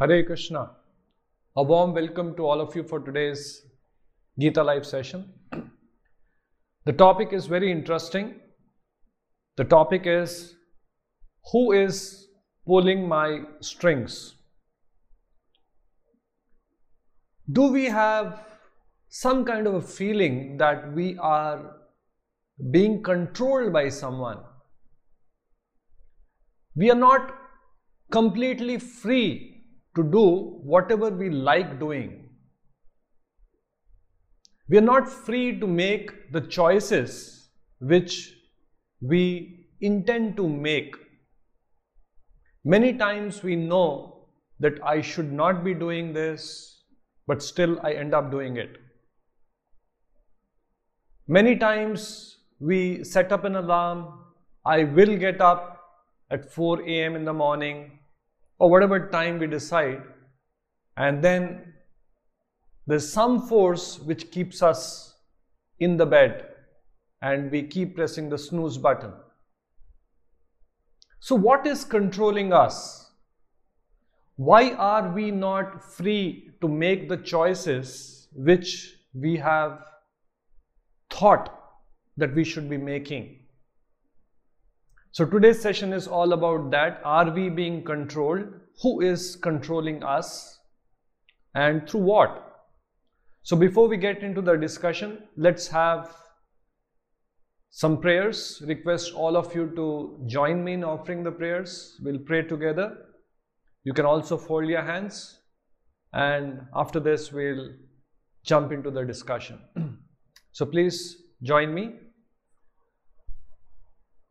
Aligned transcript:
Hare 0.00 0.24
Krishna. 0.24 0.70
A 1.56 1.62
warm 1.62 1.92
welcome 1.92 2.34
to 2.36 2.46
all 2.46 2.62
of 2.62 2.74
you 2.74 2.82
for 2.82 3.00
today's 3.00 3.66
Gita 4.38 4.62
Live 4.62 4.86
session. 4.86 5.30
The 6.86 6.94
topic 6.94 7.34
is 7.34 7.44
very 7.44 7.70
interesting. 7.70 8.36
The 9.58 9.64
topic 9.64 10.06
is 10.06 10.54
Who 11.52 11.72
is 11.72 12.28
pulling 12.66 13.06
my 13.06 13.42
strings? 13.60 14.36
Do 17.52 17.70
we 17.70 17.84
have 17.84 18.40
some 19.10 19.44
kind 19.44 19.66
of 19.66 19.74
a 19.74 19.82
feeling 19.82 20.56
that 20.56 20.94
we 20.94 21.18
are 21.18 21.76
being 22.70 23.02
controlled 23.02 23.74
by 23.74 23.90
someone? 23.90 24.38
We 26.74 26.90
are 26.90 27.02
not 27.06 27.34
completely 28.10 28.78
free 28.78 29.49
to 29.96 30.02
do 30.02 30.60
whatever 30.62 31.10
we 31.10 31.30
like 31.30 31.78
doing. 31.78 32.28
We 34.68 34.78
are 34.78 34.82
not 34.82 35.08
free 35.08 35.58
to 35.58 35.66
make 35.66 36.32
the 36.32 36.40
choices 36.40 37.50
which 37.80 38.32
we 39.00 39.66
intend 39.80 40.36
to 40.36 40.48
make. 40.48 40.94
Many 42.64 42.92
times 42.92 43.42
we 43.42 43.56
know 43.56 44.28
that 44.60 44.74
I 44.84 45.00
should 45.00 45.32
not 45.32 45.64
be 45.64 45.74
doing 45.74 46.12
this, 46.12 46.84
but 47.26 47.42
still 47.42 47.80
I 47.82 47.92
end 47.92 48.14
up 48.14 48.30
doing 48.30 48.58
it. 48.58 48.76
Many 51.26 51.56
times 51.56 52.38
we 52.60 53.02
set 53.02 53.32
up 53.32 53.44
an 53.44 53.56
alarm, 53.56 54.24
I 54.66 54.84
will 54.84 55.16
get 55.16 55.40
up 55.40 55.80
at 56.30 56.52
4 56.52 56.82
a.m. 56.82 57.16
in 57.16 57.24
the 57.24 57.32
morning 57.32 57.99
or 58.60 58.70
whatever 58.70 59.08
time 59.08 59.38
we 59.38 59.46
decide, 59.48 60.02
and 60.96 61.24
then 61.24 61.72
there's 62.86 63.10
some 63.12 63.48
force 63.48 63.98
which 63.98 64.30
keeps 64.30 64.62
us 64.62 65.14
in 65.78 65.96
the 65.96 66.06
bed 66.06 66.46
and 67.22 67.50
we 67.50 67.62
keep 67.62 67.96
pressing 67.96 68.28
the 68.28 68.38
snooze 68.38 68.78
button. 68.78 69.12
So, 71.20 71.34
what 71.34 71.66
is 71.66 71.84
controlling 71.84 72.52
us? 72.52 73.10
Why 74.36 74.72
are 74.72 75.12
we 75.12 75.30
not 75.30 75.84
free 75.84 76.50
to 76.60 76.68
make 76.68 77.08
the 77.08 77.18
choices 77.18 78.28
which 78.32 78.94
we 79.14 79.36
have 79.36 79.84
thought 81.10 81.54
that 82.16 82.34
we 82.34 82.44
should 82.44 82.70
be 82.70 82.78
making? 82.78 83.39
So 85.12 85.24
today's 85.24 85.60
session 85.60 85.92
is 85.92 86.06
all 86.06 86.32
about 86.32 86.70
that. 86.70 87.00
Are 87.04 87.32
we 87.32 87.48
being 87.48 87.82
controlled? 87.84 88.44
Who 88.82 89.00
is 89.00 89.34
controlling 89.34 90.04
us? 90.04 90.60
And 91.52 91.88
through 91.88 92.02
what? 92.02 92.50
So 93.42 93.56
before 93.56 93.88
we 93.88 93.96
get 93.96 94.22
into 94.22 94.40
the 94.40 94.54
discussion, 94.54 95.24
let's 95.36 95.66
have 95.66 96.14
some 97.70 98.00
prayers. 98.00 98.62
Request 98.64 99.12
all 99.12 99.36
of 99.36 99.52
you 99.52 99.72
to 99.74 100.22
join 100.28 100.62
me 100.62 100.74
in 100.74 100.84
offering 100.84 101.24
the 101.24 101.32
prayers. 101.32 101.98
We'll 102.04 102.20
pray 102.20 102.42
together. 102.42 102.96
You 103.82 103.92
can 103.92 104.06
also 104.06 104.36
fold 104.36 104.68
your 104.68 104.82
hands. 104.82 105.40
And 106.12 106.60
after 106.76 107.00
this, 107.00 107.32
we'll 107.32 107.70
jump 108.44 108.70
into 108.70 108.92
the 108.92 109.04
discussion. 109.04 109.58
so 110.52 110.66
please 110.66 111.16
join 111.42 111.74
me. 111.74 111.94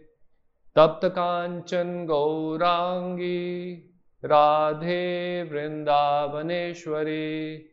तप्तकाञ्चन 0.76 2.06
गौराङ्गी 2.06 3.90
Radhe 4.26 5.44
Vrindavaneshwari, 5.44 7.66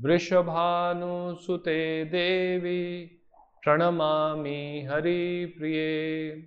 वृषभानुसुते 0.00 2.04
देवी, 2.04 3.20
प्रणमामि 3.64 4.88
हरिप्रिये। 4.90 6.42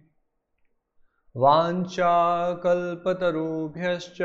वाञ्छाकल्पतरुभ्यश्च 1.37 4.17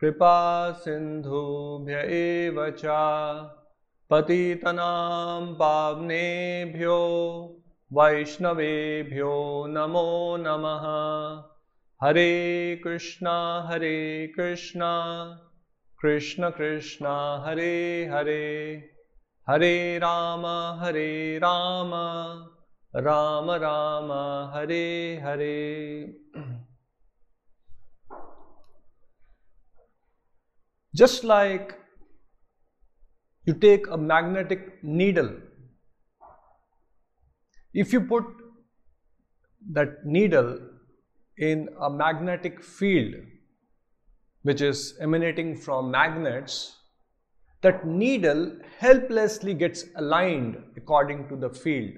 कृपा 0.00 0.70
सिन्धुभ्य 0.72 1.94
एव 1.94 2.70
च 2.70 2.82
पतितनां 4.10 5.54
पावनेभ्यो 5.54 6.98
वैष्णवेभ्यो 7.92 9.66
नमो 9.68 10.36
नमः। 10.40 10.84
Hare 12.06 12.80
Krishna 12.84 13.68
Hare 13.68 14.32
Krishna. 14.36 15.24
Krishna 16.02 16.50
Krishna, 16.50 17.06
Hare 17.46 18.10
Hare. 18.14 18.74
Hare 19.50 19.98
Ram 19.98 20.46
Hare 20.80 21.38
Ram. 21.38 21.90
Ram 22.96 23.50
Ram, 23.50 24.12
Hare 24.56 25.20
Hare. 25.24 26.00
Just 30.98 31.22
like 31.22 31.78
you 33.44 33.54
take 33.54 33.86
a 33.86 33.96
magnetic 33.96 34.82
needle, 34.82 35.30
if 37.72 37.92
you 37.92 38.00
put 38.00 38.24
that 39.70 40.04
needle 40.04 40.58
in 41.36 41.68
a 41.80 41.88
magnetic 41.88 42.64
field 42.64 43.14
which 44.42 44.60
is 44.60 44.96
emanating 45.00 45.56
from 45.56 45.90
magnets, 45.90 46.76
that 47.62 47.86
needle 47.86 48.56
helplessly 48.78 49.54
gets 49.54 49.84
aligned 49.96 50.56
according 50.76 51.28
to 51.28 51.36
the 51.36 51.50
field. 51.50 51.94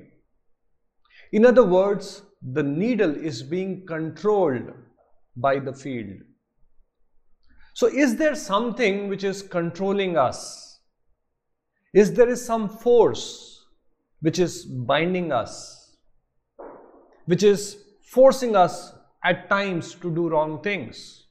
In 1.33 1.47
other 1.47 1.65
words, 1.65 2.23
the 2.43 2.63
needle 2.63 3.15
is 3.17 3.43
being 3.43 3.87
controlled 3.87 4.73
by 5.37 5.59
the 5.59 5.73
field. 5.73 6.19
So, 7.75 7.87
is 7.87 8.17
there 8.17 8.35
something 8.35 9.09
which 9.09 9.25
is 9.25 9.43
controlling 9.43 10.17
us? 10.17 10.81
Is 11.95 12.15
there 12.15 12.29
is 12.29 12.45
some 12.45 12.69
force 12.69 13.51
which 14.21 14.39
is 14.39 14.65
binding 14.65 15.33
us, 15.33 15.97
which 17.27 17.43
is 17.43 17.83
forcing 18.03 18.55
us 18.55 18.93
at 19.25 19.49
times 19.49 19.95
to 19.95 20.15
do 20.15 20.29
wrong 20.29 20.63
things. 20.63 21.27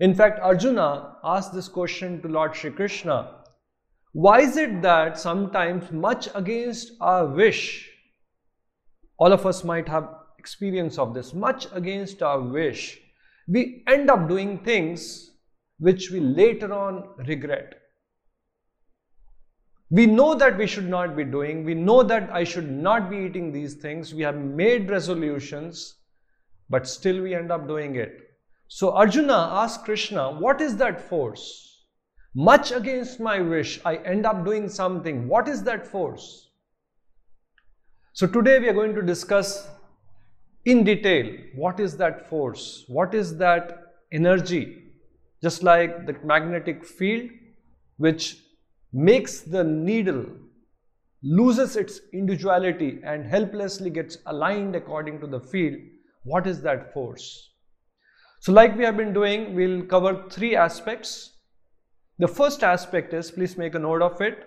In 0.00 0.14
fact, 0.14 0.40
Arjuna 0.40 1.16
asked 1.22 1.54
this 1.54 1.68
question 1.68 2.20
to 2.22 2.28
Lord 2.28 2.54
Shri 2.54 2.70
Krishna 2.70 3.42
Why 4.12 4.40
is 4.40 4.56
it 4.56 4.82
that 4.82 5.18
sometimes, 5.18 5.90
much 5.92 6.28
against 6.34 6.92
our 7.00 7.26
wish, 7.26 7.90
all 9.18 9.32
of 9.32 9.46
us 9.46 9.64
might 9.64 9.88
have 9.88 10.08
experience 10.38 10.98
of 10.98 11.14
this, 11.14 11.32
much 11.32 11.66
against 11.72 12.22
our 12.22 12.40
wish, 12.40 13.00
we 13.46 13.84
end 13.86 14.10
up 14.10 14.28
doing 14.28 14.58
things 14.58 15.30
which 15.78 16.10
we 16.10 16.20
later 16.20 16.72
on 16.72 17.08
regret? 17.26 17.74
We 19.90 20.06
know 20.06 20.34
that 20.34 20.56
we 20.56 20.66
should 20.66 20.88
not 20.88 21.14
be 21.16 21.24
doing, 21.24 21.64
we 21.64 21.74
know 21.74 22.02
that 22.02 22.30
I 22.32 22.44
should 22.44 22.70
not 22.70 23.10
be 23.10 23.18
eating 23.18 23.52
these 23.52 23.74
things, 23.74 24.14
we 24.14 24.22
have 24.22 24.36
made 24.36 24.90
resolutions, 24.90 25.96
but 26.68 26.88
still 26.88 27.22
we 27.22 27.34
end 27.34 27.52
up 27.52 27.68
doing 27.68 27.96
it. 27.96 28.18
So 28.68 28.92
Arjuna 28.92 29.50
asked 29.52 29.84
Krishna, 29.84 30.32
What 30.32 30.60
is 30.60 30.76
that 30.78 31.00
force? 31.00 31.84
Much 32.34 32.72
against 32.72 33.20
my 33.20 33.40
wish, 33.40 33.80
I 33.84 33.96
end 33.96 34.26
up 34.26 34.44
doing 34.44 34.68
something. 34.68 35.28
What 35.28 35.46
is 35.46 35.62
that 35.64 35.86
force? 35.86 36.50
So 38.12 38.26
today 38.26 38.58
we 38.58 38.68
are 38.68 38.74
going 38.74 38.94
to 38.94 39.02
discuss 39.02 39.68
in 40.64 40.84
detail 40.84 41.30
what 41.54 41.80
is 41.80 41.96
that 41.98 42.28
force? 42.28 42.84
What 42.88 43.14
is 43.14 43.36
that 43.38 43.94
energy? 44.12 44.82
Just 45.42 45.62
like 45.62 46.06
the 46.06 46.16
magnetic 46.24 46.84
field, 46.84 47.30
which 47.98 48.38
makes 48.92 49.40
the 49.40 49.62
needle 49.62 50.26
loses 51.22 51.76
its 51.76 52.00
individuality 52.12 53.00
and 53.02 53.26
helplessly 53.26 53.90
gets 53.90 54.18
aligned 54.26 54.76
according 54.76 55.20
to 55.20 55.26
the 55.26 55.40
field, 55.40 55.78
what 56.22 56.46
is 56.46 56.60
that 56.62 56.92
force? 56.92 57.50
So 58.40 58.52
like 58.52 58.76
we 58.76 58.84
have 58.84 58.96
been 58.96 59.14
doing, 59.14 59.54
we'll 59.54 59.84
cover 59.84 60.24
three 60.30 60.54
aspects. 60.54 61.32
The 62.18 62.28
first 62.28 62.62
aspect 62.62 63.14
is, 63.14 63.30
please 63.30 63.56
make 63.56 63.74
a 63.74 63.78
note 63.78 64.02
of 64.02 64.20
it, 64.20 64.46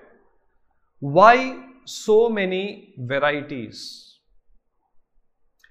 why 1.00 1.66
so 1.86 2.30
many 2.30 2.94
varieties? 3.00 4.07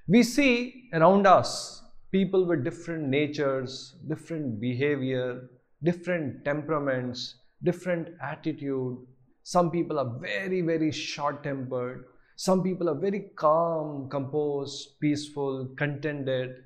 We 0.09 0.23
see 0.23 0.89
around 0.93 1.27
us 1.27 1.83
people 2.13 2.45
with 2.47 2.63
different 2.63 3.09
natures, 3.09 3.97
different 4.09 4.61
behavior, 4.61 5.51
different 5.83 6.45
temperaments, 6.45 7.41
different 7.65 8.09
attitude. 8.23 8.99
Some 9.43 9.71
people 9.71 9.99
are 9.99 10.19
very, 10.21 10.61
very 10.61 10.93
short 10.93 11.43
tempered. 11.43 12.05
Some 12.37 12.63
people 12.63 12.89
are 12.89 12.95
very 12.95 13.31
calm, 13.35 14.09
composed, 14.09 15.01
peaceful, 15.01 15.75
contented. 15.77 16.65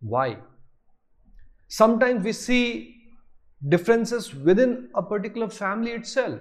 Why? 0.00 0.38
Sometimes 1.68 2.24
we 2.24 2.32
see 2.32 2.96
differences 3.68 4.34
within 4.34 4.88
a 4.94 5.02
particular 5.02 5.50
family 5.50 5.90
itself. 5.90 6.40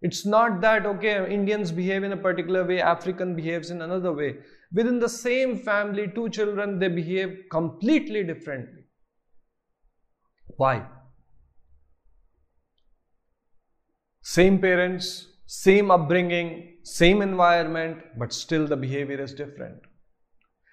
It's 0.00 0.24
not 0.24 0.60
that, 0.60 0.86
okay, 0.86 1.32
Indians 1.32 1.72
behave 1.72 2.04
in 2.04 2.12
a 2.12 2.16
particular 2.16 2.64
way, 2.64 2.80
African 2.80 3.34
behaves 3.34 3.70
in 3.70 3.82
another 3.82 4.12
way. 4.12 4.36
Within 4.72 5.00
the 5.00 5.08
same 5.08 5.58
family, 5.58 6.10
two 6.14 6.28
children, 6.28 6.78
they 6.78 6.88
behave 6.88 7.44
completely 7.50 8.22
differently. 8.22 8.84
Why? 10.56 10.86
Same 14.22 14.60
parents, 14.60 15.26
same 15.46 15.90
upbringing, 15.90 16.76
same 16.82 17.22
environment, 17.22 17.98
but 18.18 18.32
still 18.32 18.66
the 18.66 18.76
behavior 18.76 19.20
is 19.20 19.34
different. 19.34 19.80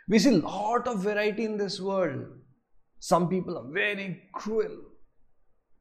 We 0.07 0.19
see 0.19 0.36
a 0.36 0.38
lot 0.38 0.88
of 0.88 1.01
variety 1.01 1.45
in 1.45 1.57
this 1.57 1.80
world. 1.80 2.25
Some 3.00 3.28
people 3.28 3.57
are 3.57 3.71
very 3.71 4.24
cruel. 4.33 4.69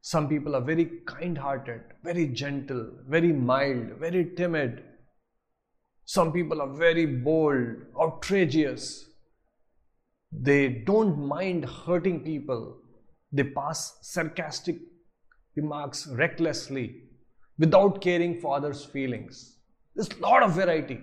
Some 0.06 0.28
people 0.28 0.54
are 0.54 0.60
very 0.60 1.00
kind 1.06 1.38
hearted, 1.38 1.80
very 2.02 2.26
gentle, 2.26 2.90
very 3.08 3.32
mild, 3.32 3.92
very 3.98 4.34
timid. 4.36 4.82
Some 6.04 6.30
people 6.30 6.60
are 6.60 6.68
very 6.68 7.06
bold, 7.06 7.76
outrageous. 7.98 9.08
They 10.30 10.68
don't 10.68 11.26
mind 11.26 11.64
hurting 11.64 12.20
people. 12.22 12.76
They 13.32 13.44
pass 13.44 13.96
sarcastic 14.02 14.76
remarks 15.56 16.06
recklessly 16.06 17.04
without 17.58 18.02
caring 18.02 18.42
for 18.42 18.56
others' 18.56 18.84
feelings. 18.84 19.56
There's 19.94 20.10
a 20.10 20.20
lot 20.20 20.42
of 20.42 20.52
variety. 20.52 21.00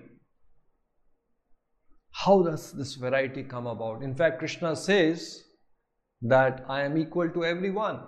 How 2.12 2.44
does 2.44 2.72
this 2.74 2.94
variety 2.94 3.42
come 3.42 3.66
about? 3.66 4.04
In 4.04 4.14
fact, 4.14 4.38
Krishna 4.38 4.76
says 4.76 5.44
that 6.22 6.64
I 6.70 6.84
am 6.84 7.00
equal 7.00 7.32
to 7.32 7.44
everyone. 7.44 8.02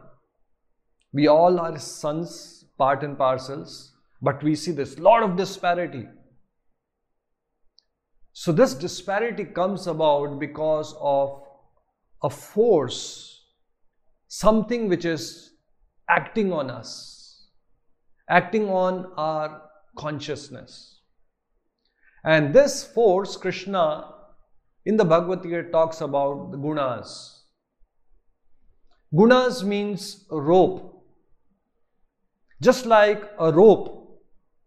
We 1.13 1.27
all 1.27 1.59
are 1.59 1.77
sons, 1.77 2.65
part 2.77 3.03
and 3.03 3.17
parcels, 3.17 3.93
but 4.21 4.41
we 4.41 4.55
see 4.55 4.71
this 4.71 4.97
lot 4.97 5.21
of 5.23 5.37
disparity. 5.37 6.07
So, 8.33 8.51
this 8.51 8.73
disparity 8.73 9.45
comes 9.45 9.85
about 9.85 10.39
because 10.39 10.95
of 10.99 11.43
a 12.23 12.29
force, 12.29 13.45
something 14.27 14.89
which 14.89 15.05
is 15.05 15.51
acting 16.09 16.51
on 16.51 16.71
us, 16.71 17.47
acting 18.27 18.69
on 18.69 19.11
our 19.17 19.61
consciousness. 19.95 21.01
And 22.25 22.55
this 22.55 22.83
force, 22.83 23.37
Krishna, 23.37 24.15
in 24.85 24.97
the 24.97 25.05
Bhagavad 25.05 25.43
Gita 25.43 25.63
talks 25.71 26.01
about 26.01 26.51
the 26.51 26.57
gunas. 26.57 27.41
Gunas 29.13 29.63
means 29.63 30.25
rope. 30.31 30.92
Just 32.63 32.85
like 32.85 33.23
a 33.39 33.51
rope, 33.51 34.21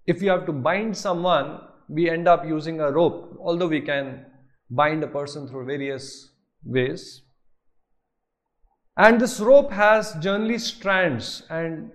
if 0.07 0.23
you 0.23 0.31
have 0.31 0.47
to 0.47 0.53
bind 0.53 0.97
someone, 0.97 1.61
we 1.89 2.11
end 2.11 2.29
up 2.29 2.45
using 2.47 2.81
a 2.81 2.91
rope, 2.91 3.37
although 3.41 3.69
we 3.69 3.81
can 3.81 4.27
bind 4.71 5.03
a 5.03 5.07
person 5.07 5.49
through 5.49 5.65
various 5.67 6.31
ways. 6.65 7.23
And 8.97 9.21
this 9.21 9.41
rope 9.41 9.73
has 9.73 10.15
generally 10.21 10.59
strands, 10.59 11.43
and 11.51 11.91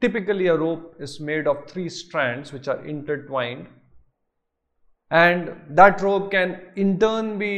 typically 0.00 0.48
a 0.48 0.56
rope 0.56 0.96
is 1.00 1.20
made 1.20 1.46
of 1.46 1.66
three 1.68 1.88
strands 1.88 2.52
which 2.52 2.68
are 2.68 2.84
intertwined 2.84 3.68
and 5.10 5.52
that 5.70 6.00
rope 6.00 6.30
can 6.30 6.60
in 6.76 6.98
turn 6.98 7.38
be 7.38 7.54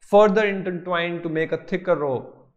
further 0.00 0.46
intertwined 0.46 1.22
to 1.22 1.28
make 1.28 1.52
a 1.52 1.64
thicker 1.70 1.96
rope 1.96 2.48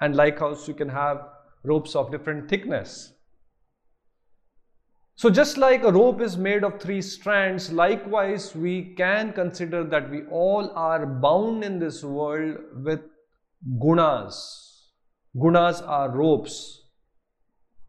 and 0.00 0.16
like 0.16 0.38
how 0.38 0.56
you 0.66 0.74
can 0.74 0.88
have 0.88 1.18
ropes 1.64 1.94
of 1.94 2.10
different 2.10 2.48
thickness. 2.48 3.12
So 5.18 5.28
just 5.28 5.58
like 5.58 5.82
a 5.82 5.90
rope 5.90 6.20
is 6.20 6.36
made 6.36 6.62
of 6.62 6.80
three 6.80 7.02
strands, 7.02 7.72
likewise 7.72 8.54
we 8.54 8.94
can 8.94 9.32
consider 9.32 9.82
that 9.82 10.08
we 10.08 10.22
all 10.30 10.70
are 10.76 11.04
bound 11.06 11.64
in 11.64 11.80
this 11.80 12.04
world 12.04 12.58
with 12.84 13.00
gunas. 13.80 14.36
Gunas 15.34 15.82
are 15.84 16.08
ropes, 16.10 16.84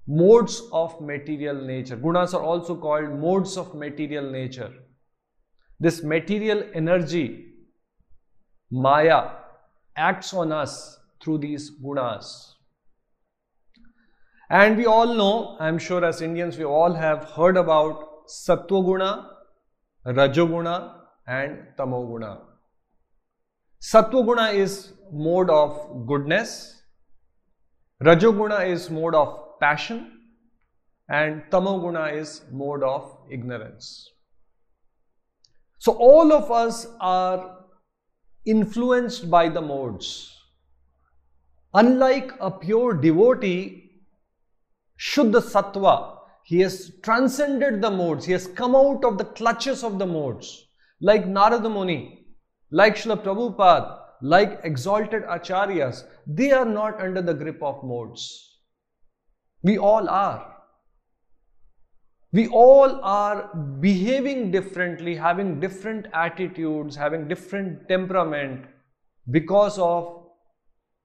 modes 0.07 0.63
of 0.73 0.99
material 1.01 1.53
nature. 1.53 1.97
Gunas 1.97 2.33
are 2.33 2.41
also 2.41 2.75
called 2.75 3.11
modes 3.11 3.57
of 3.57 3.75
material 3.75 4.31
nature. 4.31 4.73
This 5.79 6.01
material 6.01 6.63
energy, 6.73 7.53
Maya, 8.71 9.33
acts 9.95 10.33
on 10.33 10.51
us 10.51 10.97
through 11.21 11.37
these 11.37 11.69
gunas. 11.79 12.55
And 14.49 14.77
we 14.77 14.87
all 14.87 15.13
know, 15.13 15.57
I'm 15.59 15.77
sure 15.77 16.03
as 16.03 16.21
Indians, 16.21 16.57
we 16.57 16.65
all 16.65 16.93
have 16.93 17.25
heard 17.25 17.55
about 17.55 18.27
Sattva 18.27 18.83
Guna, 18.83 19.29
Rajoguna, 20.07 20.95
and 21.27 21.67
Tamoguna. 21.77 22.41
Sattva 23.79 24.25
Guna 24.25 24.47
is 24.49 24.93
mode 25.11 25.51
of 25.51 26.07
goodness, 26.07 26.81
Rajoguna 28.03 28.67
is 28.67 28.89
mode 28.89 29.13
of 29.13 29.59
passion, 29.59 30.19
and 31.09 31.43
Tamoguna 31.51 32.15
is 32.15 32.41
mode 32.51 32.81
of 32.81 33.17
ignorance. 33.29 34.09
So 35.77 35.93
all 35.93 36.33
of 36.33 36.49
us 36.49 36.87
are 36.99 37.65
influenced 38.45 39.29
by 39.29 39.49
the 39.49 39.61
modes. 39.61 40.35
Unlike 41.73 42.33
a 42.39 42.49
pure 42.49 42.93
devotee, 42.93 43.88
Shuddha 44.99 45.41
Sattva, 45.41 46.17
he 46.43 46.59
has 46.59 46.91
transcended 47.03 47.81
the 47.81 47.89
modes, 47.89 48.25
he 48.25 48.33
has 48.33 48.47
come 48.47 48.75
out 48.75 49.05
of 49.05 49.17
the 49.17 49.25
clutches 49.25 49.83
of 49.83 49.97
the 49.97 50.05
modes, 50.05 50.67
like 50.99 51.25
Narada 51.25 51.69
Muni, 51.69 52.27
like 52.71 52.95
Srila 52.95 53.23
Prabhupada, 53.23 53.99
like 54.21 54.59
exalted 54.63 55.23
acharyas, 55.23 56.03
they 56.27 56.51
are 56.51 56.65
not 56.65 56.99
under 56.99 57.21
the 57.21 57.33
grip 57.33 57.61
of 57.63 57.83
modes. 57.83 58.57
We 59.63 59.77
all 59.77 60.09
are. 60.09 60.55
we 62.31 62.47
all 62.47 62.99
are 63.01 63.55
behaving 63.81 64.51
differently, 64.51 65.15
having 65.15 65.59
different 65.59 66.05
attitudes, 66.13 66.95
having 66.95 67.27
different 67.27 67.87
temperament 67.87 68.65
because 69.31 69.79
of 69.79 70.27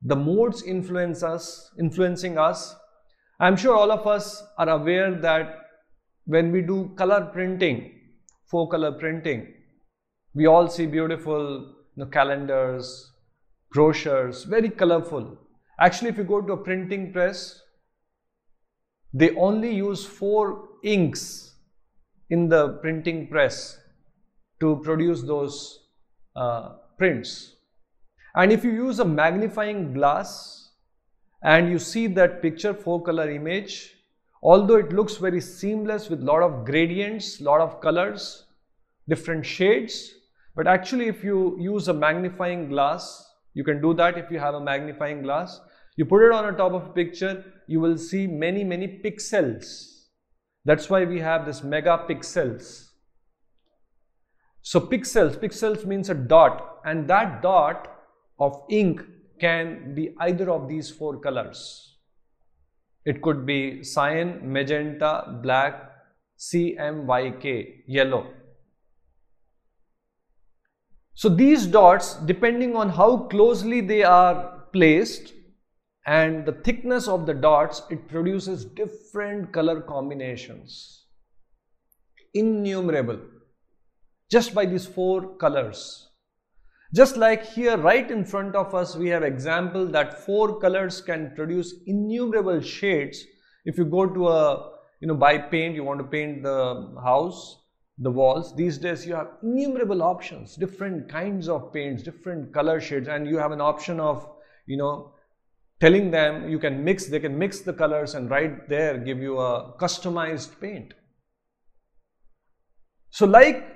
the 0.03 0.17
modes 0.17 0.63
influence 0.63 1.23
us, 1.23 1.71
influencing 1.79 2.37
us. 2.37 2.77
I'm 3.41 3.57
sure 3.57 3.75
all 3.75 3.91
of 3.91 4.07
us 4.07 4.43
are 4.59 4.69
aware 4.69 5.13
that 5.15 5.61
when 6.27 6.53
we 6.53 6.63
do 6.63 6.93
color 6.97 7.31
printing, 7.33 7.93
four 8.47 8.69
color 8.69 8.93
printing, 8.93 9.53
we 10.35 10.47
all 10.47 10.69
see 10.69 10.87
beautiful 10.87 11.75
you 11.97 12.05
know, 12.05 12.07
calendars, 12.07 13.13
brochures, 13.73 14.45
very 14.45 14.71
colorful. 14.71 15.37
Actually, 15.81 16.11
if 16.11 16.17
you 16.19 16.25
go 16.25 16.41
to 16.41 16.53
a 16.53 16.57
printing 16.57 17.13
press, 17.13 17.61
they 19.13 19.35
only 19.37 19.75
use 19.75 20.05
four 20.05 20.69
inks 20.83 21.55
in 22.31 22.49
the 22.49 22.69
printing 22.83 23.29
press 23.29 23.79
to 24.61 24.81
produce 24.85 25.23
those 25.23 25.89
uh, 26.37 26.71
prints. 26.99 27.57
And 28.37 28.53
if 28.53 28.65
you 28.65 28.73
use 28.73 28.99
a 28.99 29.05
magnifying 29.05 29.93
glass 29.93 30.64
and 31.45 31.71
you 31.71 31.79
see 31.79 32.07
that 32.07 32.41
picture 32.41 32.73
four 32.73 33.03
color 33.03 33.31
image, 33.31 33.95
although 34.43 34.77
it 34.77 34.93
looks 34.93 35.19
very 35.19 35.41
seamless 35.41 36.09
with 36.09 36.21
lot 36.21 36.43
of 36.43 36.65
gradients, 36.65 37.41
lot 37.41 37.61
of 37.61 37.81
colors, 37.83 38.47
different 39.09 39.45
shades, 39.45 40.11
but 40.57 40.67
actually 40.67 41.07
if 41.07 41.23
you 41.23 41.57
use 41.61 41.89
a 41.89 41.95
magnifying 41.95 42.69
glass, 42.69 43.31
you 43.53 43.63
can 43.63 43.83
do 43.83 43.93
that 43.95 44.17
if 44.17 44.31
you 44.31 44.39
have 44.39 44.55
a 44.55 44.61
magnifying 44.61 45.23
glass, 45.23 45.61
you 45.97 46.07
put 46.07 46.25
it 46.27 46.33
on 46.33 46.47
the 46.47 46.53
top 46.53 46.73
of 46.73 46.87
a 46.87 46.93
picture, 46.93 47.45
you 47.67 47.79
will 47.79 47.99
see 47.99 48.27
many, 48.27 48.65
many 48.65 49.01
pixels. 49.05 50.07
That's 50.65 50.89
why 50.89 51.05
we 51.05 51.21
have 51.21 51.45
this 51.45 51.61
megapixels. 51.61 52.89
So 54.63 54.81
pixels, 54.81 55.37
pixels 55.37 55.85
means 55.85 56.09
a 56.09 56.15
dot 56.15 56.79
and 56.87 57.07
that 57.09 57.43
dot 57.43 57.89
of 58.39 58.63
ink 58.71 59.03
can 59.41 59.95
be 59.95 60.15
either 60.21 60.51
of 60.51 60.69
these 60.69 60.91
four 60.91 61.19
colors. 61.19 61.97
It 63.05 63.21
could 63.21 63.45
be 63.45 63.85
cyan, 63.85 64.41
magenta, 64.53 65.39
black, 65.43 65.91
CMYK, 66.39 67.85
yellow. 67.87 68.33
So 71.15 71.29
these 71.29 71.67
dots, 71.67 72.15
depending 72.15 72.75
on 72.75 72.89
how 72.89 73.29
closely 73.29 73.81
they 73.81 74.03
are 74.03 74.65
placed, 74.73 75.33
and 76.07 76.45
the 76.45 76.53
thickness 76.53 77.09
of 77.09 77.25
the 77.25 77.35
dots, 77.35 77.83
it 77.89 78.09
produces 78.09 78.65
different 78.65 79.53
color 79.53 79.81
combinations. 79.81 81.07
Innumerable. 82.35 83.21
Just 84.31 84.55
by 84.55 84.67
these 84.67 84.87
four 84.87 85.37
colors. 85.37 86.11
Just 86.93 87.17
like 87.17 87.45
here 87.45 87.77
right 87.77 88.11
in 88.11 88.25
front 88.25 88.55
of 88.55 88.75
us, 88.75 88.95
we 88.95 89.09
have 89.09 89.23
example 89.23 89.87
that 89.87 90.25
four 90.25 90.61
colors 90.61 91.01
can 91.01 91.33
produce 91.35 91.75
innumerable 91.87 92.61
shades. 92.61 93.25
If 93.65 93.79
you 93.79 93.85
go 93.85 94.07
to 94.07 94.29
a, 94.29 94.73
you 95.01 95.09
know, 95.09 95.15
buy 95.15 95.39
paint, 95.39 95.75
you 95.75 95.85
want 95.85 96.01
to 96.01 96.07
paint 96.07 96.43
the 96.43 96.95
house, 97.03 97.63
the 97.99 98.11
walls. 98.11 98.55
These 98.55 98.79
days 98.79 99.07
you 99.07 99.15
have 99.15 99.29
innumerable 99.43 100.03
options, 100.03 100.57
different 100.57 101.09
kinds 101.09 101.49
of 101.49 101.73
paints, 101.73 102.03
different 102.03 102.53
color 102.53 102.81
shades, 102.81 103.09
and 103.09 103.27
you 103.27 103.39
have 103.39 103.53
an 103.53 103.61
option 103.61 103.99
of, 103.99 104.29
you 104.67 104.77
know, 104.77 105.13
telling 105.81 106.11
them 106.11 106.49
you 106.49 106.59
can 106.59 106.85
mix, 106.85 107.07
they 107.07 107.21
can 107.21 107.37
mix 107.37 107.61
the 107.61 107.73
colors 107.73 108.15
and 108.15 108.31
right 108.31 108.69
there 108.69 108.99
give 108.99 109.19
you 109.19 109.39
a 109.39 109.75
customized 109.79 110.61
paint. 110.61 110.95
So 113.11 113.27
like 113.27 113.74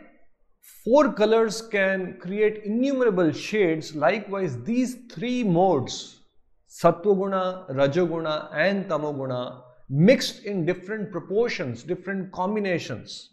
four 0.84 1.12
colors 1.12 1.62
can 1.62 2.18
create 2.20 2.64
innumerable 2.64 3.32
shades, 3.32 3.94
likewise 3.94 4.62
these 4.62 4.96
three 5.10 5.42
modes, 5.44 6.20
Sattva-guna, 6.68 7.66
Rajoguna 7.70 8.50
and 8.54 8.87
Tamoguna 8.87 9.62
mixed 9.88 10.44
in 10.44 10.66
different 10.66 11.10
proportions, 11.10 11.82
different 11.82 12.30
combinations 12.32 13.30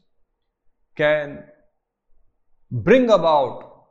can 0.96 1.44
bring 2.72 3.10
about 3.10 3.88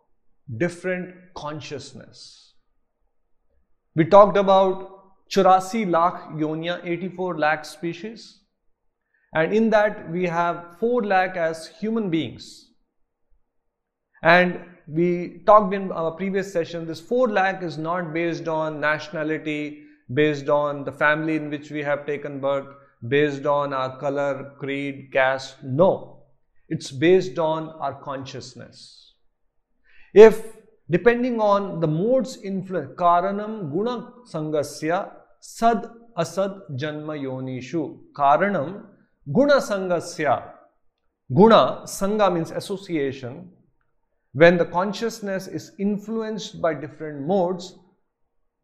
different 0.57 1.15
consciousness. 1.35 2.55
We 3.95 4.05
talked 4.05 4.37
about 4.37 4.91
84 5.31 5.87
lakh 5.87 6.31
yonia, 6.33 6.81
84 6.85 7.39
lakh 7.39 7.65
species. 7.65 8.41
And 9.35 9.53
in 9.53 9.71
that 9.71 10.11
we 10.11 10.27
have 10.27 10.79
4 10.79 11.05
lakh 11.05 11.37
as 11.37 11.69
human 11.81 12.11
beings. 12.11 12.64
And 14.25 14.65
we 14.89 15.43
talked 15.47 15.75
in 15.75 15.93
our 15.93 16.11
previous 16.13 16.51
session, 16.51 16.87
this 16.87 17.01
4 17.01 17.29
lakh 17.29 17.63
is 17.63 17.77
not 17.77 18.15
based 18.15 18.49
on 18.49 18.81
nationality, 18.81 19.83
based 20.13 20.49
on 20.49 20.85
the 20.85 20.93
family 20.93 21.37
in 21.37 21.51
which 21.51 21.71
we 21.71 21.83
have 21.83 22.07
taken 22.07 22.41
birth, 22.41 22.67
based 23.07 23.45
on 23.45 23.75
our 23.75 23.99
color, 23.99 24.55
creed, 24.59 25.11
caste. 25.13 25.63
No, 25.63 26.23
it's 26.71 26.91
based 26.91 27.39
on 27.39 27.69
our 27.81 27.95
consciousness. 28.03 29.13
If 30.15 30.57
depending 30.91 31.39
on 31.41 31.81
the 31.81 31.87
mode's 31.87 32.39
influence, 32.43 32.93
karanam 32.97 33.71
guna 33.71 34.11
sangasya 34.27 35.11
sad 35.41 35.87
asad 36.17 36.63
janma 36.73 37.19
yonishu. 37.21 37.99
Karanam 38.17 38.87
guna 39.31 39.57
sangasya. 39.57 40.51
Guna, 41.35 41.83
sangha 41.85 42.33
means 42.33 42.51
association. 42.51 43.51
When 44.35 44.59
the 44.59 44.67
consciousness 44.67 45.47
is 45.47 45.73
influenced 45.79 46.61
by 46.61 46.75
different 46.75 47.27
modes, 47.27 47.79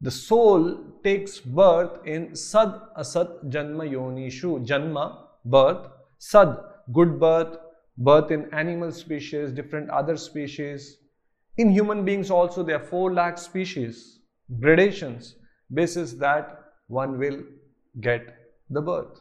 the 0.00 0.10
soul 0.10 0.78
takes 1.02 1.40
birth 1.40 2.06
in 2.06 2.36
sad 2.36 2.74
asad 2.96 3.28
janma 3.48 3.88
yonishu. 3.90 4.66
Janma, 4.66 5.24
birth. 5.44 5.88
Sad, 6.18 6.56
good 6.92 7.18
birth, 7.18 7.56
birth 7.96 8.30
in 8.30 8.52
animal 8.52 8.92
species, 8.92 9.52
different 9.52 9.88
other 9.90 10.16
species 10.16 10.98
in 11.60 11.70
human 11.70 12.04
beings 12.04 12.30
also 12.30 12.62
there 12.62 12.76
are 12.76 12.84
4 12.84 13.12
lakh 13.12 13.38
species, 13.38 14.20
gradations, 14.60 15.34
basis 15.72 16.12
that 16.14 16.58
one 16.86 17.18
will 17.18 17.42
get 18.00 18.34
the 18.70 18.80
birth. 18.80 19.20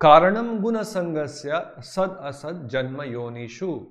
Karanam 0.00 0.62
guna 0.62 0.80
sangasya 0.80 1.84
sad 1.84 2.16
asad 2.30 2.68
janma 2.68 3.06
yonishu. 3.16 3.86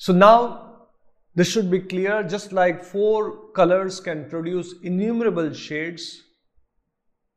So 0.00 0.14
now 0.14 0.86
this 1.34 1.52
should 1.52 1.70
be 1.70 1.80
clear 1.80 2.22
just 2.22 2.52
like 2.52 2.82
four 2.82 3.50
colors 3.52 4.00
can 4.00 4.30
produce 4.30 4.74
innumerable 4.82 5.52
shades. 5.52 6.22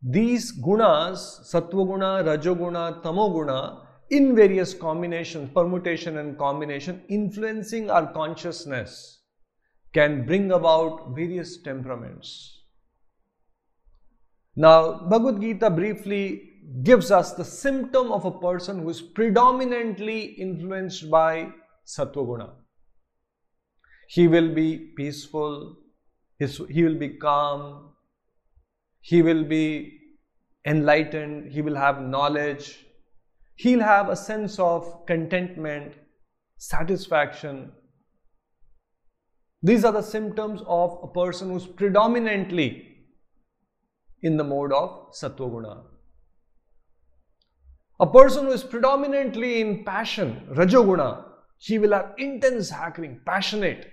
These 0.02 0.62
gunas, 0.62 1.42
sattva 1.52 1.86
guna, 1.86 2.24
rajoguna, 2.24 3.04
tamoguna 3.04 3.86
in 4.12 4.34
various 4.34 4.74
combinations, 4.74 5.50
permutation 5.54 6.18
and 6.20 6.38
combination, 6.38 7.02
influencing 7.10 7.90
our 7.90 8.14
consciousness 8.14 9.24
can 9.94 10.26
bring 10.26 10.54
about 10.54 11.14
various 11.14 11.62
temperaments. 11.62 12.62
Now, 14.56 15.06
Bhagavad 15.10 15.42
Gita 15.42 15.70
briefly 15.70 16.50
gives 16.84 17.12
us 17.12 17.34
the 17.34 17.44
symptom 17.44 18.14
of 18.14 18.24
a 18.24 18.40
person 18.40 18.84
who 18.84 18.90
is 18.90 19.02
predominantly 19.02 20.22
influenced 20.22 21.12
by 21.12 21.52
Sattva 21.86 22.54
He 24.08 24.28
will 24.28 24.54
be 24.54 24.94
peaceful, 24.96 25.78
he 26.40 26.84
will 26.84 26.98
be 26.98 27.10
calm, 27.10 27.92
he 29.02 29.22
will 29.22 29.44
be 29.44 30.00
enlightened, 30.66 31.52
he 31.52 31.62
will 31.62 31.76
have 31.76 32.02
knowledge, 32.02 32.86
he'll 33.56 33.82
have 33.82 34.10
a 34.10 34.16
sense 34.16 34.60
of 34.60 35.06
contentment, 35.06 35.94
satisfaction. 36.58 37.72
These 39.62 39.84
are 39.86 39.92
the 39.92 40.02
symptoms 40.02 40.62
of 40.68 41.00
a 41.04 41.08
person 41.08 41.50
who's 41.50 41.68
predominantly 41.68 42.94
in 44.22 44.38
the 44.38 44.44
mode 44.44 44.72
of 44.72 45.12
Sattva 45.12 45.84
A 48.00 48.08
person 48.08 48.46
who 48.46 48.52
is 48.52 48.64
predominantly 48.64 49.62
in 49.62 49.84
passion, 49.84 50.48
Rajoguna, 50.52 51.23
he 51.66 51.80
will 51.80 51.94
have 51.94 52.14
intense 52.18 52.70
hankering, 52.70 53.22
passionate, 53.26 53.90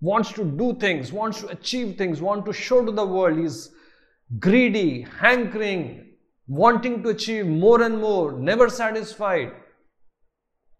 wants 0.00 0.32
to 0.32 0.44
do 0.44 0.74
things, 0.78 1.12
wants 1.12 1.40
to 1.40 1.48
achieve 1.48 1.96
things, 1.98 2.22
want 2.22 2.46
to 2.46 2.52
show 2.52 2.84
to 2.84 2.92
the 2.92 3.04
world. 3.04 3.38
He's 3.38 3.70
greedy, 4.38 5.02
hankering, 5.18 6.12
wanting 6.46 7.02
to 7.02 7.08
achieve 7.08 7.44
more 7.44 7.82
and 7.82 8.00
more, 8.00 8.38
never 8.38 8.70
satisfied, 8.70 9.50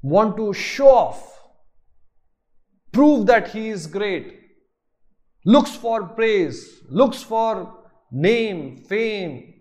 want 0.01 0.37
to 0.37 0.53
show 0.53 0.89
off, 0.89 1.41
prove 2.93 3.27
that 3.27 3.49
he 3.49 3.71
is 3.71 3.89
great, 3.89 4.39
looks 5.45 5.75
for 5.75 6.07
praise, 6.07 6.83
looks 6.89 7.21
for 7.21 7.75
name, 8.13 8.77
fame, 8.77 9.55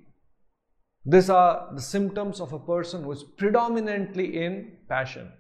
These 1.10 1.30
are 1.30 1.74
the 1.74 1.82
symptoms 1.82 2.42
of 2.42 2.52
a 2.52 2.60
person 2.60 3.04
who 3.04 3.14
is 3.14 3.24
predominantly 3.24 4.44
in 4.44 4.80
passion. 4.90 5.32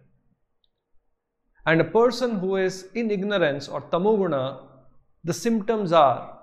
And 1.67 1.81
a 1.81 1.83
person 1.83 2.39
who 2.39 2.55
is 2.55 2.87
in 2.95 3.11
ignorance 3.11 3.67
or 3.67 3.81
tamoguna, 3.81 4.67
the 5.25 5.33
symptoms 5.33 5.91
are 5.91 6.39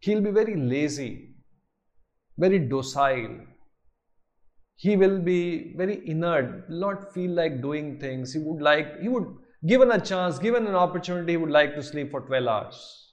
he'll 0.00 0.20
be 0.20 0.32
very 0.32 0.56
lazy, 0.56 1.36
very 2.36 2.58
docile. 2.58 3.38
He 4.74 4.96
will 4.96 5.20
be 5.20 5.74
very 5.76 6.06
inert, 6.08 6.68
not 6.68 7.14
feel 7.14 7.30
like 7.30 7.62
doing 7.62 8.00
things. 8.00 8.32
He 8.32 8.40
would 8.40 8.60
like, 8.60 9.00
he 9.00 9.08
would, 9.08 9.26
given 9.64 9.92
a 9.92 10.00
chance, 10.00 10.40
given 10.40 10.66
an 10.66 10.74
opportunity, 10.74 11.34
he 11.34 11.36
would 11.36 11.50
like 11.50 11.76
to 11.76 11.82
sleep 11.82 12.10
for 12.10 12.20
12 12.22 12.46
hours. 12.48 13.12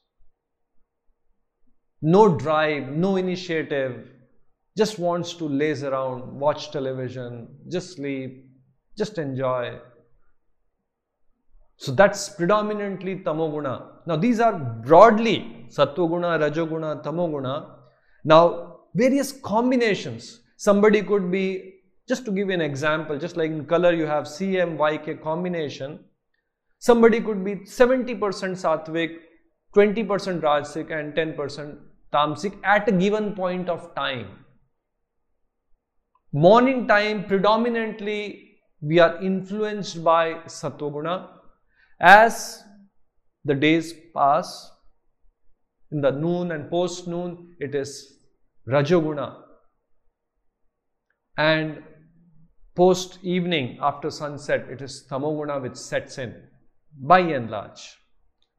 No 2.01 2.37
drive, 2.37 2.89
no 2.89 3.15
initiative, 3.17 4.09
just 4.75 4.97
wants 4.97 5.35
to 5.35 5.45
laze 5.45 5.83
around, 5.83 6.39
watch 6.39 6.71
television, 6.71 7.47
just 7.69 7.97
sleep, 7.97 8.45
just 8.97 9.19
enjoy. 9.19 9.79
So 11.77 11.91
that's 11.91 12.29
predominantly 12.29 13.17
tamoguna. 13.17 13.87
Now 14.05 14.15
these 14.15 14.39
are 14.39 14.53
broadly 14.53 15.65
sattva 15.69 16.07
rajoguna, 16.39 17.03
tamoguna. 17.03 17.71
Now 18.23 18.79
various 18.93 19.31
combinations. 19.31 20.41
Somebody 20.57 21.01
could 21.01 21.31
be, 21.31 21.73
just 22.07 22.25
to 22.25 22.31
give 22.31 22.47
you 22.47 22.53
an 22.53 22.61
example, 22.61 23.17
just 23.17 23.37
like 23.37 23.51
in 23.51 23.65
color 23.65 23.93
you 23.93 24.05
have 24.05 24.25
CMYK 24.25 25.21
combination. 25.21 25.99
Somebody 26.79 27.21
could 27.21 27.43
be 27.43 27.55
70% 27.55 28.19
sattvic, 28.19 29.17
20% 29.75 30.41
rajasic 30.41 30.91
and 30.91 31.13
10% 31.13 31.77
tamasic 32.13 32.57
at 32.63 32.87
a 32.87 32.91
given 32.91 33.33
point 33.33 33.69
of 33.69 33.93
time. 33.95 34.27
Morning 36.31 36.87
time 36.87 37.25
predominantly 37.25 38.57
we 38.81 38.99
are 38.99 39.21
influenced 39.21 40.03
by 40.03 40.33
sattva 40.45 41.29
As 41.99 42.63
the 43.45 43.55
days 43.55 43.93
pass, 44.15 44.71
in 45.91 46.01
the 46.01 46.11
noon 46.11 46.51
and 46.51 46.69
post 46.69 47.07
noon 47.07 47.55
it 47.59 47.75
is 47.75 47.91
rajoguna 48.67 49.27
and 51.37 51.83
post 52.75 53.19
evening 53.21 53.77
after 53.79 54.09
sunset 54.09 54.65
it 54.75 54.81
is 54.81 55.05
tamoguna 55.09 55.61
which 55.61 55.75
sets 55.75 56.17
in 56.17 56.33
by 57.11 57.19
and 57.19 57.51
large 57.51 57.83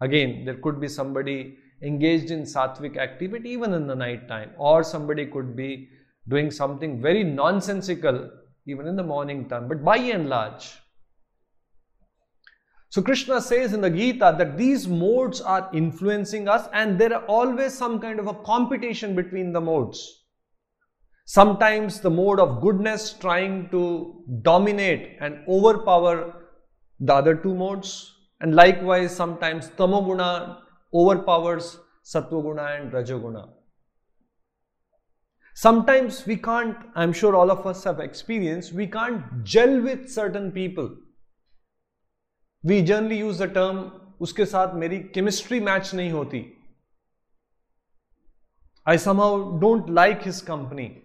again 0.00 0.44
there 0.44 0.60
could 0.66 0.80
be 0.80 0.86
somebody 0.86 1.56
engaged 1.82 2.30
in 2.30 2.42
sattvic 2.42 2.96
activity 2.96 3.50
even 3.50 3.74
in 3.74 3.88
the 3.88 3.98
night 4.04 4.28
time 4.28 4.52
or 4.56 4.84
somebody 4.84 5.26
could 5.26 5.56
be 5.56 5.88
doing 6.28 6.50
something 6.50 7.02
very 7.02 7.24
nonsensical 7.24 8.30
even 8.66 8.86
in 8.86 8.96
the 8.96 9.02
morning 9.02 9.48
time, 9.48 9.68
but 9.68 9.84
by 9.84 9.98
and 9.98 10.28
large. 10.28 10.78
So 12.94 13.02
Krishna 13.02 13.40
says 13.40 13.72
in 13.72 13.80
the 13.80 13.90
Gita 13.90 14.36
that 14.38 14.56
these 14.56 14.86
modes 14.86 15.40
are 15.40 15.68
influencing 15.74 16.46
us 16.46 16.68
and 16.72 16.96
there 16.96 17.12
are 17.12 17.24
always 17.24 17.74
some 17.74 17.98
kind 17.98 18.20
of 18.20 18.28
a 18.28 18.34
competition 18.34 19.16
between 19.16 19.52
the 19.52 19.60
modes. 19.60 20.26
Sometimes 21.26 21.98
the 21.98 22.10
mode 22.10 22.38
of 22.38 22.60
goodness 22.60 23.12
trying 23.14 23.68
to 23.70 24.22
dominate 24.42 25.16
and 25.20 25.40
overpower 25.48 26.44
the 27.00 27.12
other 27.12 27.34
two 27.34 27.52
modes 27.52 28.14
and 28.40 28.54
likewise 28.54 29.16
sometimes 29.16 29.70
tamoguna 29.70 30.58
overpowers 30.92 31.78
sattva 32.04 32.76
and 32.76 32.92
rajoguna. 32.92 33.48
Sometimes 35.54 36.24
we 36.26 36.36
can't, 36.36 36.76
I'm 36.94 37.12
sure 37.12 37.34
all 37.34 37.50
of 37.50 37.66
us 37.66 37.82
have 37.82 37.98
experienced, 37.98 38.72
we 38.72 38.86
can't 38.86 39.42
gel 39.42 39.80
with 39.80 40.08
certain 40.08 40.52
people. 40.52 40.94
We 42.63 42.81
generally 42.81 43.19
use 43.19 43.37
the 43.37 43.47
term, 43.47 43.91
उसके 44.21 44.45
साथ 44.45 44.73
मेरी 44.75 44.99
chemistry 45.13 45.59
match 45.59 45.93
नहीं 45.93 46.11
होती. 46.11 46.45
I 48.85 48.95
somehow 48.95 49.59
don't 49.59 49.89
like 49.89 50.23
his 50.23 50.41
company. 50.41 51.03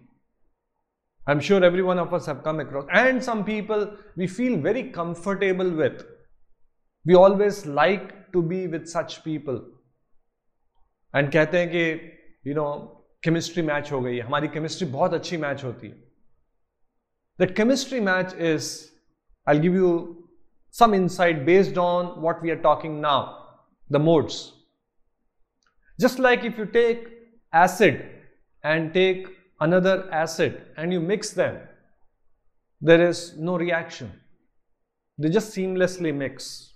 I'm 1.27 1.39
sure 1.39 1.63
every 1.63 1.83
one 1.83 1.99
of 1.99 2.13
us 2.13 2.25
have 2.25 2.43
come 2.43 2.59
across. 2.59 2.85
And 2.91 3.23
some 3.23 3.43
people 3.45 3.87
we 4.15 4.27
feel 4.27 4.57
very 4.57 4.83
comfortable 4.91 5.71
with. 5.71 6.03
We 7.05 7.15
always 7.15 7.65
like 7.65 8.11
to 8.33 8.41
be 8.41 8.67
with 8.67 8.87
such 8.87 9.23
people. 9.23 9.61
And 11.13 11.31
कहते 11.31 11.59
हैं 11.59 11.69
कि, 11.71 12.11
you 12.43 12.55
know, 12.55 12.95
chemistry 13.23 13.61
match 13.63 13.91
हो 13.91 13.99
गई 14.01 14.15
है 14.15 14.21
हमारी 14.21 14.47
chemistry 14.55 14.87
बहुत 14.91 15.13
अच्छी 15.13 15.37
match 15.37 15.63
होती 15.63 15.87
है 15.87 15.95
the 17.41 17.51
chemistry 17.57 17.99
match 17.99 18.33
is 18.49 18.67
I 19.49 19.59
give 19.59 19.75
you 19.75 19.91
some 20.70 20.94
insight 20.94 21.44
based 21.44 21.76
on 21.76 22.20
what 22.20 22.42
we 22.42 22.50
are 22.50 22.60
talking 22.60 23.00
now, 23.00 23.46
the 23.88 23.98
modes. 23.98 24.52
Just 25.98 26.18
like 26.18 26.44
if 26.44 26.56
you 26.56 26.66
take 26.66 27.08
acid 27.52 28.06
and 28.62 28.94
take 28.94 29.26
another 29.60 30.08
acid 30.12 30.62
and 30.76 30.92
you 30.92 31.00
mix 31.00 31.30
them, 31.30 31.58
there 32.80 33.06
is 33.06 33.36
no 33.36 33.56
reaction. 33.56 34.10
They 35.18 35.28
just 35.28 35.54
seamlessly 35.54 36.14
mix. 36.14 36.72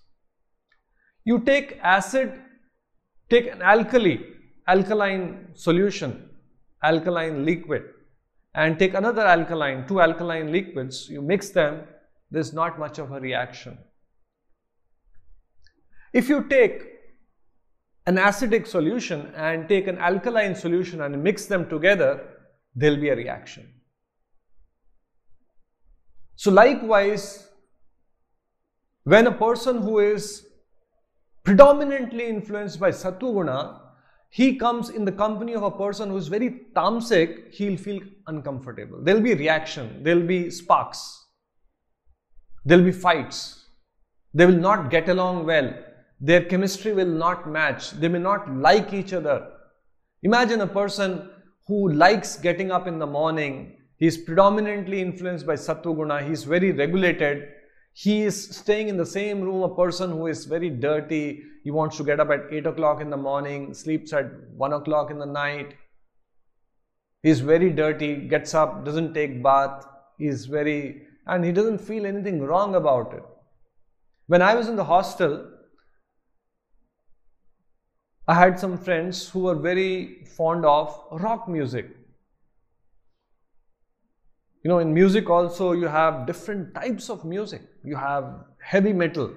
You 1.24 1.40
take 1.40 1.78
acid, 1.82 2.32
take 3.30 3.46
an 3.50 3.62
alkali, 3.62 4.18
alkaline 4.68 5.48
solution 5.54 6.30
alkaline 6.84 7.44
liquid 7.44 7.84
and 8.54 8.78
take 8.78 8.94
another 8.94 9.26
alkaline, 9.26 9.86
two 9.88 10.00
alkaline 10.00 10.52
liquids, 10.52 11.08
you 11.08 11.22
mix 11.22 11.50
them, 11.50 11.82
there's 12.30 12.52
not 12.52 12.78
much 12.78 12.98
of 12.98 13.12
a 13.12 13.20
reaction. 13.20 13.78
If 16.12 16.28
you 16.28 16.44
take 16.48 16.82
an 18.06 18.16
acidic 18.16 18.66
solution 18.66 19.32
and 19.34 19.68
take 19.68 19.86
an 19.86 19.98
alkaline 19.98 20.54
solution 20.54 21.00
and 21.00 21.22
mix 21.22 21.46
them 21.46 21.68
together, 21.68 22.24
there'll 22.74 23.00
be 23.00 23.08
a 23.08 23.16
reaction. 23.16 23.68
So 26.36 26.50
likewise, 26.50 27.48
when 29.04 29.26
a 29.26 29.32
person 29.32 29.82
who 29.82 29.98
is 30.00 30.46
predominantly 31.44 32.26
influenced 32.26 32.80
by 32.80 32.90
Sattva 32.90 33.80
he 34.30 34.56
comes 34.56 34.90
in 34.90 35.04
the 35.04 35.12
company 35.12 35.54
of 35.54 35.62
a 35.62 35.70
person 35.70 36.08
who 36.10 36.16
is 36.16 36.26
very 36.26 36.66
tamasic, 36.74 37.52
he'll 37.54 37.76
feel 37.76 38.00
uncomfortable. 38.26 39.00
There'll 39.00 39.20
be 39.20 39.34
reaction, 39.34 40.02
there'll 40.02 40.26
be 40.26 40.50
sparks, 40.50 41.23
there'll 42.64 42.84
be 42.84 42.92
fights. 42.92 43.66
They 44.32 44.46
will 44.46 44.56
not 44.56 44.90
get 44.90 45.08
along 45.08 45.46
well. 45.46 45.72
Their 46.20 46.44
chemistry 46.44 46.92
will 46.92 47.06
not 47.06 47.48
match. 47.48 47.90
They 47.90 48.08
may 48.08 48.18
not 48.18 48.52
like 48.54 48.92
each 48.92 49.12
other. 49.12 49.50
Imagine 50.22 50.60
a 50.62 50.66
person 50.66 51.30
who 51.66 51.92
likes 51.92 52.36
getting 52.36 52.70
up 52.70 52.86
in 52.86 52.98
the 52.98 53.06
morning. 53.06 53.76
He's 53.96 54.16
predominantly 54.16 55.00
influenced 55.00 55.46
by 55.46 55.54
Sattva 55.54 55.94
Guna. 55.94 56.22
He's 56.22 56.44
very 56.44 56.72
regulated. 56.72 57.48
He 57.92 58.22
is 58.22 58.56
staying 58.56 58.88
in 58.88 58.96
the 58.96 59.06
same 59.06 59.40
room, 59.40 59.62
a 59.62 59.74
person 59.74 60.10
who 60.10 60.26
is 60.26 60.46
very 60.46 60.68
dirty, 60.68 61.42
he 61.62 61.70
wants 61.70 61.96
to 61.96 62.04
get 62.04 62.18
up 62.18 62.28
at 62.30 62.46
8 62.50 62.66
o'clock 62.66 63.00
in 63.00 63.08
the 63.08 63.16
morning, 63.16 63.72
sleeps 63.72 64.12
at 64.12 64.26
1 64.56 64.72
o'clock 64.72 65.10
in 65.12 65.18
the 65.18 65.26
night. 65.26 65.74
He's 67.22 67.40
very 67.40 67.70
dirty, 67.70 68.28
gets 68.28 68.52
up, 68.52 68.84
doesn't 68.84 69.14
take 69.14 69.42
bath, 69.42 69.86
he's 70.18 70.46
very, 70.46 71.06
and 71.26 71.44
he 71.44 71.52
doesn't 71.52 71.78
feel 71.78 72.06
anything 72.06 72.42
wrong 72.42 72.74
about 72.74 73.14
it. 73.14 73.22
When 74.26 74.42
I 74.42 74.54
was 74.54 74.68
in 74.68 74.76
the 74.76 74.84
hostel, 74.84 75.50
I 78.26 78.34
had 78.34 78.58
some 78.58 78.78
friends 78.78 79.28
who 79.28 79.40
were 79.40 79.54
very 79.54 80.24
fond 80.36 80.64
of 80.64 80.98
rock 81.10 81.46
music. 81.46 81.86
You 84.62 84.70
know, 84.70 84.78
in 84.78 84.94
music 84.94 85.28
also 85.28 85.72
you 85.72 85.86
have 85.86 86.26
different 86.26 86.74
types 86.74 87.10
of 87.10 87.24
music. 87.24 87.60
You 87.84 87.96
have 87.96 88.46
heavy 88.62 88.94
metal, 88.94 89.34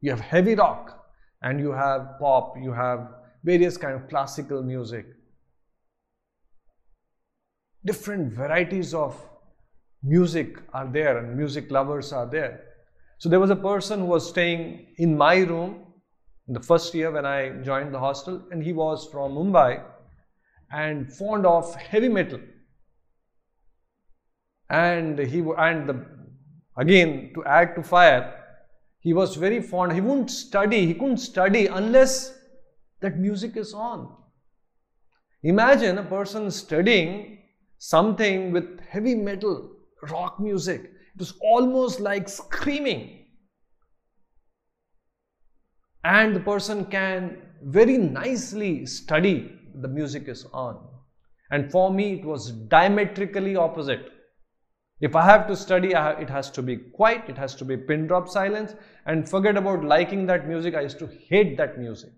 you 0.00 0.10
have 0.10 0.20
heavy 0.20 0.56
rock, 0.56 1.06
and 1.42 1.60
you 1.60 1.70
have 1.70 2.18
pop, 2.18 2.54
you 2.60 2.72
have 2.72 3.08
various 3.44 3.76
kind 3.76 3.94
of 3.94 4.08
classical 4.08 4.62
music. 4.62 5.06
Different 7.84 8.32
varieties 8.32 8.92
of 8.92 9.29
music 10.02 10.58
are 10.72 10.86
there 10.86 11.18
and 11.18 11.36
music 11.36 11.70
lovers 11.70 12.12
are 12.12 12.26
there. 12.26 12.60
So 13.18 13.28
there 13.28 13.40
was 13.40 13.50
a 13.50 13.56
person 13.56 14.00
who 14.00 14.06
was 14.06 14.28
staying 14.28 14.94
in 14.96 15.16
my 15.16 15.38
room 15.38 15.84
in 16.48 16.54
the 16.54 16.60
first 16.60 16.94
year 16.94 17.10
when 17.10 17.26
I 17.26 17.50
joined 17.62 17.92
the 17.92 17.98
hostel 17.98 18.42
and 18.50 18.62
he 18.62 18.72
was 18.72 19.06
from 19.12 19.32
Mumbai 19.32 19.82
and 20.72 21.12
fond 21.12 21.46
of 21.46 21.74
heavy 21.74 22.08
metal. 22.08 22.40
And 24.68 25.18
he 25.18 25.44
and 25.58 25.88
the 25.88 26.06
again 26.76 27.32
to 27.34 27.44
add 27.44 27.74
to 27.74 27.82
fire, 27.82 28.40
he 29.00 29.12
was 29.12 29.36
very 29.36 29.60
fond. 29.60 29.92
He 29.92 30.00
wouldn't 30.00 30.30
study. 30.30 30.86
He 30.86 30.94
couldn't 30.94 31.18
study 31.18 31.66
unless 31.66 32.38
that 33.00 33.18
music 33.18 33.56
is 33.56 33.74
on. 33.74 34.14
Imagine 35.42 35.98
a 35.98 36.04
person 36.04 36.50
studying 36.50 37.38
something 37.78 38.52
with 38.52 38.80
heavy 38.80 39.14
metal, 39.14 39.70
rock 40.08 40.40
music. 40.40 40.82
It 40.84 41.18
was 41.18 41.34
almost 41.42 42.00
like 42.00 42.28
screaming. 42.28 43.26
And 46.04 46.34
the 46.34 46.40
person 46.40 46.86
can 46.86 47.42
very 47.62 47.98
nicely 47.98 48.86
study 48.86 49.52
the 49.74 49.88
music 49.88 50.28
is 50.28 50.46
on. 50.52 50.78
And 51.50 51.70
for 51.70 51.92
me, 51.92 52.14
it 52.14 52.24
was 52.24 52.50
diametrically 52.50 53.56
opposite. 53.56 54.08
If 55.00 55.16
I 55.16 55.24
have 55.24 55.46
to 55.48 55.56
study, 55.56 55.92
have, 55.92 56.20
it 56.20 56.28
has 56.28 56.50
to 56.52 56.62
be 56.62 56.76
quiet, 56.76 57.24
it 57.28 57.38
has 57.38 57.54
to 57.56 57.64
be 57.64 57.76
pin 57.76 58.06
drop 58.06 58.28
silence, 58.28 58.74
and 59.06 59.28
forget 59.28 59.56
about 59.56 59.84
liking 59.84 60.26
that 60.26 60.46
music. 60.46 60.74
I 60.74 60.82
used 60.82 60.98
to 60.98 61.08
hate 61.28 61.56
that 61.56 61.78
music. 61.78 62.10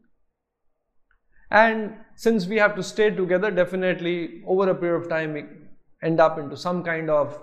And 1.51 1.97
since 2.17 2.47
we 2.47 2.57
have 2.57 2.75
to 2.77 2.83
stay 2.83 3.11
together, 3.11 3.51
definitely 3.51 4.43
over 4.47 4.69
a 4.71 4.75
period 4.75 5.03
of 5.03 5.09
time, 5.09 5.35
we 5.35 5.45
end 6.03 6.21
up 6.21 6.39
into 6.39 6.57
some 6.57 6.83
kind 6.83 7.09
of 7.09 7.41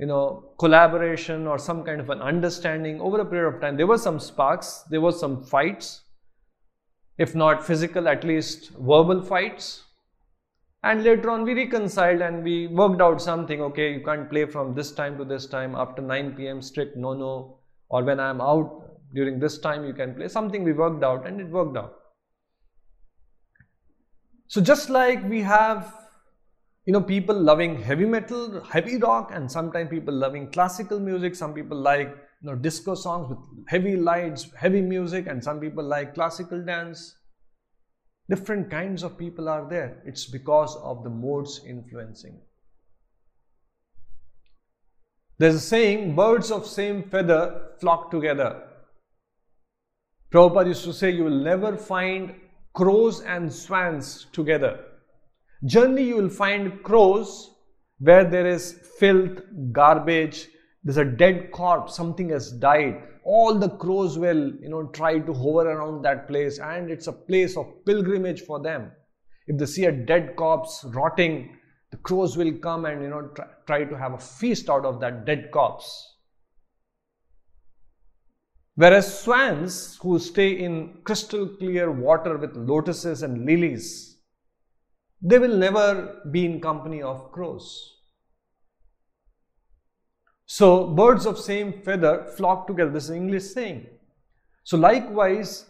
you 0.00 0.06
know 0.06 0.54
collaboration 0.58 1.46
or 1.46 1.58
some 1.58 1.84
kind 1.84 2.00
of 2.00 2.08
an 2.08 2.22
understanding 2.22 3.00
over 3.02 3.20
a 3.20 3.24
period 3.24 3.54
of 3.54 3.60
time. 3.60 3.76
There 3.76 3.86
were 3.86 3.98
some 3.98 4.18
sparks, 4.18 4.82
there 4.88 5.00
were 5.00 5.12
some 5.12 5.44
fights, 5.44 6.00
if 7.18 7.34
not 7.34 7.64
physical, 7.64 8.08
at 8.08 8.24
least 8.24 8.70
verbal 8.70 9.22
fights. 9.22 9.84
And 10.82 11.04
later 11.04 11.28
on, 11.28 11.44
we 11.44 11.52
reconciled 11.52 12.22
and 12.22 12.42
we 12.42 12.66
worked 12.68 13.02
out 13.02 13.20
something. 13.20 13.60
Okay, 13.60 13.92
you 13.92 14.00
can't 14.02 14.30
play 14.30 14.46
from 14.46 14.74
this 14.74 14.92
time 14.92 15.18
to 15.18 15.26
this 15.26 15.44
time 15.46 15.74
after 15.74 16.00
9 16.00 16.32
p.m. 16.34 16.62
strict 16.62 16.96
no 16.96 17.12
no, 17.12 17.58
or 17.90 18.02
when 18.02 18.18
I'm 18.18 18.40
out 18.40 18.90
during 19.14 19.38
this 19.38 19.58
time, 19.58 19.84
you 19.84 19.92
can 19.92 20.14
play. 20.14 20.28
Something 20.28 20.64
we 20.64 20.72
worked 20.72 21.04
out 21.04 21.26
and 21.26 21.38
it 21.42 21.48
worked 21.48 21.76
out. 21.76 21.96
So, 24.46 24.62
just 24.62 24.88
like 24.88 25.22
we 25.28 25.42
have 25.42 25.99
you 26.86 26.92
know 26.92 27.00
people 27.00 27.38
loving 27.38 27.80
heavy 27.82 28.06
metal 28.06 28.62
heavy 28.64 28.96
rock 28.96 29.30
and 29.34 29.50
sometimes 29.50 29.90
people 29.90 30.14
loving 30.14 30.50
classical 30.50 30.98
music. 30.98 31.34
Some 31.34 31.54
people 31.54 31.76
like 31.76 32.08
you 32.08 32.50
know 32.50 32.54
disco 32.54 32.94
songs 32.94 33.28
with 33.28 33.38
heavy 33.68 33.96
lights 33.96 34.48
heavy 34.56 34.80
music 34.80 35.26
and 35.26 35.42
some 35.42 35.60
people 35.60 35.84
like 35.84 36.14
classical 36.14 36.64
dance. 36.64 37.16
Different 38.28 38.70
kinds 38.70 39.02
of 39.02 39.18
people 39.18 39.48
are 39.48 39.68
there. 39.68 40.02
It's 40.06 40.26
because 40.26 40.76
of 40.76 41.02
the 41.02 41.10
modes 41.10 41.60
influencing. 41.66 42.40
There's 45.38 45.56
a 45.56 45.60
saying 45.60 46.14
birds 46.14 46.50
of 46.50 46.66
same 46.66 47.02
feather 47.02 47.70
flock 47.80 48.10
together. 48.10 48.62
Prabhupada 50.32 50.68
used 50.68 50.84
to 50.84 50.92
say 50.92 51.10
you 51.10 51.24
will 51.24 51.42
never 51.42 51.76
find 51.76 52.34
crows 52.72 53.20
and 53.20 53.52
swans 53.52 54.26
together 54.32 54.78
Generally, 55.64 56.04
you 56.04 56.16
will 56.16 56.30
find 56.30 56.82
crows 56.82 57.54
where 57.98 58.24
there 58.24 58.46
is 58.46 58.80
filth, 58.98 59.42
garbage, 59.72 60.48
there's 60.82 60.96
a 60.96 61.04
dead 61.04 61.50
corpse, 61.50 61.94
something 61.94 62.30
has 62.30 62.50
died. 62.52 63.02
All 63.24 63.54
the 63.54 63.68
crows 63.68 64.18
will, 64.18 64.52
you 64.62 64.70
know, 64.70 64.86
try 64.88 65.18
to 65.18 65.32
hover 65.34 65.70
around 65.70 66.02
that 66.02 66.26
place, 66.26 66.58
and 66.58 66.90
it's 66.90 67.06
a 67.06 67.12
place 67.12 67.56
of 67.56 67.84
pilgrimage 67.84 68.40
for 68.42 68.60
them. 68.60 68.90
If 69.46 69.58
they 69.58 69.66
see 69.66 69.84
a 69.84 69.92
dead 69.92 70.36
corpse 70.36 70.84
rotting, 70.88 71.56
the 71.90 71.98
crows 71.98 72.36
will 72.36 72.52
come 72.54 72.86
and, 72.86 73.02
you 73.02 73.08
know, 73.08 73.28
try, 73.34 73.46
try 73.66 73.84
to 73.84 73.98
have 73.98 74.14
a 74.14 74.18
feast 74.18 74.70
out 74.70 74.86
of 74.86 75.00
that 75.00 75.26
dead 75.26 75.50
corpse. 75.50 76.16
Whereas 78.76 79.22
swans 79.22 79.98
who 80.00 80.18
stay 80.18 80.52
in 80.52 81.00
crystal 81.04 81.46
clear 81.46 81.90
water 81.90 82.38
with 82.38 82.56
lotuses 82.56 83.22
and 83.22 83.44
lilies, 83.44 84.09
they 85.22 85.38
will 85.38 85.56
never 85.56 86.20
be 86.30 86.44
in 86.46 86.60
company 86.60 87.02
of 87.02 87.30
crows. 87.32 87.96
So, 90.46 90.88
birds 90.88 91.26
of 91.26 91.38
same 91.38 91.82
feather 91.84 92.26
flock 92.36 92.66
together. 92.66 92.90
This 92.90 93.04
is 93.04 93.10
English 93.10 93.44
saying. 93.44 93.86
So, 94.64 94.76
likewise, 94.76 95.66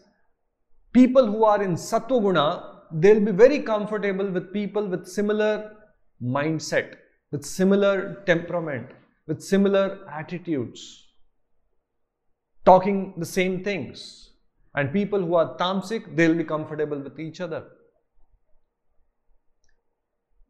people 0.93 1.27
who 1.27 1.45
are 1.45 1.63
in 1.63 1.75
Sattva 1.75 2.77
they'll 2.93 3.25
be 3.25 3.33
very 3.33 3.61
comfortable 3.61 4.31
with 4.31 4.53
people 4.53 4.87
with 4.87 5.07
similar 5.07 5.77
mindset, 6.23 6.95
with 7.31 7.45
similar 7.45 8.23
temperament, 8.27 8.89
with 9.27 9.43
similar 9.43 10.09
attitudes, 10.11 11.09
talking 12.65 13.15
the 13.17 13.27
same 13.27 13.63
things. 13.63 14.31
And 14.75 14.93
people 14.93 15.21
who 15.21 15.35
are 15.35 15.57
tamasic, 15.57 16.17
they'll 16.17 16.35
be 16.35 16.45
comfortable 16.45 16.99
with 16.99 17.19
each 17.19 17.41
other. 17.41 17.65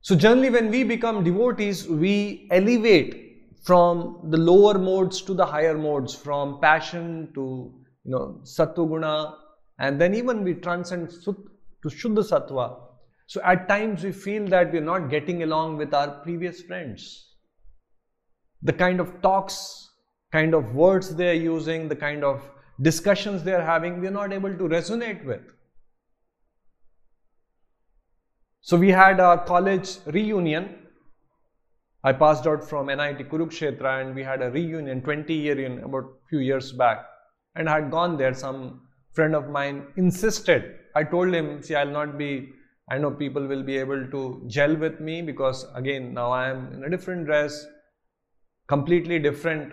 So 0.03 0.17
generally 0.17 0.51
when 0.51 0.71
we 0.71 0.83
become 0.85 1.23
devotees, 1.25 1.87
we 1.87 2.49
elevate 2.51 3.31
from 3.63 4.29
the 4.31 4.39
lower 4.39 4.79
modes 4.79 5.21
to 5.23 5.35
the 5.35 5.45
higher 5.45 5.77
modes, 5.77 6.15
from 6.15 6.61
passion 6.61 7.31
to 7.35 7.75
you 8.05 8.11
know 8.11 8.41
sattva 8.45 9.35
and 9.79 10.01
then 10.01 10.15
even 10.15 10.43
we 10.43 10.55
transcend 10.55 11.11
to 11.11 11.89
shuddha 11.89 12.25
sattva. 12.31 12.81
So 13.27 13.41
at 13.45 13.69
times 13.69 14.03
we 14.03 14.13
feel 14.13 14.47
that 14.49 14.73
we're 14.73 14.81
not 14.81 15.11
getting 15.11 15.43
along 15.43 15.77
with 15.77 15.95
our 15.95 16.09
previous 16.23 16.63
friends. 16.63 17.37
The 18.63 18.73
kind 18.73 19.01
of 19.01 19.23
talks, 19.23 19.89
kind 20.33 20.55
of 20.55 20.75
words 20.75 21.15
they 21.15 21.31
are 21.31 21.43
using, 21.43 21.89
the 21.89 21.97
kind 21.97 22.25
of 22.25 22.43
discussions 22.83 23.43
they 23.43 23.53
are 23.53 23.65
having, 23.65 24.01
we're 24.01 24.11
not 24.11 24.33
able 24.33 24.53
to 24.53 24.65
resonate 24.65 25.25
with. 25.25 25.43
So 28.63 28.77
we 28.77 28.91
had 28.91 29.21
a 29.21 29.43
college 29.47 29.99
reunion. 30.07 30.77
I 32.05 32.13
passed 32.13 32.47
out 32.47 32.69
from 32.69 32.87
NIT 32.87 33.31
Kurukshetra 33.31 34.03
and 34.03 34.15
we 34.15 34.23
had 34.23 34.43
a 34.43 34.51
reunion, 34.51 35.03
20 35.03 35.33
year 35.33 35.55
reunion 35.55 35.85
about 35.85 36.05
few 36.29 36.41
years 36.41 36.73
back. 36.73 37.07
And 37.55 37.69
I 37.69 37.81
had 37.81 37.91
gone 37.91 38.17
there. 38.17 38.35
Some 38.35 38.83
friend 39.13 39.35
of 39.35 39.49
mine 39.49 39.87
insisted. 39.97 40.77
I 40.95 41.05
told 41.05 41.35
him, 41.35 41.63
see, 41.63 41.75
I'll 41.75 41.91
not 41.91 42.19
be, 42.19 42.51
I 42.91 42.99
know 42.99 43.11
people 43.11 43.47
will 43.47 43.63
be 43.63 43.79
able 43.79 44.07
to 44.11 44.45
gel 44.47 44.77
with 44.77 45.01
me 45.01 45.23
because 45.23 45.67
again, 45.75 46.13
now 46.15 46.31
I 46.31 46.51
am 46.51 46.73
in 46.73 46.85
a 46.85 46.91
different 46.91 47.27
dress, 47.27 47.67
completely 48.67 49.19
different, 49.19 49.73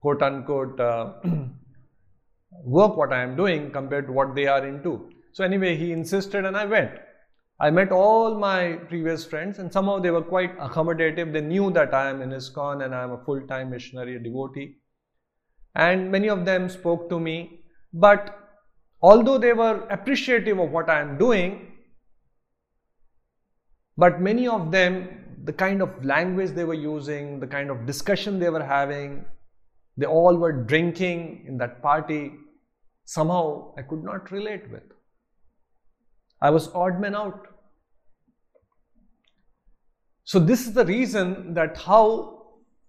quote 0.00 0.22
unquote, 0.22 0.80
uh, 0.80 1.12
work 2.64 2.96
what 2.96 3.12
I 3.12 3.22
am 3.22 3.36
doing 3.36 3.70
compared 3.70 4.06
to 4.06 4.12
what 4.12 4.34
they 4.34 4.46
are 4.46 4.66
into. 4.66 5.10
So 5.32 5.44
anyway, 5.44 5.76
he 5.76 5.92
insisted 5.92 6.44
and 6.46 6.56
I 6.56 6.64
went. 6.64 6.90
I 7.60 7.70
met 7.70 7.90
all 7.90 8.38
my 8.38 8.74
previous 8.88 9.24
friends 9.24 9.58
and 9.58 9.72
somehow 9.72 9.98
they 9.98 10.12
were 10.12 10.22
quite 10.22 10.56
accommodative. 10.58 11.32
They 11.32 11.40
knew 11.40 11.72
that 11.72 11.92
I 11.92 12.08
am 12.08 12.22
in 12.22 12.30
ISKCON 12.30 12.84
and 12.84 12.94
I 12.94 13.02
am 13.02 13.10
a 13.10 13.24
full-time 13.24 13.70
missionary, 13.70 14.14
a 14.14 14.20
devotee. 14.20 14.76
And 15.74 16.10
many 16.10 16.28
of 16.28 16.44
them 16.44 16.68
spoke 16.68 17.08
to 17.10 17.18
me. 17.18 17.64
But 17.92 18.38
although 19.02 19.38
they 19.38 19.54
were 19.54 19.86
appreciative 19.90 20.58
of 20.60 20.70
what 20.70 20.88
I 20.88 21.00
am 21.00 21.18
doing, 21.18 21.72
but 23.96 24.20
many 24.20 24.46
of 24.46 24.70
them, 24.70 25.08
the 25.42 25.52
kind 25.52 25.82
of 25.82 26.04
language 26.04 26.50
they 26.50 26.64
were 26.64 26.74
using, 26.74 27.40
the 27.40 27.46
kind 27.48 27.70
of 27.70 27.86
discussion 27.86 28.38
they 28.38 28.50
were 28.50 28.62
having, 28.62 29.24
they 29.96 30.06
all 30.06 30.36
were 30.36 30.52
drinking 30.52 31.44
in 31.48 31.58
that 31.58 31.82
party, 31.82 32.34
somehow 33.04 33.74
I 33.76 33.82
could 33.82 34.04
not 34.04 34.30
relate 34.30 34.70
with. 34.70 34.84
I 36.40 36.50
was 36.50 36.68
odd 36.74 37.00
man 37.00 37.14
out. 37.14 37.46
So 40.24 40.38
this 40.38 40.66
is 40.66 40.74
the 40.74 40.84
reason 40.84 41.54
that 41.54 41.76
how 41.76 42.38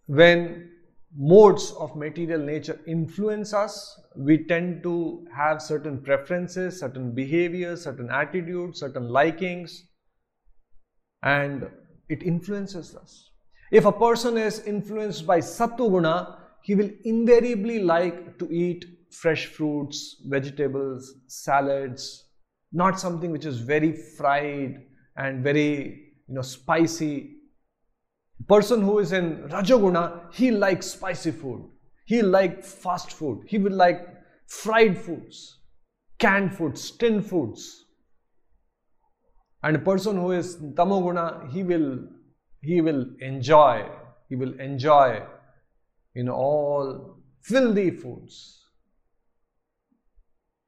when 0.08 0.72
modes 1.18 1.72
of 1.80 1.96
material 1.96 2.42
nature 2.42 2.80
influence 2.86 3.54
us, 3.54 4.00
we 4.16 4.46
tend 4.46 4.84
to 4.84 5.26
have 5.36 5.62
certain 5.62 6.02
preferences, 6.02 6.80
certain 6.80 7.14
behaviors, 7.14 7.84
certain 7.84 8.10
attitudes, 8.12 8.80
certain 8.80 9.10
likings, 9.10 9.86
and 11.24 11.68
it 12.10 12.24
influences 12.24 12.96
us. 12.96 13.32
If 13.72 13.86
a 13.86 13.92
person 13.92 14.38
is 14.38 14.60
influenced 14.66 15.26
by 15.26 15.40
sattva 15.40 16.38
he 16.62 16.76
will 16.76 16.90
invariably 17.06 17.80
like 17.80 18.38
to 18.40 18.52
eat 18.52 18.86
fresh 19.12 19.46
fruits, 19.46 20.22
vegetables, 20.26 21.16
salads, 21.28 22.29
not 22.72 23.00
something 23.00 23.32
which 23.32 23.46
is 23.46 23.60
very 23.60 23.92
fried 23.92 24.86
and 25.18 25.44
very 25.44 26.14
you 26.28 26.36
know 26.36 26.42
spicy. 26.42 27.36
Person 28.48 28.82
who 28.82 29.00
is 29.00 29.12
in 29.12 29.48
rajoguna 29.50 30.34
he 30.34 30.52
likes 30.52 30.88
spicy 30.88 31.32
food. 31.32 31.70
He 32.06 32.22
like 32.22 32.64
fast 32.64 33.12
food. 33.12 33.44
He 33.48 33.58
will 33.58 33.74
like 33.74 34.08
fried 34.48 34.98
foods 34.98 35.60
canned 36.20 36.56
foods 36.56 36.92
tin 36.92 37.22
foods. 37.22 37.86
And 39.64 39.76
a 39.76 39.80
person 39.80 40.18
who 40.18 40.32
is 40.32 40.58
tamoguna 40.58 41.52
he 41.52 41.64
will 41.64 42.00
he 42.62 42.82
will 42.82 43.06
enjoy 43.22 43.90
he 44.28 44.36
will 44.36 44.54
enjoy 44.60 45.24
you 46.14 46.24
know 46.24 46.34
all 46.34 47.18
filthy 47.42 47.90
foods 47.90 48.59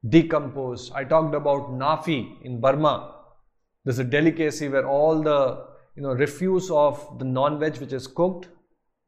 decomposed. 0.08 0.92
I 0.94 1.04
talked 1.04 1.34
about 1.34 1.70
Nafi 1.70 2.42
in 2.42 2.60
Burma. 2.60 3.14
There's 3.84 3.98
a 3.98 4.04
delicacy 4.04 4.68
where 4.68 4.86
all 4.86 5.22
the 5.22 5.66
you 5.96 6.02
know 6.02 6.12
refuse 6.12 6.70
of 6.70 7.18
the 7.18 7.24
non-veg 7.24 7.76
which 7.78 7.92
is 7.92 8.06
cooked 8.06 8.48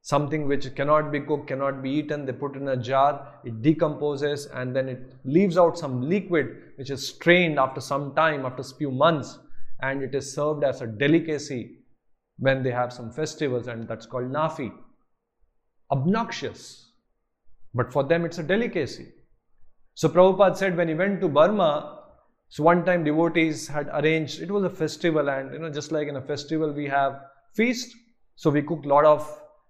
something 0.03 0.47
which 0.47 0.75
cannot 0.75 1.11
be 1.11 1.21
cooked 1.21 1.47
cannot 1.47 1.83
be 1.83 1.91
eaten 1.91 2.27
they 2.27 2.33
put 2.33 2.57
in 2.57 2.69
a 2.69 2.77
jar 2.77 3.41
it 3.43 3.63
decomposes 3.63 4.47
and 4.47 4.77
then 4.77 4.89
it 4.89 5.15
leaves 5.25 5.57
out 5.57 5.79
some 5.79 6.03
liquid 6.03 6.49
which 6.77 6.91
is 6.91 7.09
strained 7.09 7.59
after 7.59 7.81
some 7.81 8.15
time 8.15 8.45
after 8.45 8.61
a 8.61 8.77
few 8.81 8.91
months 8.91 9.39
and 9.81 10.03
it 10.03 10.15
is 10.15 10.35
served 10.35 10.63
as 10.63 10.83
a 10.83 10.87
delicacy 10.87 11.79
when 12.39 12.63
they 12.63 12.71
have 12.71 12.93
some 12.93 13.11
festivals 13.11 13.67
and 13.67 13.89
that's 13.89 14.05
called 14.05 14.31
nafi 14.31 14.71
obnoxious 15.91 16.91
but 17.73 17.91
for 17.91 18.05
them 18.05 18.27
it's 18.27 18.39
a 18.39 18.43
delicacy 18.43 19.07
so 19.95 20.09
Prabhupada 20.09 20.57
said 20.57 20.77
when 20.77 20.89
he 20.89 20.95
went 20.95 21.21
to 21.21 21.29
Burma 21.29 21.95
so 22.55 22.63
one 22.63 22.85
time 22.85 23.03
devotees 23.03 23.67
had 23.67 23.89
arranged, 23.93 24.41
it 24.41 24.49
was 24.49 24.63
a 24.63 24.71
festival 24.71 25.29
and 25.29 25.53
you 25.53 25.59
know 25.59 25.71
just 25.71 25.91
like 25.91 26.07
in 26.07 26.15
a 26.15 26.23
festival 26.23 26.73
we 26.73 26.87
have 26.87 27.21
feast. 27.53 27.97
So 28.37 28.49
we 28.49 28.63
cooked 28.63 28.87
a 28.87 28.89
lot 28.89 29.05
of 29.05 29.29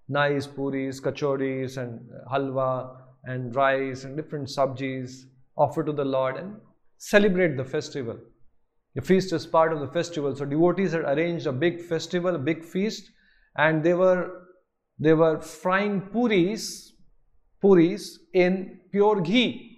nice 0.08 0.46
puris, 0.46 1.00
kachoris 1.00 1.78
and 1.78 2.00
halwa 2.30 2.96
and 3.24 3.56
rice 3.56 4.04
and 4.04 4.18
different 4.18 4.48
sabjis 4.48 5.22
offer 5.56 5.82
to 5.82 5.92
the 5.92 6.04
Lord 6.04 6.36
and 6.36 6.56
celebrate 6.98 7.56
the 7.56 7.64
festival. 7.64 8.18
The 8.94 9.00
feast 9.00 9.32
is 9.32 9.46
part 9.46 9.72
of 9.72 9.80
the 9.80 9.88
festival. 9.88 10.36
So 10.36 10.44
devotees 10.44 10.92
had 10.92 11.04
arranged 11.04 11.46
a 11.46 11.52
big 11.52 11.80
festival, 11.80 12.34
a 12.34 12.38
big 12.38 12.64
feast 12.64 13.10
and 13.56 13.82
they 13.82 13.94
were 13.94 14.42
they 14.98 15.14
were 15.14 15.40
frying 15.40 16.02
puris 16.02 16.92
puris 17.62 18.18
in 18.34 18.80
pure 18.92 19.22
ghee 19.22 19.73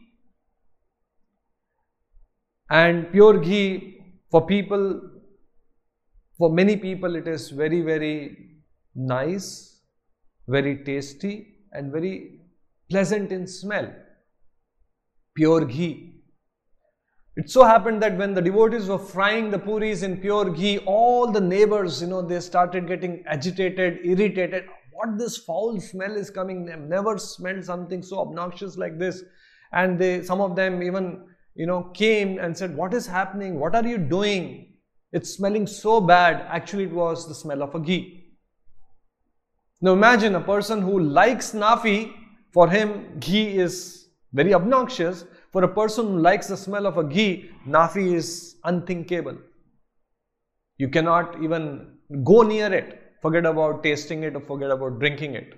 and 2.70 3.11
pure 3.12 3.38
ghee 3.38 4.00
for 4.31 4.46
people 4.46 5.00
for 6.38 6.52
many 6.52 6.76
people 6.76 7.16
it 7.16 7.29
is 7.29 7.50
very 7.50 7.81
very 7.81 8.14
nice 8.94 9.76
very 10.48 10.85
tasty 10.85 11.57
and 11.72 11.92
very 11.92 12.40
pleasant 12.88 13.33
in 13.33 13.46
smell. 13.46 13.92
Pure 15.35 15.66
ghee. 15.66 16.22
It 17.37 17.50
so 17.50 17.64
happened 17.64 18.02
that 18.02 18.16
when 18.16 18.33
the 18.33 18.40
devotees 18.40 18.87
were 18.87 18.98
frying 18.98 19.50
the 19.50 19.59
puris 19.59 20.02
in 20.02 20.16
pure 20.18 20.50
ghee 20.50 20.79
all 20.79 21.31
the 21.31 21.40
neighbors 21.40 22.00
you 22.00 22.09
know 22.09 22.22
they 22.22 22.40
started 22.40 22.87
getting 22.87 23.22
agitated 23.26 23.98
irritated. 24.05 24.64
What 24.92 25.18
this 25.18 25.37
foul 25.37 25.79
smell 25.79 26.16
is 26.16 26.31
coming? 26.31 26.64
They've 26.64 26.79
never 26.79 27.18
smelled 27.18 27.64
something 27.64 28.02
so 28.02 28.20
obnoxious 28.20 28.79
like 28.79 28.98
this. 28.98 29.22
And 29.72 29.98
they 29.98 30.22
some 30.22 30.40
of 30.40 30.57
them 30.57 30.83
even 30.83 31.24
you 31.57 31.66
know, 31.66 31.85
came 31.95 32.38
and 32.38 32.57
said, 32.57 32.77
What 32.77 32.92
is 32.92 33.07
happening? 33.07 33.59
What 33.59 33.75
are 33.75 33.87
you 33.87 33.99
doing? 33.99 34.75
It's 35.12 35.35
smelling 35.35 35.66
so 35.66 36.01
bad. 36.01 36.47
Actually, 36.49 36.85
it 36.85 36.92
was 36.92 37.27
the 37.27 37.35
smell 37.35 37.62
of 37.62 37.75
a 37.75 37.81
ghee. 37.81 38.35
Now 39.81 39.92
imagine 39.92 40.35
a 40.35 40.40
person 40.40 40.83
who 40.83 41.01
likes 41.01 41.53
nafi, 41.53 42.12
for 42.53 42.69
him, 42.69 43.19
ghee 43.21 43.59
is 43.59 44.09
very 44.33 44.53
obnoxious. 44.55 45.25
For 45.53 45.64
a 45.64 45.69
person 45.69 46.07
who 46.07 46.19
likes 46.19 46.49
the 46.49 46.57
smell 46.57 46.87
of 46.87 46.99
a 46.99 47.05
ghee, 47.05 47.51
nafi 47.66 48.14
is 48.14 48.57
unthinkable. 48.64 49.38
You 50.77 50.88
cannot 50.88 51.42
even 51.42 51.97
go 52.25 52.42
near 52.42 52.73
it. 52.73 53.03
Forget 53.23 53.47
about 53.47 53.83
tasting 53.83 54.23
it 54.25 54.37
or 54.37 54.40
forget 54.40 54.71
about 54.71 54.99
drinking 54.99 55.35
it. 55.35 55.55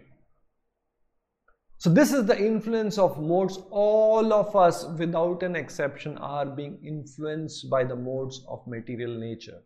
So 1.80 1.88
this 1.90 2.12
is 2.12 2.26
the 2.26 2.36
influence 2.36 2.98
of 2.98 3.20
modes. 3.22 3.60
All 3.70 4.32
of 4.32 4.56
us 4.56 4.84
without 4.98 5.44
an 5.44 5.54
exception 5.54 6.18
are 6.18 6.44
being 6.44 6.76
influenced 6.84 7.70
by 7.70 7.84
the 7.84 7.94
modes 7.94 8.44
of 8.48 8.66
material 8.66 9.16
nature. 9.16 9.62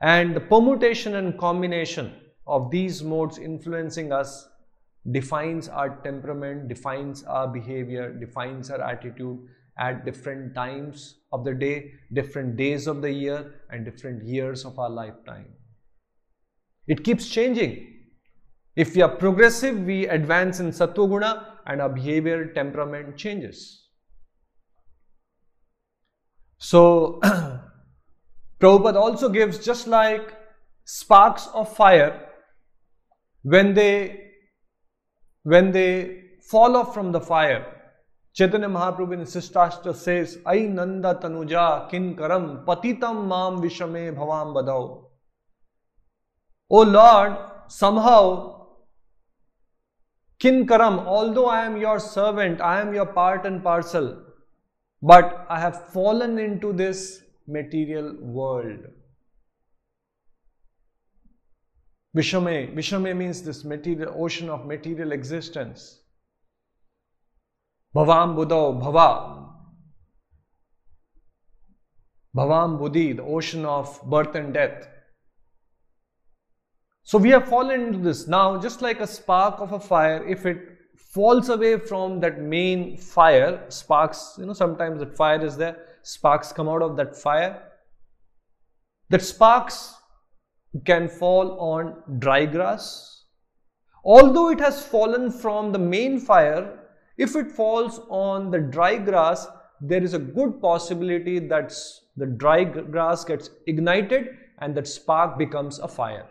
And 0.00 0.34
the 0.34 0.40
permutation 0.40 1.16
and 1.16 1.38
combination 1.38 2.14
of 2.46 2.70
these 2.70 3.02
modes 3.02 3.36
influencing 3.36 4.10
us 4.10 4.48
defines 5.10 5.68
our 5.68 6.00
temperament, 6.02 6.66
defines 6.66 7.24
our 7.24 7.46
behavior, 7.46 8.10
defines 8.10 8.70
our 8.70 8.80
attitude 8.80 9.38
at 9.78 10.06
different 10.06 10.54
times 10.54 11.16
of 11.30 11.44
the 11.44 11.52
day, 11.52 11.92
different 12.14 12.56
days 12.56 12.86
of 12.86 13.02
the 13.02 13.12
year 13.12 13.54
and 13.68 13.84
different 13.84 14.24
years 14.24 14.64
of 14.64 14.78
our 14.78 14.88
lifetime. 14.88 15.52
It 16.86 17.04
keeps 17.04 17.28
changing 17.28 17.97
if 18.78 18.94
we 18.94 19.02
are 19.02 19.08
progressive, 19.08 19.76
we 19.80 20.06
advance 20.06 20.60
in 20.60 20.70
Sattva 20.70 21.08
Guna 21.12 21.58
and 21.66 21.82
our 21.82 21.88
behavior 21.88 22.52
temperament 22.52 23.16
changes. 23.16 23.88
So, 26.58 27.18
Prabhupada 28.60 28.94
also 28.94 29.28
gives 29.30 29.58
just 29.58 29.88
like 29.88 30.32
sparks 30.84 31.48
of 31.54 31.74
fire 31.74 32.28
when 33.42 33.74
they 33.74 34.26
when 35.42 35.72
they 35.72 36.22
fall 36.48 36.76
off 36.76 36.94
from 36.94 37.10
the 37.10 37.20
fire. 37.20 37.66
Chaitanya 38.32 38.68
Mahaprabhu 38.68 39.14
in 39.14 39.20
Sishtashtra 39.22 39.92
says, 39.92 40.38
Ai 40.46 40.66
Nanda 40.66 41.18
Tanuja 41.20 41.90
Kinkaram 41.90 42.64
Patitam 42.64 43.26
Mam 43.26 43.60
Vishame 43.60 44.14
Bhavam 44.14 44.54
Badao. 44.54 45.04
O 46.70 46.82
Lord, 46.82 47.36
somehow 47.66 48.57
Kinkaram, 50.40 51.04
although 51.04 51.46
I 51.46 51.64
am 51.64 51.76
your 51.76 51.98
servant, 51.98 52.60
I 52.60 52.80
am 52.80 52.94
your 52.94 53.06
part 53.06 53.44
and 53.44 53.62
parcel, 53.62 54.22
but 55.02 55.46
I 55.50 55.58
have 55.58 55.92
fallen 55.92 56.38
into 56.38 56.72
this 56.72 57.22
material 57.46 58.16
world. 58.20 58.78
Vishame, 62.16 62.74
Vishame 62.74 63.16
means 63.16 63.42
this 63.42 63.64
material 63.64 64.14
ocean 64.16 64.48
of 64.48 64.64
material 64.64 65.12
existence. 65.12 66.00
Bhavam 67.94 68.36
Buddha, 68.36 68.54
Bhava. 68.54 69.48
Bhavam 72.36 72.78
Buddhi, 72.78 73.12
the 73.12 73.22
ocean 73.22 73.64
of 73.64 74.00
birth 74.04 74.34
and 74.34 74.54
death. 74.54 74.86
So 77.08 77.16
we 77.16 77.30
have 77.30 77.48
fallen 77.48 77.80
into 77.80 78.00
this. 78.00 78.28
Now, 78.28 78.60
just 78.60 78.82
like 78.82 79.00
a 79.00 79.06
spark 79.06 79.60
of 79.60 79.72
a 79.72 79.80
fire, 79.80 80.22
if 80.28 80.44
it 80.44 80.58
falls 80.94 81.48
away 81.48 81.78
from 81.78 82.20
that 82.20 82.42
main 82.42 82.98
fire, 82.98 83.64
sparks, 83.70 84.34
you 84.36 84.44
know, 84.44 84.52
sometimes 84.52 85.00
that 85.00 85.16
fire 85.16 85.42
is 85.42 85.56
there, 85.56 85.86
sparks 86.02 86.52
come 86.52 86.68
out 86.68 86.82
of 86.82 86.98
that 86.98 87.16
fire. 87.16 87.62
That 89.08 89.22
sparks 89.22 89.94
can 90.84 91.08
fall 91.08 91.58
on 91.58 92.18
dry 92.18 92.44
grass. 92.44 93.24
Although 94.04 94.50
it 94.50 94.60
has 94.60 94.84
fallen 94.84 95.30
from 95.30 95.72
the 95.72 95.78
main 95.78 96.20
fire, 96.20 96.78
if 97.16 97.34
it 97.36 97.50
falls 97.50 98.02
on 98.10 98.50
the 98.50 98.58
dry 98.58 98.98
grass, 98.98 99.46
there 99.80 100.04
is 100.04 100.12
a 100.12 100.18
good 100.18 100.60
possibility 100.60 101.38
that 101.38 101.74
the 102.18 102.26
dry 102.26 102.64
grass 102.64 103.24
gets 103.24 103.48
ignited 103.66 104.28
and 104.58 104.74
that 104.74 104.86
spark 104.86 105.38
becomes 105.38 105.78
a 105.78 105.88
fire. 105.88 106.28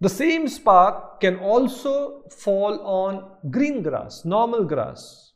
The 0.00 0.08
same 0.08 0.46
spark 0.46 1.20
can 1.20 1.36
also 1.38 2.24
fall 2.30 2.80
on 2.80 3.50
green 3.50 3.82
grass, 3.82 4.24
normal 4.24 4.64
grass. 4.64 5.32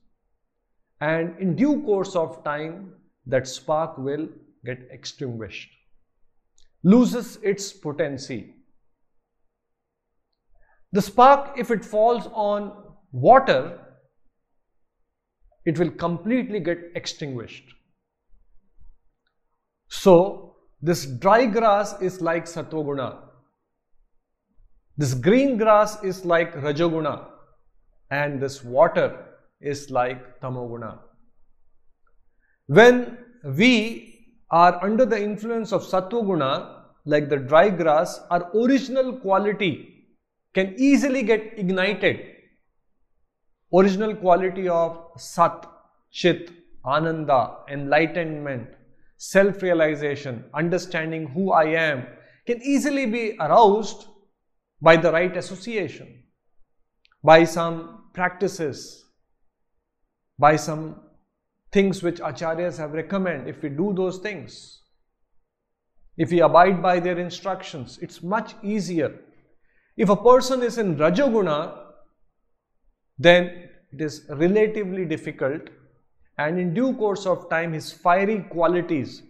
And 1.00 1.38
in 1.38 1.56
due 1.56 1.82
course 1.82 2.14
of 2.14 2.44
time, 2.44 2.92
that 3.26 3.48
spark 3.48 3.96
will 3.96 4.28
get 4.64 4.86
extinguished, 4.90 5.70
loses 6.82 7.38
its 7.42 7.72
potency. 7.72 8.54
The 10.92 11.00
spark, 11.00 11.56
if 11.56 11.70
it 11.70 11.84
falls 11.84 12.26
on 12.32 12.72
water, 13.12 13.78
it 15.64 15.78
will 15.78 15.90
completely 15.90 16.60
get 16.60 16.78
extinguished. 16.94 17.64
So, 19.88 20.56
this 20.82 21.06
dry 21.06 21.46
grass 21.46 22.00
is 22.02 22.20
like 22.20 22.44
Satoguna. 22.44 23.29
This 25.00 25.14
green 25.14 25.56
grass 25.56 25.92
is 26.04 26.26
like 26.26 26.54
Rajoguna 26.62 27.24
and 28.10 28.38
this 28.38 28.62
water 28.62 29.06
is 29.58 29.90
like 29.90 30.38
Tamoguna. 30.42 30.98
When 32.66 33.16
we 33.42 34.34
are 34.50 34.78
under 34.84 35.06
the 35.06 35.18
influence 35.18 35.72
of 35.72 35.84
Sattva 35.84 36.82
like 37.06 37.30
the 37.30 37.38
dry 37.38 37.70
grass, 37.70 38.20
our 38.30 38.54
original 38.54 39.14
quality 39.14 40.04
can 40.52 40.74
easily 40.76 41.22
get 41.22 41.54
ignited. 41.56 42.20
Original 43.72 44.14
quality 44.14 44.68
of 44.68 44.98
Sat, 45.16 45.66
Chit, 46.10 46.50
Ananda, 46.84 47.56
enlightenment, 47.70 48.68
self-realization, 49.16 50.44
understanding 50.52 51.26
who 51.28 51.52
I 51.52 51.68
am 51.88 52.06
can 52.46 52.60
easily 52.62 53.06
be 53.06 53.38
aroused 53.40 54.04
by 54.80 54.96
the 54.96 55.12
right 55.12 55.36
association, 55.36 56.24
by 57.22 57.44
some 57.44 58.10
practices, 58.14 59.04
by 60.38 60.56
some 60.56 61.00
things 61.72 62.02
which 62.02 62.18
acharyas 62.20 62.78
have 62.78 62.92
recommended 62.92 63.48
if 63.48 63.62
we 63.62 63.68
do 63.68 63.92
those 63.94 64.18
things. 64.18 64.76
if 66.16 66.30
we 66.30 66.40
abide 66.40 66.82
by 66.82 67.00
their 67.00 67.18
instructions, 67.18 67.98
it's 68.02 68.22
much 68.22 68.54
easier. 68.62 69.20
If 69.96 70.10
a 70.10 70.16
person 70.16 70.62
is 70.62 70.76
in 70.76 70.96
Rajoguna, 70.96 71.78
then 73.18 73.68
it 73.92 74.00
is 74.00 74.26
relatively 74.28 75.06
difficult 75.06 75.62
and 76.36 76.58
in 76.58 76.74
due 76.74 76.94
course 76.94 77.24
of 77.26 77.48
time 77.48 77.72
his 77.72 77.90
fiery 77.92 78.40
qualities, 78.50 79.22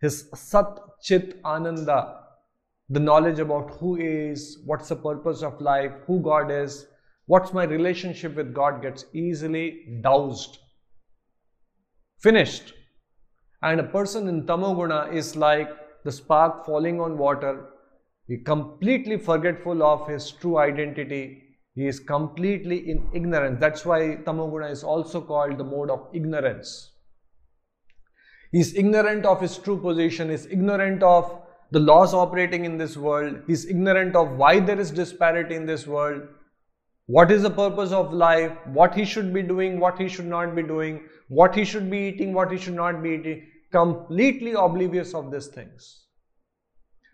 his 0.00 0.28
Sat 0.34 0.66
Chit 1.02 1.40
Ananda, 1.44 2.17
the 2.88 3.00
knowledge 3.00 3.38
about 3.38 3.70
who 3.78 3.96
is, 3.96 4.58
what's 4.64 4.88
the 4.88 4.96
purpose 4.96 5.42
of 5.42 5.60
life, 5.60 5.92
who 6.06 6.20
God 6.20 6.50
is, 6.50 6.86
what's 7.26 7.52
my 7.52 7.64
relationship 7.64 8.34
with 8.36 8.54
God 8.54 8.80
gets 8.80 9.04
easily 9.12 10.00
doused, 10.02 10.58
finished. 12.18 12.72
And 13.62 13.80
a 13.80 13.84
person 13.84 14.28
in 14.28 14.44
Tamoguna 14.44 15.12
is 15.12 15.36
like 15.36 15.68
the 16.04 16.12
spark 16.12 16.64
falling 16.64 17.00
on 17.00 17.18
water, 17.18 17.66
he 18.28 18.36
completely 18.36 19.16
forgetful 19.16 19.82
of 19.82 20.06
his 20.06 20.30
true 20.30 20.58
identity. 20.58 21.42
He 21.74 21.86
is 21.86 21.98
completely 21.98 22.90
in 22.90 23.08
ignorance. 23.14 23.58
That's 23.58 23.86
why 23.86 24.18
Tamoguna 24.26 24.70
is 24.70 24.84
also 24.84 25.22
called 25.22 25.56
the 25.56 25.64
mode 25.64 25.90
of 25.90 26.08
ignorance. 26.12 26.92
He 28.52 28.60
is 28.60 28.74
ignorant 28.74 29.24
of 29.24 29.40
his 29.40 29.56
true 29.56 29.80
position, 29.80 30.28
is 30.30 30.46
ignorant 30.46 31.02
of 31.02 31.40
the 31.70 31.80
laws 31.80 32.14
operating 32.14 32.64
in 32.64 32.78
this 32.78 32.96
world. 32.96 33.42
He's 33.46 33.66
ignorant 33.66 34.16
of 34.16 34.32
why 34.32 34.60
there 34.60 34.80
is 34.80 34.90
disparity 34.90 35.54
in 35.54 35.66
this 35.66 35.86
world. 35.86 36.22
What 37.06 37.30
is 37.30 37.42
the 37.42 37.50
purpose 37.50 37.92
of 37.92 38.12
life? 38.12 38.52
What 38.66 38.94
he 38.94 39.04
should 39.04 39.32
be 39.32 39.42
doing, 39.42 39.80
what 39.80 39.98
he 39.98 40.08
should 40.08 40.26
not 40.26 40.54
be 40.54 40.62
doing, 40.62 41.08
what 41.28 41.54
he 41.54 41.64
should 41.64 41.90
be 41.90 41.98
eating, 41.98 42.32
what 42.32 42.52
he 42.52 42.58
should 42.58 42.74
not 42.74 43.02
be 43.02 43.10
eating. 43.10 43.46
Completely 43.72 44.52
oblivious 44.52 45.14
of 45.14 45.30
these 45.30 45.46
things. 45.46 46.04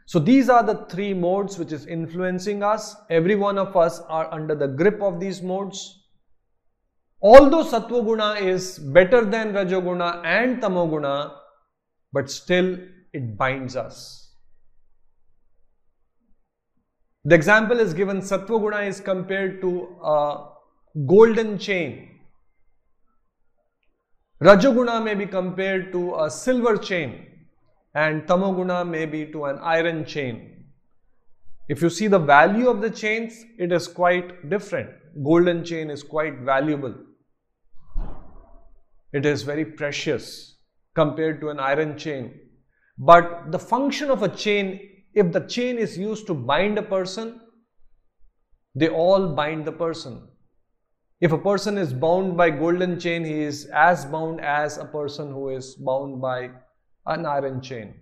So 0.06 0.18
these 0.18 0.48
are 0.48 0.62
the 0.62 0.84
three 0.90 1.14
modes 1.14 1.58
which 1.58 1.72
is 1.72 1.86
influencing 1.86 2.62
us. 2.62 2.94
Every 3.10 3.36
one 3.36 3.56
of 3.56 3.76
us 3.76 4.00
are 4.08 4.32
under 4.32 4.54
the 4.54 4.68
grip 4.68 5.00
of 5.00 5.18
these 5.18 5.42
modes. 5.42 6.02
Although 7.22 7.64
Sattva 7.64 8.04
Guna 8.04 8.32
is 8.34 8.78
better 8.78 9.24
than 9.24 9.52
Rajoguna 9.52 10.22
and 10.24 10.60
Tamoguna, 10.60 11.36
but 12.12 12.30
still 12.30 12.78
it 13.12 13.36
binds 13.38 13.76
us. 13.76 14.23
The 17.26 17.34
example 17.34 17.80
is 17.80 17.94
given 17.94 18.20
Sattva 18.20 18.60
Guna 18.60 18.80
is 18.82 19.00
compared 19.00 19.62
to 19.62 19.96
a 20.04 20.48
golden 21.06 21.58
chain. 21.58 22.10
Rajoguna 24.42 25.02
may 25.02 25.14
be 25.14 25.24
compared 25.24 25.90
to 25.92 26.16
a 26.16 26.30
silver 26.30 26.76
chain 26.76 27.26
and 27.94 28.26
Tamoguna 28.26 28.86
may 28.86 29.06
be 29.06 29.24
to 29.32 29.46
an 29.46 29.58
iron 29.60 30.04
chain. 30.04 30.66
If 31.66 31.80
you 31.80 31.88
see 31.88 32.08
the 32.08 32.18
value 32.18 32.68
of 32.68 32.82
the 32.82 32.90
chains, 32.90 33.42
it 33.58 33.72
is 33.72 33.88
quite 33.88 34.50
different. 34.50 34.90
Golden 35.24 35.64
chain 35.64 35.88
is 35.88 36.02
quite 36.02 36.40
valuable. 36.40 36.94
It 39.14 39.24
is 39.24 39.44
very 39.44 39.64
precious 39.64 40.58
compared 40.94 41.40
to 41.40 41.48
an 41.48 41.58
iron 41.58 41.96
chain. 41.96 42.38
But 42.98 43.50
the 43.50 43.58
function 43.58 44.10
of 44.10 44.22
a 44.22 44.28
chain 44.28 44.78
if 45.14 45.32
the 45.32 45.40
chain 45.40 45.78
is 45.78 45.96
used 45.96 46.26
to 46.26 46.34
bind 46.34 46.78
a 46.78 46.82
person, 46.82 47.40
they 48.74 48.88
all 48.88 49.34
bind 49.34 49.64
the 49.64 49.72
person. 49.72 50.28
If 51.20 51.32
a 51.32 51.38
person 51.38 51.78
is 51.78 51.92
bound 51.92 52.36
by 52.36 52.50
golden 52.50 52.98
chain, 52.98 53.24
he 53.24 53.42
is 53.42 53.66
as 53.66 54.04
bound 54.04 54.40
as 54.40 54.78
a 54.78 54.84
person 54.84 55.30
who 55.30 55.50
is 55.50 55.76
bound 55.76 56.20
by 56.20 56.50
an 57.06 57.24
iron 57.24 57.60
chain. 57.60 57.94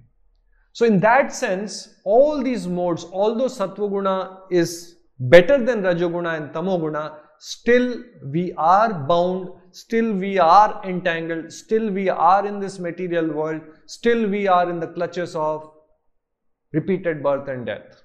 So 0.72 0.86
in 0.86 1.00
that 1.00 1.34
sense, 1.34 2.00
all 2.04 2.42
these 2.42 2.66
modes, 2.66 3.04
although 3.04 3.46
Sattva 3.46 4.38
is 4.50 4.96
better 5.20 5.62
than 5.62 5.82
Rajoguna 5.82 6.36
and 6.38 6.50
Tamoguna, 6.52 7.18
still 7.38 8.02
we 8.24 8.54
are 8.54 8.94
bound, 8.94 9.50
still 9.72 10.14
we 10.14 10.38
are 10.38 10.80
entangled, 10.84 11.52
still 11.52 11.90
we 11.90 12.08
are 12.08 12.46
in 12.46 12.58
this 12.58 12.78
material 12.78 13.26
world, 13.26 13.60
still 13.86 14.28
we 14.28 14.48
are 14.48 14.70
in 14.70 14.80
the 14.80 14.86
clutches 14.86 15.36
of 15.36 15.70
repeated 16.72 17.22
birth 17.22 17.48
and 17.48 17.66
death. 17.66 18.02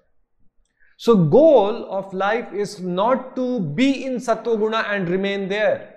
So 0.97 1.15
goal 1.15 1.85
of 1.91 2.13
life 2.13 2.51
is 2.53 2.79
not 2.79 3.35
to 3.35 3.59
be 3.59 4.05
in 4.05 4.15
Sattva 4.15 4.83
and 4.93 5.09
remain 5.09 5.47
there. 5.47 5.93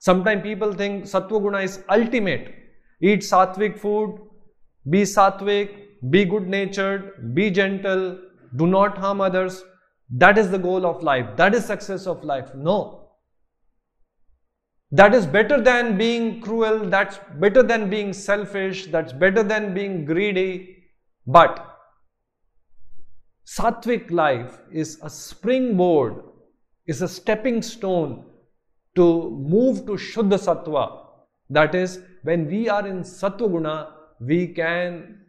Sometimes 0.00 0.42
people 0.42 0.72
think 0.72 1.04
Sattva 1.04 1.62
is 1.62 1.82
ultimate. 1.88 2.54
Eat 3.00 3.20
sattvic 3.20 3.78
food, 3.78 4.18
be 4.88 5.02
sattvic, 5.02 5.70
be 6.10 6.24
good 6.24 6.48
natured, 6.48 7.34
be 7.34 7.50
gentle, 7.50 8.18
do 8.56 8.66
not 8.66 8.98
harm 8.98 9.20
others. 9.20 9.62
That 10.10 10.38
is 10.38 10.50
the 10.50 10.58
goal 10.58 10.86
of 10.86 11.02
life. 11.02 11.36
That 11.36 11.54
is 11.54 11.64
success 11.64 12.06
of 12.06 12.24
life. 12.24 12.54
No. 12.54 13.10
That 14.90 15.14
is 15.14 15.26
better 15.26 15.60
than 15.60 15.96
being 15.98 16.40
cruel. 16.40 16.88
That's 16.88 17.18
better 17.40 17.62
than 17.62 17.90
being 17.90 18.12
selfish. 18.12 18.86
That's 18.86 19.12
better 19.12 19.42
than 19.42 19.74
being 19.74 20.04
greedy. 20.04 20.83
But 21.26 21.78
sattvic 23.46 24.10
life 24.10 24.58
is 24.72 24.98
a 25.02 25.08
springboard, 25.08 26.22
is 26.86 27.02
a 27.02 27.08
stepping 27.08 27.62
stone 27.62 28.24
to 28.96 29.30
move 29.30 29.86
to 29.86 29.92
Shuddha 29.92 30.38
Sattva. 30.38 31.00
That 31.50 31.74
is, 31.74 32.00
when 32.22 32.46
we 32.46 32.68
are 32.68 32.86
in 32.86 33.00
Sattva 33.00 33.50
Guna, 33.50 33.94
we 34.20 34.48
can 34.48 35.20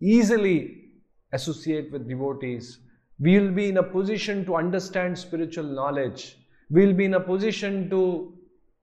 easily 0.00 0.92
associate 1.32 1.92
with 1.92 2.08
devotees. 2.08 2.80
We 3.18 3.38
will 3.38 3.52
be 3.52 3.68
in 3.68 3.76
a 3.76 3.82
position 3.82 4.44
to 4.46 4.56
understand 4.56 5.18
spiritual 5.18 5.64
knowledge. 5.64 6.36
We 6.70 6.86
will 6.86 6.94
be 6.94 7.04
in 7.04 7.14
a 7.14 7.20
position 7.20 7.88
to 7.90 8.34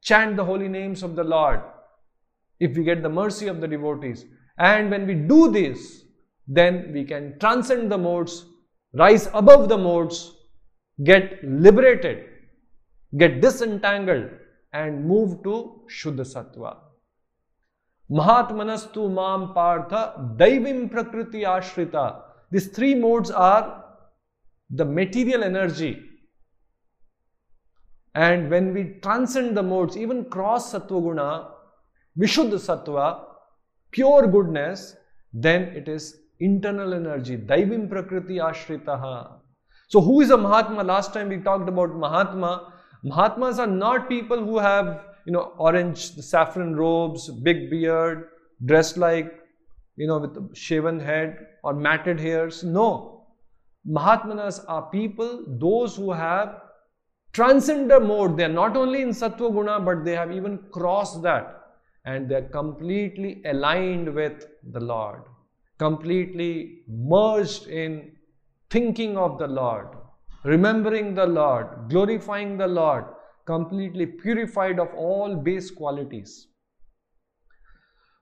chant 0.01 0.37
the 0.37 0.45
holy 0.45 0.67
names 0.67 1.03
of 1.03 1.15
the 1.15 1.23
Lord 1.23 1.61
if 2.59 2.77
we 2.77 2.83
get 2.83 3.03
the 3.03 3.09
mercy 3.09 3.47
of 3.47 3.61
the 3.61 3.67
devotees. 3.67 4.25
And 4.57 4.89
when 4.89 5.07
we 5.07 5.15
do 5.15 5.51
this, 5.51 6.05
then 6.57 6.91
we 6.93 7.05
can 7.05 7.39
transcend 7.39 7.89
the 7.89 7.97
modes, 7.97 8.45
rise 8.93 9.27
above 9.33 9.69
the 9.69 9.77
modes, 9.77 10.33
get 11.05 11.41
liberated, 11.43 12.25
get 13.17 13.39
disentangled 13.41 14.29
and 14.73 15.05
move 15.05 15.41
to 15.43 15.53
Shuddha 15.89 16.25
Sattva. 16.33 16.75
Mahatmanastu 18.11 19.09
Mam 19.09 19.53
Partha 19.53 20.35
Daivim 20.35 20.91
Prakriti 20.91 21.43
Ashrita. 21.43 22.21
These 22.51 22.67
three 22.67 22.95
modes 22.95 23.31
are 23.31 23.85
the 24.69 24.83
material 24.83 25.45
energy. 25.45 26.03
And 28.13 28.49
when 28.49 28.73
we 28.73 28.99
transcend 29.01 29.55
the 29.55 29.63
modes, 29.63 29.95
even 29.95 30.25
cross 30.25 30.73
Sattva 30.73 31.01
Guna, 31.01 31.51
Vishuddha 32.19 32.59
Sattva, 32.67 33.23
pure 33.91 34.27
goodness, 34.27 34.97
then 35.31 35.61
it 35.63 35.87
is 35.87 36.17
internal 36.41 36.93
energy, 36.93 37.37
Daivim 37.37 37.87
Prakriti 37.89 38.37
Ashritaha. 38.37 39.39
So, 39.87 40.01
who 40.01 40.21
is 40.21 40.31
a 40.31 40.37
Mahatma? 40.37 40.83
Last 40.83 41.13
time 41.13 41.29
we 41.29 41.37
talked 41.37 41.69
about 41.69 41.95
Mahatma. 41.95 42.73
Mahatmas 43.03 43.59
are 43.59 43.67
not 43.67 44.09
people 44.09 44.43
who 44.43 44.57
have, 44.57 45.05
you 45.25 45.31
know, 45.31 45.53
orange 45.57 46.11
saffron 46.15 46.75
robes, 46.75 47.29
big 47.29 47.69
beard, 47.69 48.29
dressed 48.65 48.97
like, 48.97 49.31
you 49.95 50.07
know, 50.07 50.19
with 50.19 50.55
shaven 50.55 50.99
head 50.99 51.37
or 51.63 51.73
matted 51.73 52.19
hairs. 52.19 52.63
No. 52.63 53.27
Mahatmanas 53.87 54.63
are 54.67 54.89
people, 54.91 55.43
those 55.47 55.95
who 55.95 56.11
have 56.11 56.61
transcended 57.33 58.03
mode. 58.03 58.37
They 58.37 58.45
are 58.45 58.49
not 58.49 58.77
only 58.77 59.01
in 59.01 59.09
Sattva 59.09 59.51
Guna, 59.51 59.79
but 59.79 60.05
they 60.05 60.15
have 60.15 60.31
even 60.31 60.59
crossed 60.71 61.21
that 61.23 61.57
and 62.05 62.29
they 62.29 62.35
are 62.35 62.49
completely 62.49 63.41
aligned 63.45 64.13
with 64.13 64.47
the 64.71 64.79
Lord 64.79 65.21
completely 65.81 66.83
merged 66.87 67.67
in 67.67 68.11
thinking 68.69 69.17
of 69.17 69.39
the 69.39 69.47
Lord, 69.47 69.87
remembering 70.43 71.15
the 71.15 71.25
Lord, 71.25 71.89
glorifying 71.89 72.57
the 72.57 72.67
Lord, 72.67 73.05
completely 73.45 74.05
purified 74.05 74.79
of 74.79 74.89
all 74.95 75.35
base 75.35 75.71
qualities. 75.71 76.47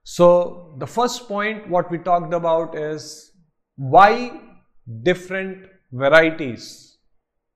So, 0.04 0.76
the 0.80 0.88
first 0.88 1.28
point 1.28 1.70
what 1.70 1.92
we 1.92 1.98
talked 1.98 2.34
about 2.34 2.78
is 2.78 3.32
why 3.76 4.42
different 5.04 5.68
varieties. 5.92 6.98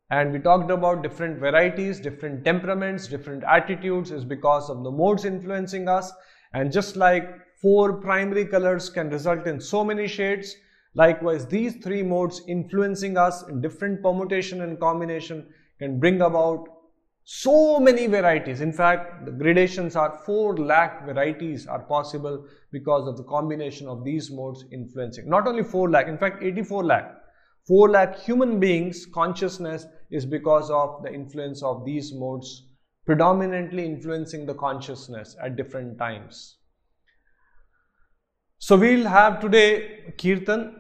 And 0.10 0.34
we 0.34 0.40
talked 0.40 0.70
about 0.70 1.02
different 1.02 1.40
varieties, 1.40 2.00
different 2.00 2.44
temperaments, 2.46 3.08
different 3.08 3.44
attitudes 3.44 4.12
is 4.12 4.26
because 4.26 4.70
of 4.70 4.84
the 4.84 4.92
modes 4.92 5.26
influencing 5.26 5.88
us. 5.88 6.12
And 6.54 6.72
just 6.72 6.96
like 6.96 7.28
four 7.64 7.94
primary 7.94 8.46
colors 8.46 8.90
can 8.90 9.10
result 9.10 9.48
in 9.48 9.60
so 9.60 9.84
many 9.84 10.08
shades. 10.08 10.56
Likewise, 10.94 11.48
these 11.48 11.78
three 11.78 12.04
modes 12.04 12.44
influencing 12.48 13.18
us 13.18 13.42
in 13.48 13.62
different 13.62 14.04
permutation 14.04 14.62
and 14.62 14.80
combination 14.80 15.48
can 15.80 16.00
bring 16.00 16.22
about 16.22 16.68
So 17.26 17.80
many 17.80 18.08
varieties. 18.08 18.60
In 18.60 18.74
fact, 18.74 19.26
the 19.26 19.32
gradations 19.32 19.96
are 19.96 20.22
4 20.26 20.58
lakh 20.58 21.06
varieties 21.06 21.68
are 21.68 21.80
possible 21.80 22.46
because 22.70 23.08
of 23.08 23.16
the 23.16 23.24
combination 23.24 23.88
of 23.88 24.04
these 24.04 24.30
modes 24.30 24.66
influencing. 24.74 25.30
Not 25.30 25.48
only 25.48 25.64
4 25.64 25.90
lakh, 25.90 26.10
in 26.10 26.18
fact 26.18 26.44
84 26.44 26.84
lakh. 26.84 27.16
4 27.66 27.90
lakh 27.90 28.20
human 28.20 28.60
beings 28.60 29.06
consciousness 29.06 29.86
is 30.12 30.26
because 30.26 30.70
of 30.70 31.02
the 31.02 31.14
influence 31.14 31.64
of 31.64 31.86
these 31.86 32.14
modes 32.14 32.68
predominantly 33.06 33.86
influencing 33.86 34.46
the 34.46 34.54
consciousness 34.54 35.38
at 35.42 35.56
different 35.56 35.98
times. 35.98 36.58
So 38.66 38.78
we'll 38.78 39.06
have 39.06 39.42
today 39.42 40.14
Kirtan. 40.18 40.80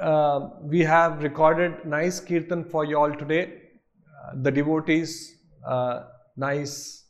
Uh, 0.00 0.48
we 0.62 0.80
have 0.80 1.22
recorded 1.22 1.84
nice 1.84 2.18
Kirtan 2.20 2.64
for 2.64 2.86
you 2.86 2.98
all 2.98 3.14
today. 3.14 3.52
Uh, 4.08 4.36
the 4.40 4.50
devotees, 4.50 5.36
uh, 5.68 6.04
nice 6.38 7.04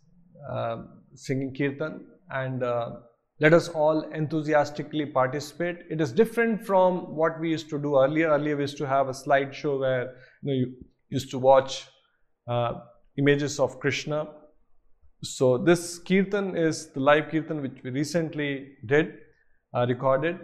uh, 0.51 0.79
singing 1.15 1.55
Kirtan 1.55 2.05
and 2.33 2.65
uh, 2.65 2.97
let 3.39 3.55
us 3.55 3.69
all 3.69 4.01
enthusiastically 4.11 5.07
participate. 5.07 5.85
It 5.89 6.01
is 6.01 6.11
different 6.11 6.67
from 6.67 7.15
what 7.15 7.39
we 7.39 7.51
used 7.51 7.71
to 7.71 7.79
do 7.79 7.97
earlier. 7.97 8.31
Earlier 8.31 8.57
we 8.57 8.65
used 8.65 8.79
to 8.79 8.89
have 8.89 9.07
a 9.07 9.13
slideshow 9.13 9.79
where 9.79 10.17
you, 10.43 10.49
know, 10.49 10.53
you 10.53 10.75
used 11.11 11.31
to 11.31 11.39
watch 11.39 11.87
uh, 12.49 12.73
images 13.19 13.61
of 13.61 13.79
Krishna. 13.79 14.27
So 15.23 15.59
this 15.59 16.01
Kirtan 16.01 16.57
is 16.57 16.89
the 16.89 16.99
live 16.99 17.29
Kirtan 17.31 17.63
which 17.63 17.85
we 17.85 17.91
recently 17.91 18.73
did, 18.85 19.19
uh, 19.75 19.87
recorded 19.89 20.39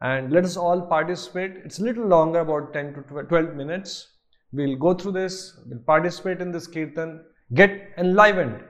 and 0.00 0.32
let 0.32 0.44
us 0.44 0.56
all 0.56 0.80
participate. 0.82 1.52
It's 1.64 1.78
a 1.78 1.82
little 1.82 2.06
longer, 2.06 2.40
about 2.40 2.72
10 2.72 2.94
to 2.94 3.22
12 3.22 3.54
minutes. 3.54 4.08
We'll 4.52 4.76
go 4.76 4.94
through 4.94 5.12
this, 5.12 5.58
we'll 5.66 5.80
participate 5.80 6.40
in 6.40 6.52
this 6.52 6.66
Kirtan, 6.66 7.24
get 7.54 7.92
enlivened 7.98 8.62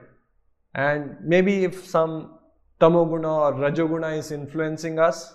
and 0.75 1.17
maybe 1.21 1.63
if 1.63 1.85
some 1.85 2.39
tamoguna 2.79 3.31
or 3.45 3.53
rajoguna 3.53 4.17
is 4.17 4.31
influencing 4.31 4.99
us, 4.99 5.33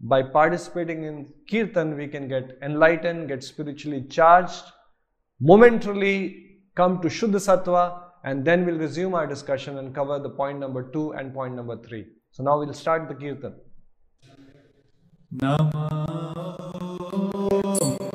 by 0.00 0.22
participating 0.22 1.04
in 1.04 1.32
Kirtan 1.48 1.96
we 1.96 2.08
can 2.08 2.28
get 2.28 2.58
enlightened, 2.62 3.28
get 3.28 3.44
spiritually 3.44 4.02
charged, 4.08 4.64
momentarily 5.40 6.58
come 6.74 7.00
to 7.02 7.08
Shuddha 7.08 7.40
Sattva 7.48 8.02
and 8.24 8.44
then 8.44 8.66
we'll 8.66 8.78
resume 8.78 9.14
our 9.14 9.26
discussion 9.26 9.78
and 9.78 9.94
cover 9.94 10.18
the 10.18 10.30
point 10.30 10.58
number 10.58 10.90
2 10.90 11.12
and 11.12 11.32
point 11.32 11.54
number 11.54 11.76
3. 11.76 12.06
So 12.32 12.42
now 12.42 12.58
we'll 12.58 12.72
start 12.72 13.08
the 13.08 13.14
Kirtan. 13.14 13.54
NaMo 15.31 15.85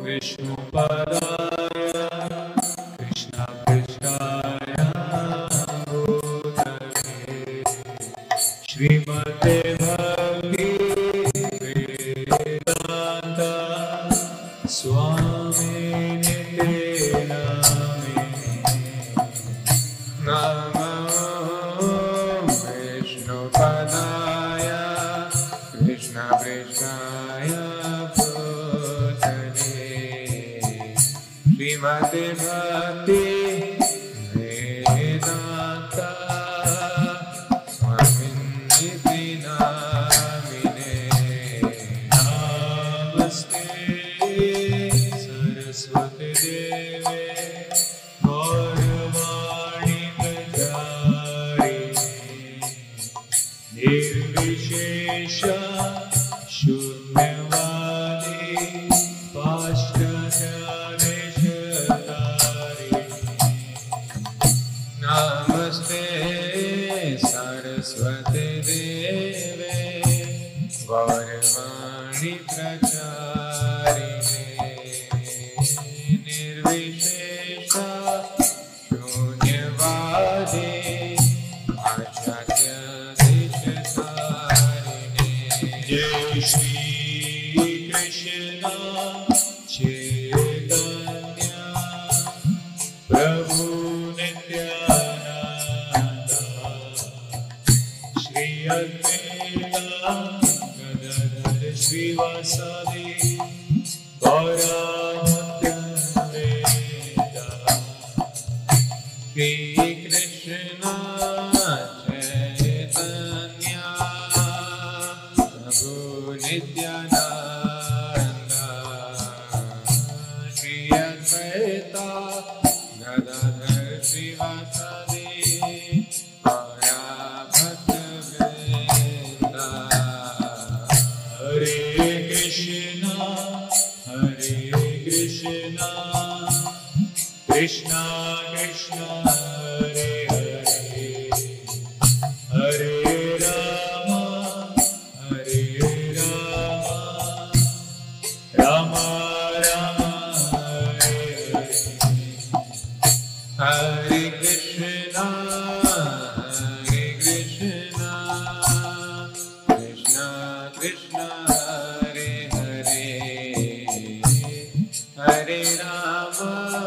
विष्णुपदाय 0.04 1.05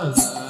Rama 0.01 0.15
Hare 0.17 0.50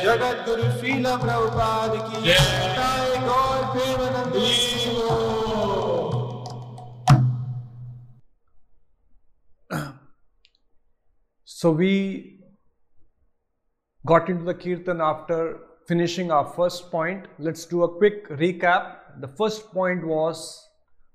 Jagat 0.05 0.43
Guru 0.47 0.63
Srila 0.63 1.03
Prabhupada 1.03 1.91
की 1.95 2.21
जय 2.23 3.17
गौर, 3.21 3.61
Premanand 3.73 4.35
So 11.61 11.69
we 11.69 12.39
got 14.07 14.29
into 14.29 14.45
the 14.45 14.55
kirtan 14.55 14.99
after 14.99 15.59
finishing 15.87 16.31
our 16.31 16.45
first 16.53 16.89
point. 16.89 17.27
Let's 17.37 17.65
do 17.65 17.83
a 17.83 17.97
quick 17.99 18.27
recap. 18.29 18.95
The 19.19 19.27
first 19.27 19.69
point 19.69 20.03
was 20.03 20.39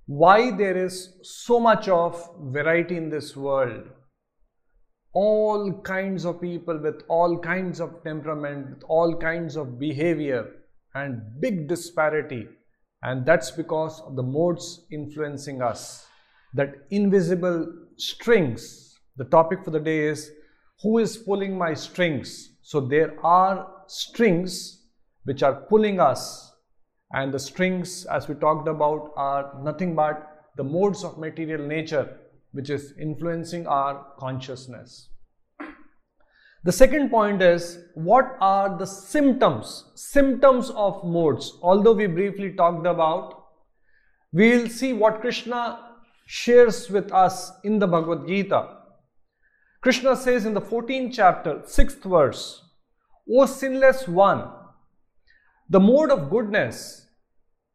why 0.06 0.52
there 0.52 0.76
is 0.76 1.18
so 1.24 1.58
much 1.58 1.88
of 1.88 2.30
variety 2.40 2.96
in 2.96 3.10
this 3.10 3.34
world. 3.36 3.88
All 5.14 5.80
kinds 5.80 6.24
of 6.24 6.40
people 6.40 6.78
with 6.78 7.02
all 7.08 7.40
kinds 7.40 7.80
of 7.80 8.04
temperament, 8.04 8.70
with 8.70 8.84
all 8.84 9.16
kinds 9.16 9.56
of 9.56 9.80
behavior, 9.80 10.46
and 10.94 11.22
big 11.40 11.66
disparity. 11.66 12.46
And 13.02 13.26
that's 13.26 13.50
because 13.50 14.00
of 14.02 14.14
the 14.14 14.22
modes 14.22 14.86
influencing 14.92 15.60
us. 15.60 16.06
That 16.54 16.86
invisible 16.90 17.66
strings. 17.96 18.85
The 19.16 19.24
topic 19.24 19.64
for 19.64 19.70
the 19.70 19.80
day 19.80 20.00
is 20.00 20.30
who 20.82 20.98
is 20.98 21.16
pulling 21.16 21.56
my 21.56 21.74
strings? 21.74 22.50
So 22.62 22.80
there 22.80 23.14
are 23.24 23.68
strings 23.86 24.82
which 25.24 25.42
are 25.42 25.54
pulling 25.54 26.00
us, 26.00 26.52
and 27.12 27.32
the 27.32 27.38
strings, 27.38 28.04
as 28.06 28.28
we 28.28 28.34
talked 28.34 28.68
about, 28.68 29.12
are 29.16 29.58
nothing 29.62 29.94
but 29.94 30.44
the 30.56 30.64
modes 30.64 31.04
of 31.04 31.18
material 31.18 31.66
nature 31.66 32.18
which 32.52 32.70
is 32.70 32.94
influencing 33.00 33.66
our 33.66 34.06
consciousness. 34.18 35.10
The 36.64 36.72
second 36.72 37.10
point 37.10 37.42
is 37.42 37.78
what 37.94 38.36
are 38.40 38.76
the 38.76 38.86
symptoms, 38.86 39.84
symptoms 39.94 40.70
of 40.70 41.04
modes. 41.04 41.52
Although 41.62 41.92
we 41.92 42.06
briefly 42.06 42.54
talked 42.54 42.86
about, 42.86 43.44
we 44.32 44.56
will 44.56 44.68
see 44.68 44.92
what 44.92 45.20
Krishna 45.20 45.78
shares 46.26 46.90
with 46.90 47.12
us 47.12 47.52
in 47.62 47.78
the 47.78 47.86
Bhagavad 47.86 48.26
Gita. 48.26 48.75
Krishna 49.86 50.16
says 50.16 50.44
in 50.44 50.52
the 50.52 50.60
14th 50.60 51.12
chapter, 51.14 51.60
6th 51.64 52.02
verse, 52.02 52.60
O 53.30 53.46
sinless 53.46 54.08
one, 54.08 54.50
the 55.70 55.78
mode 55.78 56.10
of 56.10 56.28
goodness, 56.28 57.06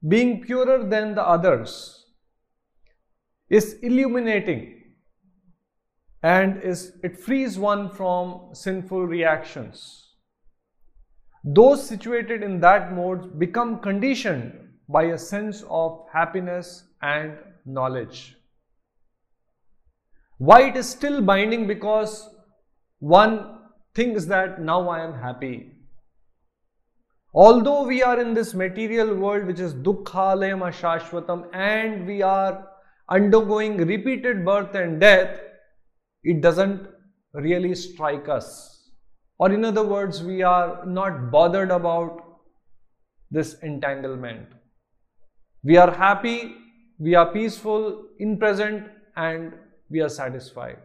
being 0.05 0.41
purer 0.41 0.83
than 0.83 1.15
the 1.15 1.25
others, 1.25 2.07
is 3.49 3.75
illuminating 3.81 4.91
and 6.21 6.61
is 6.61 6.99
it 7.01 7.17
frees 7.17 7.57
one 7.57 7.89
from 7.89 8.49
sinful 8.51 9.07
reactions. 9.07 10.09
Those 11.45 11.87
situated 11.87 12.43
in 12.43 12.59
that 12.59 12.91
mode 12.91 13.39
become 13.39 13.79
conditioned 13.79 14.51
by 14.89 15.03
a 15.03 15.17
sense 15.17 15.63
of 15.69 16.07
happiness 16.11 16.83
and 17.01 17.37
knowledge. 17.65 18.35
Why 20.49 20.61
it 20.69 20.75
is 20.75 20.89
still 20.89 21.21
binding? 21.21 21.67
Because 21.67 22.27
one 22.97 23.59
thinks 23.93 24.25
that 24.25 24.59
now 24.59 24.89
I 24.89 25.03
am 25.03 25.13
happy. 25.13 25.73
Although 27.31 27.83
we 27.83 28.01
are 28.01 28.19
in 28.19 28.33
this 28.33 28.55
material 28.55 29.13
world 29.13 29.45
which 29.45 29.59
is 29.59 29.75
dukkhalayam 29.75 30.63
ashashvatam 30.69 31.45
and 31.53 32.07
we 32.07 32.23
are 32.23 32.67
undergoing 33.07 33.77
repeated 33.77 34.43
birth 34.43 34.73
and 34.73 34.99
death, 34.99 35.39
it 36.23 36.41
doesn't 36.41 36.87
really 37.35 37.75
strike 37.75 38.27
us. 38.27 38.89
Or 39.37 39.51
in 39.51 39.63
other 39.63 39.83
words, 39.85 40.23
we 40.23 40.41
are 40.41 40.83
not 40.87 41.29
bothered 41.29 41.69
about 41.69 42.19
this 43.29 43.59
entanglement. 43.59 44.47
We 45.63 45.77
are 45.77 45.91
happy, 45.91 46.55
we 46.97 47.13
are 47.13 47.31
peaceful 47.31 48.05
in 48.17 48.39
present 48.39 48.87
and 49.15 49.53
we 49.91 50.01
are 50.01 50.09
satisfied. 50.09 50.77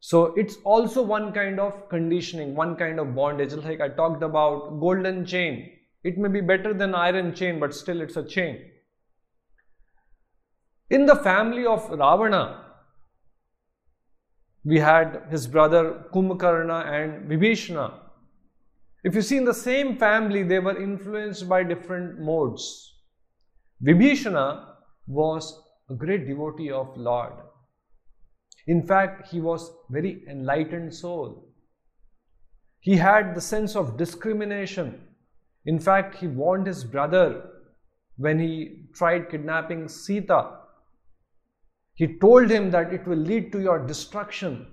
So 0.00 0.34
it's 0.36 0.56
also 0.64 1.02
one 1.02 1.32
kind 1.32 1.58
of 1.58 1.88
conditioning, 1.88 2.54
one 2.54 2.76
kind 2.76 3.00
of 3.00 3.14
bondage. 3.14 3.52
Like 3.52 3.80
I 3.80 3.88
talked 3.88 4.22
about 4.22 4.80
golden 4.80 5.24
chain. 5.24 5.70
It 6.02 6.18
may 6.18 6.28
be 6.28 6.42
better 6.42 6.74
than 6.74 6.94
iron 6.94 7.34
chain, 7.34 7.58
but 7.58 7.74
still 7.74 8.02
it's 8.02 8.16
a 8.16 8.24
chain. 8.24 8.58
In 10.90 11.06
the 11.06 11.16
family 11.16 11.64
of 11.64 11.88
Ravana, 11.88 12.64
we 14.64 14.78
had 14.78 15.22
his 15.30 15.46
brother 15.46 16.04
Kumbhakarna 16.12 16.86
and 16.86 17.30
Vibhishana. 17.30 17.94
If 19.02 19.14
you 19.14 19.22
see 19.22 19.38
in 19.38 19.44
the 19.44 19.54
same 19.54 19.96
family, 19.96 20.42
they 20.42 20.58
were 20.58 20.80
influenced 20.80 21.48
by 21.48 21.62
different 21.62 22.20
modes. 22.20 22.94
Vibhishana 23.82 24.66
was 25.06 25.62
a 25.90 25.94
great 25.94 26.26
devotee 26.26 26.70
of 26.70 26.96
Lord. 26.96 27.32
In 28.66 28.86
fact, 28.86 29.28
he 29.28 29.40
was 29.40 29.72
very 29.90 30.24
enlightened 30.28 30.94
soul. 30.94 31.48
He 32.80 32.96
had 32.96 33.34
the 33.34 33.40
sense 33.40 33.76
of 33.76 33.96
discrimination. 33.96 35.00
In 35.66 35.78
fact, 35.78 36.16
he 36.16 36.26
warned 36.26 36.66
his 36.66 36.84
brother 36.84 37.50
when 38.16 38.38
he 38.38 38.86
tried 38.94 39.30
kidnapping 39.30 39.88
Sita. 39.88 40.58
He 41.94 42.18
told 42.18 42.50
him 42.50 42.70
that 42.70 42.92
it 42.92 43.06
will 43.06 43.18
lead 43.18 43.52
to 43.52 43.60
your 43.60 43.86
destruction. 43.86 44.66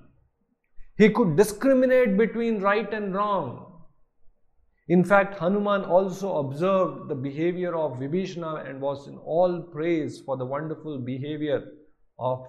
He 0.98 1.10
could 1.10 1.36
discriminate 1.36 2.18
between 2.18 2.60
right 2.60 2.92
and 2.94 3.14
wrong. 3.14 3.68
In 4.88 5.06
fact, 5.06 5.40
Hanuman 5.40 5.84
also 5.86 6.38
observed 6.40 7.08
the 7.08 7.16
behavior 7.16 7.76
of 7.76 8.00
Vibhishana 8.00 8.70
and 8.70 8.82
was 8.82 9.08
in 9.08 9.18
all 9.18 9.62
praise 9.62 10.22
for 10.22 10.36
the 10.38 10.46
wonderful 10.46 11.00
behavior 11.00 11.64
of 12.20 12.46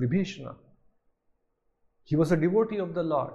Vibhishana. 0.00 0.54
He 2.04 2.16
was 2.16 2.32
a 2.32 2.36
devotee 2.36 2.78
of 2.78 2.94
the 2.94 3.02
Lord. 3.02 3.32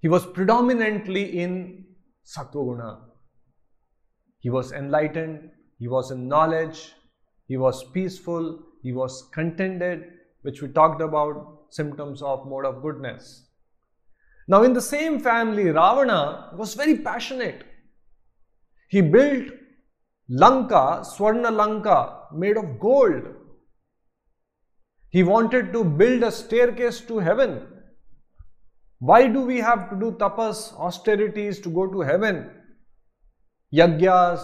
He 0.00 0.08
was 0.08 0.26
predominantly 0.26 1.38
in 1.38 1.84
Satvaguna. 2.24 3.00
He 4.38 4.50
was 4.50 4.72
enlightened, 4.72 5.50
he 5.78 5.88
was 5.88 6.10
in 6.10 6.28
knowledge, 6.28 6.92
he 7.46 7.56
was 7.56 7.90
peaceful, 7.92 8.58
he 8.82 8.92
was 8.92 9.28
contented, 9.32 10.04
which 10.42 10.60
we 10.60 10.68
talked 10.68 11.00
about 11.00 11.66
symptoms 11.70 12.20
of 12.20 12.46
mode 12.46 12.66
of 12.66 12.82
goodness. 12.82 13.48
Now, 14.46 14.62
in 14.62 14.74
the 14.74 14.82
same 14.82 15.20
family, 15.20 15.70
Ravana 15.70 16.50
was 16.54 16.74
very 16.74 16.98
passionate. 16.98 17.64
He 18.88 19.00
built 19.00 19.48
Lanka, 20.28 21.02
Swarna 21.02 21.50
Lanka, 21.50 22.24
made 22.34 22.58
of 22.58 22.78
gold. 22.78 23.22
He 25.14 25.22
wanted 25.22 25.72
to 25.72 25.84
build 25.84 26.24
a 26.24 26.32
staircase 26.32 27.00
to 27.02 27.20
heaven. 27.20 27.64
Why 28.98 29.28
do 29.28 29.42
we 29.42 29.58
have 29.58 29.88
to 29.90 29.96
do 29.96 30.10
tapas, 30.22 30.72
austerities 30.76 31.60
to 31.60 31.68
go 31.68 31.86
to 31.86 32.00
heaven? 32.00 32.50
Yagyas, 33.72 34.40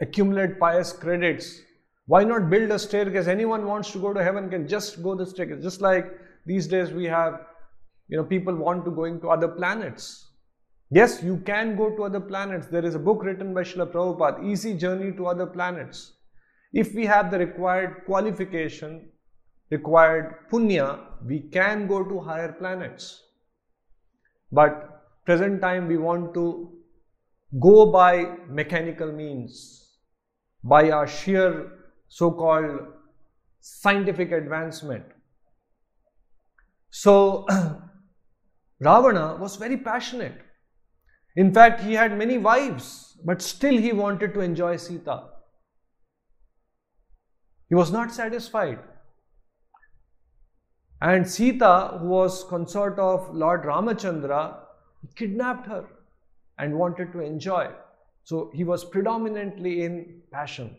accumulate 0.00 0.60
pious 0.60 0.92
credits. 0.92 1.60
Why 2.06 2.22
not 2.22 2.48
build 2.50 2.70
a 2.70 2.78
staircase? 2.78 3.26
Anyone 3.26 3.66
wants 3.66 3.90
to 3.90 3.98
go 3.98 4.14
to 4.14 4.22
heaven 4.22 4.48
can 4.48 4.68
just 4.68 5.02
go 5.02 5.16
the 5.16 5.26
staircase. 5.26 5.60
Just 5.60 5.80
like 5.80 6.06
these 6.46 6.68
days 6.68 6.92
we 6.92 7.06
have, 7.06 7.40
you 8.06 8.16
know, 8.16 8.22
people 8.22 8.54
want 8.54 8.84
to 8.84 8.92
going 8.92 9.20
to 9.22 9.30
other 9.30 9.48
planets. 9.48 10.30
Yes, 10.92 11.20
you 11.20 11.38
can 11.38 11.76
go 11.76 11.90
to 11.96 12.04
other 12.04 12.20
planets. 12.20 12.68
There 12.68 12.84
is 12.84 12.94
a 12.94 13.00
book 13.10 13.24
written 13.24 13.54
by 13.54 13.62
Srila 13.62 13.90
Prabhupada, 13.90 14.48
Easy 14.48 14.74
Journey 14.74 15.10
to 15.16 15.26
Other 15.26 15.46
Planets. 15.46 16.12
If 16.72 16.94
we 16.94 17.06
have 17.06 17.32
the 17.32 17.40
required 17.40 18.02
qualification, 18.06 19.10
required 19.70 20.36
punya, 20.50 21.00
we 21.24 21.40
can 21.40 21.86
go 21.86 22.04
to 22.04 22.20
higher 22.20 22.52
planets. 22.52 23.24
but 24.50 24.98
present 25.24 25.60
time 25.60 25.88
we 25.88 25.96
want 25.96 26.32
to 26.34 26.72
go 27.60 27.92
by 27.92 28.36
mechanical 28.48 29.12
means, 29.12 29.96
by 30.64 30.90
our 30.90 31.06
sheer 31.06 31.70
so 32.08 32.30
called 32.30 32.80
scientific 33.60 34.32
advancement. 34.32 35.04
So, 36.90 37.46
Ravana 38.80 39.36
was 39.36 39.56
very 39.56 39.76
passionate. 39.76 40.40
In 41.36 41.52
fact, 41.52 41.82
he 41.82 41.92
had 41.92 42.16
many 42.16 42.38
wives, 42.38 43.18
but 43.24 43.42
still 43.42 43.76
he 43.76 43.92
wanted 43.92 44.32
to 44.34 44.40
enjoy 44.40 44.76
Sita. 44.76 45.24
He 47.68 47.74
was 47.74 47.92
not 47.92 48.12
satisfied. 48.12 48.78
And 51.00 51.28
Sita, 51.28 51.98
who 52.00 52.08
was 52.08 52.44
consort 52.44 52.98
of 52.98 53.32
Lord 53.32 53.62
Ramachandra, 53.62 54.56
kidnapped 55.14 55.66
her 55.68 55.84
and 56.58 56.76
wanted 56.76 57.12
to 57.12 57.20
enjoy. 57.20 57.70
So 58.24 58.50
he 58.52 58.64
was 58.64 58.84
predominantly 58.84 59.84
in 59.84 60.22
passion. 60.32 60.76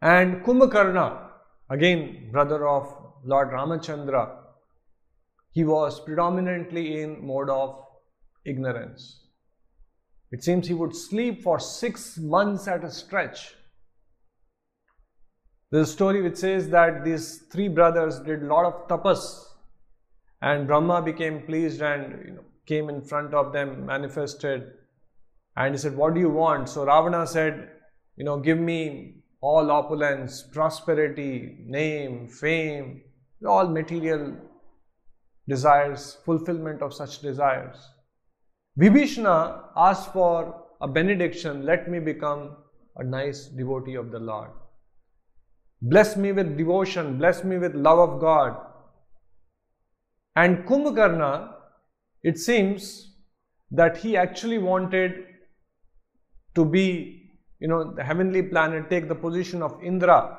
And 0.00 0.44
Kumbhakarna, 0.44 1.30
again 1.68 2.30
brother 2.30 2.68
of 2.68 2.94
Lord 3.24 3.50
Ramachandra, 3.50 4.36
he 5.50 5.64
was 5.64 5.98
predominantly 5.98 7.00
in 7.00 7.26
mode 7.26 7.50
of 7.50 7.84
ignorance. 8.44 9.24
It 10.30 10.44
seems 10.44 10.68
he 10.68 10.74
would 10.74 10.94
sleep 10.94 11.42
for 11.42 11.58
six 11.58 12.18
months 12.18 12.68
at 12.68 12.84
a 12.84 12.90
stretch. 12.90 13.55
There's 15.70 15.88
a 15.88 15.92
story 15.92 16.22
which 16.22 16.36
says 16.36 16.68
that 16.70 17.04
these 17.04 17.38
three 17.50 17.68
brothers 17.68 18.20
did 18.20 18.42
a 18.42 18.46
lot 18.46 18.64
of 18.64 18.88
tapas 18.88 19.44
and 20.40 20.66
Brahma 20.66 21.02
became 21.02 21.42
pleased 21.42 21.82
and 21.82 22.24
you 22.24 22.32
know, 22.34 22.44
came 22.66 22.88
in 22.88 23.02
front 23.02 23.34
of 23.34 23.52
them, 23.52 23.86
manifested, 23.86 24.72
and 25.56 25.74
he 25.74 25.78
said, 25.78 25.96
What 25.96 26.14
do 26.14 26.20
you 26.20 26.30
want? 26.30 26.68
So 26.68 26.84
Ravana 26.84 27.26
said, 27.26 27.70
You 28.16 28.24
know, 28.24 28.38
give 28.38 28.58
me 28.58 29.22
all 29.40 29.70
opulence, 29.70 30.42
prosperity, 30.42 31.58
name, 31.66 32.28
fame, 32.28 33.02
all 33.46 33.68
material 33.68 34.36
desires, 35.48 36.16
fulfillment 36.24 36.82
of 36.82 36.92
such 36.92 37.20
desires. 37.20 37.76
Vibhishana 38.78 39.62
asked 39.76 40.12
for 40.12 40.64
a 40.80 40.88
benediction, 40.88 41.64
let 41.64 41.90
me 41.90 41.98
become 41.98 42.56
a 42.96 43.04
nice 43.04 43.46
devotee 43.46 43.94
of 43.94 44.10
the 44.10 44.18
Lord. 44.18 44.50
Bless 45.82 46.16
me 46.16 46.32
with 46.32 46.56
devotion, 46.56 47.18
bless 47.18 47.44
me 47.44 47.58
with 47.58 47.74
love 47.74 47.98
of 47.98 48.20
God. 48.20 48.56
And 50.34 50.64
Kumbhakarna, 50.66 51.52
it 52.22 52.38
seems 52.38 53.14
that 53.70 53.96
he 53.96 54.16
actually 54.16 54.58
wanted 54.58 55.24
to 56.54 56.64
be, 56.64 57.30
you 57.58 57.68
know, 57.68 57.92
the 57.94 58.02
heavenly 58.02 58.42
planet, 58.42 58.88
take 58.90 59.08
the 59.08 59.14
position 59.14 59.62
of 59.62 59.82
Indra. 59.82 60.38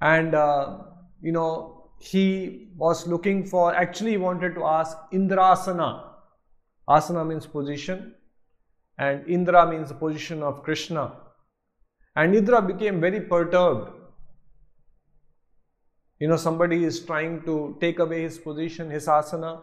And, 0.00 0.34
uh, 0.34 0.78
you 1.20 1.32
know, 1.32 1.90
he 2.00 2.72
was 2.76 3.06
looking 3.06 3.44
for, 3.44 3.74
actually, 3.74 4.12
he 4.12 4.16
wanted 4.16 4.54
to 4.54 4.64
ask 4.64 4.96
Indrasana. 5.12 6.04
Asana 6.88 7.26
means 7.26 7.46
position, 7.46 8.14
and 8.98 9.26
Indra 9.28 9.70
means 9.70 9.90
the 9.90 9.94
position 9.94 10.42
of 10.42 10.62
Krishna. 10.62 11.12
And 12.16 12.34
Indra 12.34 12.60
became 12.60 13.00
very 13.00 13.20
perturbed. 13.20 13.92
You 16.18 16.28
know, 16.28 16.36
somebody 16.36 16.84
is 16.84 17.00
trying 17.00 17.42
to 17.44 17.76
take 17.80 17.98
away 17.98 18.22
his 18.22 18.38
position, 18.38 18.90
his 18.90 19.06
asana, 19.06 19.62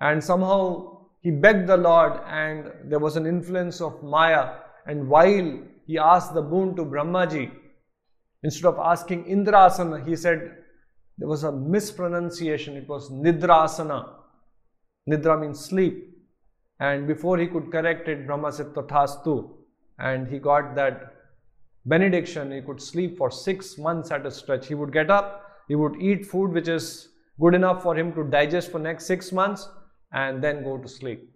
and 0.00 0.22
somehow 0.22 1.06
he 1.20 1.30
begged 1.30 1.66
the 1.66 1.76
Lord, 1.76 2.20
and 2.26 2.70
there 2.84 2.98
was 2.98 3.16
an 3.16 3.26
influence 3.26 3.80
of 3.80 4.02
Maya. 4.02 4.56
And 4.86 5.08
while 5.08 5.60
he 5.86 5.98
asked 5.98 6.34
the 6.34 6.42
boon 6.42 6.76
to 6.76 6.84
Brahmaji, 6.84 7.50
instead 8.42 8.66
of 8.68 8.78
asking 8.78 9.24
Indrasana, 9.24 10.06
he 10.06 10.14
said 10.14 10.56
there 11.18 11.26
was 11.26 11.44
a 11.44 11.52
mispronunciation. 11.52 12.76
It 12.76 12.86
was 12.86 13.10
Nidrasana. 13.10 14.10
Nidra 15.08 15.40
means 15.40 15.64
sleep. 15.64 16.12
And 16.78 17.06
before 17.06 17.38
he 17.38 17.46
could 17.46 17.72
correct 17.72 18.06
it, 18.08 18.26
Brahma 18.26 18.52
said 18.52 18.74
Tathastu. 18.74 19.50
And 19.98 20.28
he 20.28 20.38
got 20.38 20.74
that 20.74 21.14
benediction. 21.86 22.52
He 22.52 22.60
could 22.60 22.80
sleep 22.80 23.16
for 23.16 23.30
six 23.30 23.78
months 23.78 24.10
at 24.10 24.26
a 24.26 24.30
stretch. 24.30 24.66
He 24.66 24.74
would 24.74 24.92
get 24.92 25.10
up, 25.10 25.46
he 25.68 25.74
would 25.74 26.00
eat 26.00 26.26
food 26.26 26.52
which 26.52 26.68
is 26.68 27.08
good 27.40 27.54
enough 27.54 27.82
for 27.82 27.96
him 27.96 28.12
to 28.14 28.24
digest 28.24 28.70
for 28.70 28.78
next 28.78 29.06
six 29.06 29.32
months 29.32 29.68
and 30.12 30.42
then 30.42 30.62
go 30.62 30.78
to 30.78 30.88
sleep. 30.88 31.30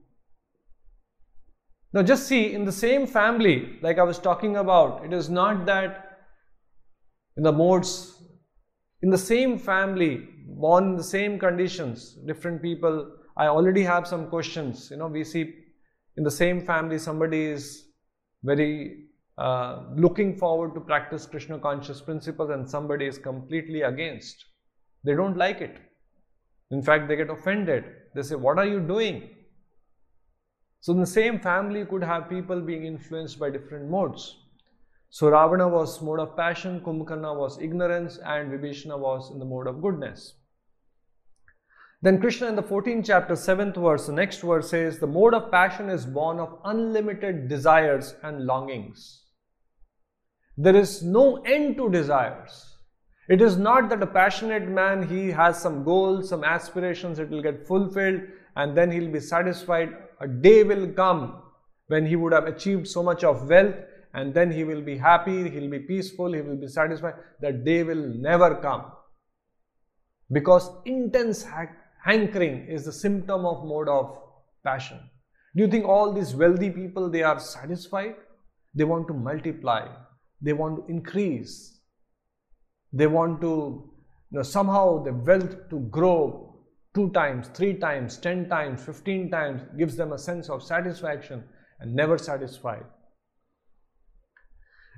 Now 1.93 2.03
just 2.03 2.27
see 2.27 2.53
in 2.53 2.65
the 2.65 2.73
same 2.73 3.07
family 3.07 3.79
like 3.83 3.99
I 3.99 4.05
was 4.05 4.19
talking 4.19 4.57
about 4.57 5.05
it 5.05 5.13
is 5.13 5.29
not 5.29 5.67
that 5.67 6.19
in 7.37 7.43
the 7.43 7.53
modes 7.53 8.23
in 9.03 9.11
the 9.11 9.19
same 9.19 9.59
family 9.59 10.29
born 10.47 10.91
in 10.91 10.97
the 10.97 11.03
same 11.03 11.39
conditions 11.39 12.17
different 12.27 12.63
people 12.63 13.11
I 13.37 13.47
already 13.49 13.83
have 13.83 14.07
some 14.07 14.29
questions 14.29 14.89
you 14.91 14.99
know 14.99 15.09
we 15.09 15.25
see 15.25 15.53
in 16.17 16.23
the 16.23 16.31
same 16.31 16.65
family 16.65 16.99
somebody 16.99 17.45
is 17.47 17.87
very 18.45 19.10
uh, 19.41 19.85
looking 19.97 20.37
forward 20.37 20.75
to 20.75 20.81
practice 20.81 21.25
Krishna 21.25 21.59
conscious 21.59 22.03
principles 22.03 22.51
and 22.51 22.69
somebody 22.69 23.07
is 23.07 23.17
completely 23.17 23.81
against. 23.83 24.45
They 25.03 25.15
don't 25.15 25.39
like 25.39 25.63
it. 25.63 25.79
In 26.71 26.83
fact, 26.83 27.09
they 27.09 27.17
get 27.17 27.31
offended. 27.31 27.85
They 28.15 28.21
say, 28.21 28.35
What 28.35 28.59
are 28.59 28.67
you 28.67 28.81
doing? 28.81 29.31
So, 30.81 30.93
the 30.93 31.07
same 31.07 31.41
family, 31.41 31.87
could 31.87 32.05
have 32.05 32.29
people 32.29 32.61
being 32.61 32.85
influenced 32.85 33.39
by 33.39 33.49
different 33.49 33.89
modes. 33.89 34.37
So, 35.09 35.31
Ravana 35.31 35.69
was 35.69 36.03
mode 36.03 36.21
of 36.21 36.37
passion, 36.37 36.81
Kumbhakarna 36.81 37.35
was 37.35 37.59
ignorance, 37.63 38.19
and 38.19 38.53
Vibhishana 38.53 38.99
was 38.99 39.31
in 39.31 39.39
the 39.39 39.47
mode 39.47 39.69
of 39.69 39.81
goodness. 39.81 40.35
Then 42.03 42.21
Krishna 42.21 42.49
in 42.49 42.57
the 42.57 42.63
14th 42.63 43.07
chapter, 43.07 43.35
7th 43.35 43.77
verse, 43.77 44.07
the 44.07 44.13
next 44.13 44.43
verse 44.43 44.69
says, 44.69 44.99
The 44.99 45.07
mode 45.07 45.33
of 45.33 45.51
passion 45.51 45.89
is 45.89 46.05
born 46.05 46.39
of 46.39 46.59
unlimited 46.65 47.49
desires 47.49 48.15
and 48.23 48.45
longings. 48.45 49.25
There 50.57 50.77
is 50.77 51.03
no 51.03 51.37
end 51.43 51.77
to 51.77 51.91
desires. 51.91 52.77
It 53.29 53.41
is 53.41 53.57
not 53.57 53.89
that 53.91 54.03
a 54.03 54.07
passionate 54.07 54.69
man, 54.69 55.09
he 55.09 55.31
has 55.31 55.61
some 55.61 55.85
goals, 55.85 56.29
some 56.29 56.43
aspirations, 56.43 57.19
it 57.19 57.31
will 57.31 57.43
get 57.43 57.67
fulfilled 57.67 58.23
and 58.57 58.77
then 58.77 58.91
he'll 58.91 59.13
be 59.13 59.21
satisfied. 59.21 59.91
A 60.21 60.27
day 60.27 60.65
will 60.65 60.89
come 60.89 61.41
when 61.87 62.05
he 62.05 62.17
would 62.17 62.33
have 62.33 62.47
achieved 62.47 62.89
so 62.89 63.03
much 63.03 63.23
of 63.23 63.49
wealth 63.49 63.77
and 64.15 64.35
then 64.35 64.51
he 64.51 64.65
will 64.65 64.83
be 64.83 64.99
happy, 64.99 65.49
he'll 65.49 65.71
be 65.71 65.79
peaceful, 65.79 66.33
he 66.33 66.41
will 66.41 66.57
be 66.57 66.67
satisfied. 66.67 67.15
That 67.41 67.65
day 67.65 67.85
will 67.85 68.09
never 68.19 68.57
come. 68.57 68.87
Because 70.33 70.69
intense 70.85 71.47
hankering 72.05 72.67
is 72.67 72.85
the 72.85 72.93
symptom 72.93 73.47
of 73.47 73.65
mode 73.65 73.89
of 73.89 74.19
passion. 74.65 74.99
Do 75.55 75.63
you 75.63 75.71
think 75.71 75.85
all 75.85 76.13
these 76.13 76.35
wealthy 76.35 76.71
people, 76.71 77.09
they 77.11 77.23
are 77.23 77.39
satisfied? 77.39 78.17
They 78.75 78.85
want 78.85 79.09
to 79.09 79.15
multiply. 79.15 79.89
They 80.43 80.53
want 80.53 80.77
to 80.77 80.93
increase. 80.93 81.81
They 82.93 83.07
want 83.07 83.41
to 83.43 83.91
you 84.31 84.39
know, 84.39 84.43
somehow 84.43 85.03
the 85.03 85.13
wealth 85.13 85.69
to 85.71 85.81
grow 85.91 86.57
two 86.95 87.11
times, 87.11 87.49
three 87.49 87.75
times, 87.75 88.17
ten 88.17 88.49
times, 88.49 88.83
fifteen 88.85 89.31
times 89.31 89.63
gives 89.79 89.97
them 89.97 90.13
a 90.13 90.19
sense 90.19 90.49
of 90.49 90.63
satisfaction 90.63 91.45
and 91.79 91.95
never 91.95 92.19
satisfied. 92.19 92.85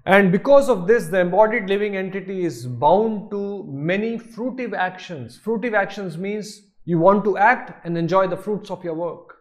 And 0.04 0.32
because 0.32 0.68
of 0.68 0.86
this, 0.86 1.06
the 1.06 1.20
embodied 1.20 1.68
living 1.68 1.96
entity 1.96 2.44
is 2.44 2.66
bound 2.66 3.30
to 3.30 3.64
many 3.68 4.18
fruitive 4.18 4.74
actions. 4.74 5.38
Fruitive 5.38 5.74
actions 5.74 6.18
means 6.18 6.60
you 6.84 6.98
want 6.98 7.24
to 7.24 7.36
act 7.36 7.86
and 7.86 7.96
enjoy 7.96 8.26
the 8.26 8.36
fruits 8.36 8.70
of 8.70 8.82
your 8.82 8.94
work. 8.94 9.36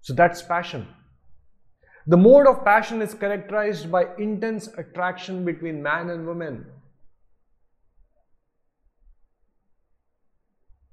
So 0.00 0.14
that's 0.14 0.40
passion. 0.40 0.88
The 2.08 2.16
mode 2.16 2.46
of 2.46 2.64
passion 2.64 3.02
is 3.02 3.12
characterized 3.12 3.92
by 3.92 4.06
intense 4.16 4.66
attraction 4.78 5.44
between 5.44 5.82
man 5.82 6.08
and 6.08 6.26
woman. 6.26 6.64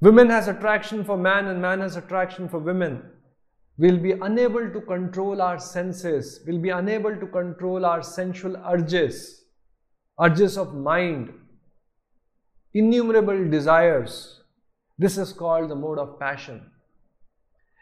Women 0.02 0.30
has 0.30 0.50
attraction 0.50 1.06
for 1.06 1.18
man 1.18 1.48
and 1.48 1.62
man 1.62 1.80
has 1.80 1.96
attraction 1.96 2.50
for 2.50 2.60
women. 2.60 3.02
We'll 3.78 3.98
be 3.98 4.12
unable 4.12 4.70
to 4.70 4.82
control 4.82 5.42
our 5.42 5.58
senses. 5.58 6.42
We'll 6.46 6.60
be 6.60 6.72
unable 6.72 7.16
to 7.16 7.28
control 7.28 7.86
our 7.86 8.04
sensual 8.04 8.58
urges, 8.70 9.46
urges 10.20 10.58
of 10.58 10.74
mind, 10.74 11.34
innumerable 12.74 13.50
desires. 13.50 14.42
This 14.98 15.18
is 15.18 15.32
called 15.32 15.70
the 15.70 15.76
mode 15.76 15.98
of 15.98 16.20
passion. 16.20 16.72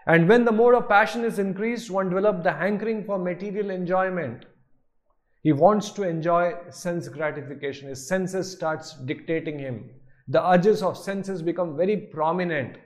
And 0.06 0.28
when 0.28 0.44
the 0.46 0.52
mode 0.52 0.76
of 0.76 0.90
passion 0.90 1.24
is 1.24 1.40
increased, 1.40 1.90
one 1.90 2.10
develops 2.10 2.44
the 2.44 2.52
hankering 2.52 3.06
for 3.06 3.18
material 3.18 3.70
enjoyment. 3.70 4.46
He 5.44 5.52
wants 5.52 5.92
to 5.92 6.04
enjoy 6.04 6.54
sense 6.70 7.08
gratification. 7.08 7.90
His 7.90 8.08
senses 8.08 8.52
starts 8.52 8.94
dictating 9.06 9.60
him. 9.60 9.90
The 10.28 10.46
urges 10.46 10.82
of 10.82 10.98
senses 10.98 11.42
become 11.42 11.76
very 11.76 11.98
prominent. 11.98 12.78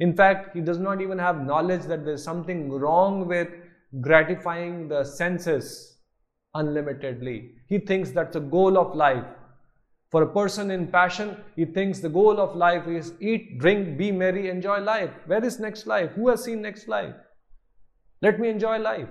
In 0.00 0.14
fact, 0.14 0.54
he 0.54 0.60
does 0.60 0.78
not 0.78 1.00
even 1.00 1.18
have 1.18 1.44
knowledge 1.44 1.82
that 1.84 2.04
there's 2.04 2.24
something 2.24 2.70
wrong 2.70 3.26
with 3.26 3.48
gratifying 4.00 4.88
the 4.88 5.04
senses 5.04 5.98
unlimitedly. 6.54 7.52
He 7.68 7.78
thinks 7.78 8.10
that's 8.10 8.34
the 8.34 8.40
goal 8.40 8.78
of 8.78 8.96
life. 8.96 9.24
For 10.13 10.23
a 10.23 10.33
person 10.33 10.71
in 10.71 10.87
passion, 10.87 11.37
he 11.55 11.65
thinks 11.65 11.99
the 11.99 12.09
goal 12.09 12.39
of 12.39 12.55
life 12.55 12.87
is 12.87 13.13
eat, 13.21 13.59
drink, 13.59 13.97
be 13.97 14.11
merry, 14.11 14.49
enjoy 14.49 14.79
life. 14.79 15.11
Where 15.25 15.43
is 15.43 15.59
next 15.59 15.87
life? 15.87 16.11
Who 16.11 16.27
has 16.29 16.43
seen 16.43 16.61
next 16.61 16.87
life? 16.87 17.15
Let 18.21 18.39
me 18.39 18.49
enjoy 18.49 18.77
life. 18.79 19.07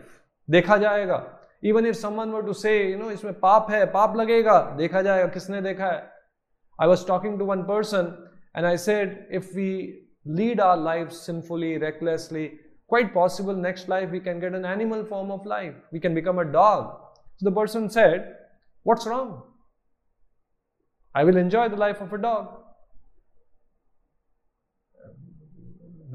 देखा 0.51 0.76
जाएगा 0.78 1.18
even 1.64 1.86
if 1.86 1.94
someone 1.94 2.30
were 2.30 2.42
to 2.42 2.53
से 2.61 2.72
you 2.90 2.98
know 2.98 3.11
इसमें 3.11 3.34
पाप 3.40 3.70
है 3.70 3.84
पाप 3.92 4.16
लगेगा 4.16 4.61
देखा 4.76 5.03
जाएगा 5.03 5.26
किसने 5.34 5.61
देखा 5.62 5.86
है 5.86 6.01
I 6.82 6.88
was 6.88 7.07
talking 7.07 7.38
to 7.38 7.44
one 7.46 7.62
person 7.68 8.12
and 8.57 8.66
I 8.66 8.76
said 8.84 9.28
if 9.34 9.55
we 9.57 9.70
lead 10.38 10.61
our 10.61 10.78
life 10.78 11.11
sinfully 11.20 11.76
recklessly 11.84 12.48
quite 12.90 13.12
possible 13.14 13.59
next 13.64 13.88
life 13.88 14.11
we 14.11 14.20
can 14.20 14.40
get 14.44 14.55
an 14.59 14.64
animal 14.64 15.03
form 15.11 15.28
of 15.30 15.44
life 15.51 15.74
we 15.96 16.01
can 16.07 16.16
become 16.18 16.40
a 16.42 16.46
dog 16.55 16.88
so 17.40 17.48
the 17.48 17.53
person 17.59 17.84
said 17.96 18.24
what's 18.86 19.07
wrong 19.11 19.28
i 21.16 21.24
will 21.24 21.41
enjoy 21.45 21.68
the 21.74 21.82
life 21.88 22.01
of 22.07 22.13
a 22.13 22.22
dog 22.30 22.53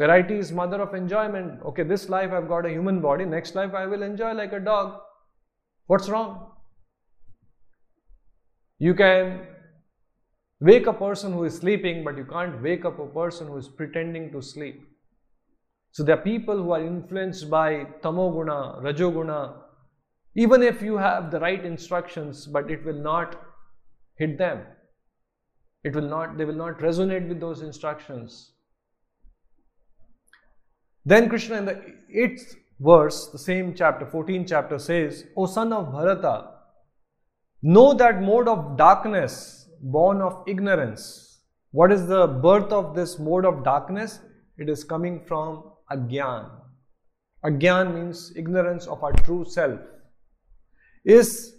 variety 0.00 0.40
is 0.46 0.50
mother 0.62 0.80
of 0.88 0.94
enjoyment 0.94 1.70
okay 1.70 1.82
this 1.92 2.08
life 2.16 2.34
i've 2.40 2.50
got 2.56 2.66
a 2.72 2.74
human 2.78 3.00
body 3.06 3.24
next 3.36 3.62
life 3.62 3.78
i 3.84 3.86
will 3.94 4.10
enjoy 4.10 4.32
like 4.42 4.52
a 4.58 4.60
dog 4.72 4.98
What's 5.90 6.08
wrong? 6.08 6.52
You 8.78 8.94
can 8.94 9.40
wake 10.60 10.86
a 10.86 10.92
person 10.92 11.32
who 11.32 11.42
is 11.42 11.56
sleeping, 11.56 12.04
but 12.04 12.16
you 12.16 12.24
can't 12.24 12.62
wake 12.62 12.84
up 12.84 13.00
a 13.00 13.06
person 13.06 13.48
who 13.48 13.56
is 13.56 13.66
pretending 13.66 14.30
to 14.30 14.40
sleep. 14.40 14.86
So 15.90 16.04
there 16.04 16.16
are 16.16 16.22
people 16.22 16.56
who 16.56 16.70
are 16.70 16.80
influenced 16.80 17.50
by 17.50 17.86
tamoguna, 18.04 18.80
rajoguna, 18.84 19.56
even 20.36 20.62
if 20.62 20.80
you 20.80 20.96
have 20.96 21.32
the 21.32 21.40
right 21.40 21.64
instructions, 21.64 22.46
but 22.46 22.70
it 22.70 22.84
will 22.84 23.02
not 23.02 23.34
hit 24.14 24.38
them. 24.38 24.60
It 25.82 25.94
will 25.94 26.08
not, 26.08 26.36
they 26.36 26.44
will 26.44 26.54
not 26.54 26.78
resonate 26.78 27.28
with 27.28 27.40
those 27.40 27.62
instructions. 27.62 28.52
Then 31.04 31.28
Krishna 31.28 31.56
in 31.56 31.64
the 31.64 31.82
eighth 32.12 32.54
verse, 32.78 33.28
the 33.28 33.38
same 33.38 33.74
chapter, 33.74 34.06
14 34.06 34.46
chapter 34.46 34.78
says, 34.78 35.24
O 35.36 35.46
son 35.46 35.72
of 35.72 35.90
Bharata, 35.92 36.50
know 37.62 37.94
that 37.94 38.22
mode 38.22 38.48
of 38.48 38.76
darkness 38.76 39.68
born 39.80 40.20
of 40.20 40.44
ignorance. 40.46 41.40
What 41.72 41.92
is 41.92 42.06
the 42.06 42.26
birth 42.26 42.72
of 42.72 42.94
this 42.94 43.18
mode 43.18 43.44
of 43.44 43.64
darkness? 43.64 44.20
It 44.58 44.68
is 44.68 44.84
coming 44.84 45.20
from 45.24 45.64
Agyan. 45.90 46.50
Agyan 47.44 47.94
means 47.94 48.32
ignorance 48.36 48.86
of 48.86 49.02
our 49.02 49.12
true 49.12 49.44
self. 49.44 49.80
Is 51.04 51.54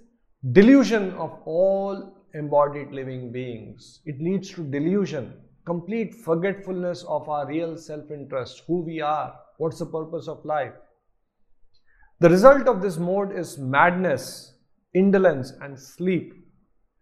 delusion 0.52 1.14
of 1.14 1.40
all 1.46 2.21
embodied 2.34 2.92
living 2.92 3.32
beings. 3.32 4.02
It 4.06 4.20
leads 4.22 4.50
to 4.52 4.64
delusion, 4.64 5.34
complete 5.66 6.16
forgetfulness 6.16 7.04
of 7.04 7.28
our 7.30 7.48
real 7.48 7.78
self 7.78 8.10
interest, 8.12 8.64
who 8.68 8.82
we 8.82 9.02
are, 9.02 9.34
what's 9.58 9.80
the 9.80 9.86
purpose 9.86 10.28
of 10.28 10.44
life. 10.46 10.74
The 12.20 12.30
result 12.30 12.68
of 12.68 12.82
this 12.82 12.98
mode 12.98 13.36
is 13.36 13.58
madness, 13.58 14.54
indolence, 14.94 15.54
and 15.62 15.80
sleep, 15.80 16.34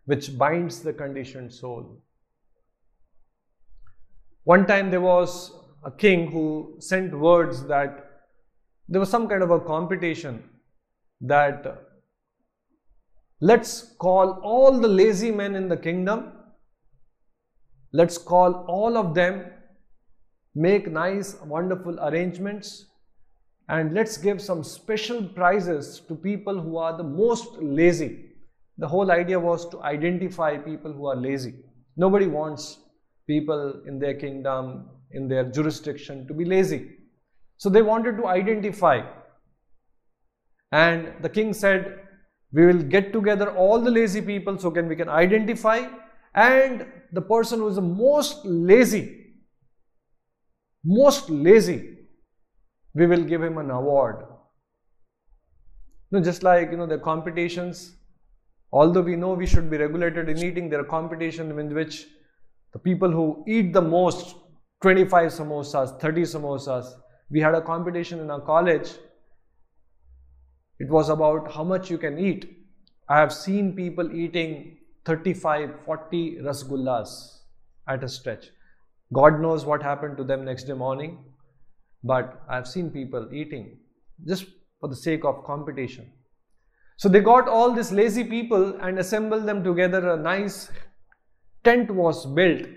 which 0.05 0.37
binds 0.37 0.79
the 0.81 0.93
conditioned 0.93 1.53
soul. 1.53 2.01
One 4.45 4.65
time 4.65 4.89
there 4.89 5.01
was 5.01 5.51
a 5.83 5.91
king 5.91 6.31
who 6.31 6.75
sent 6.79 7.17
words 7.17 7.63
that 7.67 8.05
there 8.87 8.99
was 8.99 9.09
some 9.09 9.27
kind 9.27 9.43
of 9.43 9.51
a 9.51 9.59
competition 9.59 10.43
that 11.21 11.88
let's 13.41 13.93
call 13.99 14.39
all 14.43 14.79
the 14.79 14.87
lazy 14.87 15.31
men 15.31 15.55
in 15.55 15.69
the 15.69 15.77
kingdom, 15.77 16.31
let's 17.93 18.17
call 18.17 18.65
all 18.67 18.97
of 18.97 19.13
them, 19.13 19.45
make 20.55 20.91
nice, 20.91 21.35
wonderful 21.41 21.99
arrangements, 21.99 22.85
and 23.69 23.93
let's 23.93 24.17
give 24.17 24.41
some 24.41 24.63
special 24.63 25.23
prizes 25.23 26.01
to 26.07 26.15
people 26.15 26.59
who 26.59 26.77
are 26.77 26.97
the 26.97 27.03
most 27.03 27.53
lazy. 27.61 28.25
The 28.77 28.87
whole 28.87 29.11
idea 29.11 29.39
was 29.39 29.69
to 29.69 29.81
identify 29.83 30.57
people 30.57 30.91
who 30.91 31.05
are 31.05 31.15
lazy. 31.15 31.53
Nobody 31.95 32.27
wants 32.27 32.79
people 33.27 33.81
in 33.85 33.99
their 33.99 34.15
kingdom, 34.15 34.89
in 35.11 35.27
their 35.27 35.43
jurisdiction 35.43 36.27
to 36.27 36.33
be 36.33 36.45
lazy. 36.45 36.95
So 37.57 37.69
they 37.69 37.81
wanted 37.81 38.17
to 38.17 38.27
identify. 38.27 39.01
And 40.71 41.13
the 41.21 41.29
king 41.29 41.53
said, 41.53 41.99
we 42.51 42.65
will 42.65 42.81
get 42.81 43.13
together 43.13 43.51
all 43.55 43.79
the 43.79 43.91
lazy 43.91 44.21
people 44.21 44.57
so 44.57 44.71
can 44.71 44.87
we 44.87 44.95
can 44.95 45.09
identify 45.09 45.87
and 46.33 46.85
the 47.11 47.21
person 47.21 47.59
who 47.59 47.67
is 47.67 47.75
the 47.75 47.81
most 47.81 48.45
lazy, 48.45 49.33
most 50.83 51.29
lazy 51.29 51.97
we 52.93 53.07
will 53.07 53.23
give 53.23 53.43
him 53.43 53.57
an 53.57 53.69
award. 53.69 54.25
You 56.11 56.17
know, 56.17 56.23
just 56.23 56.43
like 56.43 56.71
you 56.71 56.77
know 56.77 56.87
the 56.87 56.97
competitions, 56.97 57.95
although 58.71 59.01
we 59.01 59.15
know 59.15 59.33
we 59.33 59.45
should 59.45 59.69
be 59.69 59.77
regulated 59.77 60.29
in 60.29 60.37
eating, 60.39 60.69
there 60.69 60.79
are 60.79 60.85
competitions 60.85 61.57
in 61.57 61.73
which 61.73 62.07
the 62.73 62.79
people 62.79 63.11
who 63.11 63.43
eat 63.47 63.73
the 63.73 63.81
most 63.81 64.35
25 64.81 65.31
samosas, 65.31 65.99
30 65.99 66.21
samosas. 66.21 66.93
We 67.29 67.39
had 67.41 67.53
a 67.53 67.61
competition 67.61 68.19
in 68.19 68.31
our 68.31 68.41
college. 68.41 68.89
It 70.79 70.89
was 70.89 71.09
about 71.09 71.51
how 71.51 71.63
much 71.63 71.89
you 71.89 71.97
can 71.97 72.17
eat. 72.17 72.57
I 73.07 73.19
have 73.19 73.33
seen 73.33 73.75
people 73.75 74.11
eating 74.11 74.77
35, 75.05 75.81
40 75.85 76.37
rasgullas 76.41 77.39
at 77.87 78.03
a 78.03 78.07
stretch. 78.07 78.49
God 79.13 79.41
knows 79.41 79.65
what 79.65 79.81
happened 79.81 80.17
to 80.17 80.23
them 80.23 80.45
next 80.45 80.65
day 80.65 80.73
morning 80.73 81.17
but 82.03 82.41
I've 82.47 82.67
seen 82.67 82.89
people 82.89 83.27
eating 83.33 83.77
just 84.25 84.45
for 84.79 84.89
the 84.89 84.95
sake 84.95 85.25
of 85.25 85.43
competition. 85.43 86.11
So 86.97 87.09
they 87.09 87.19
got 87.19 87.47
all 87.47 87.73
these 87.73 87.91
lazy 87.91 88.23
people 88.23 88.77
and 88.81 88.99
assembled 88.99 89.45
them 89.45 89.63
together. 89.63 90.09
A 90.09 90.17
nice 90.17 90.69
tent 91.63 91.91
was 91.91 92.25
built. 92.25 92.67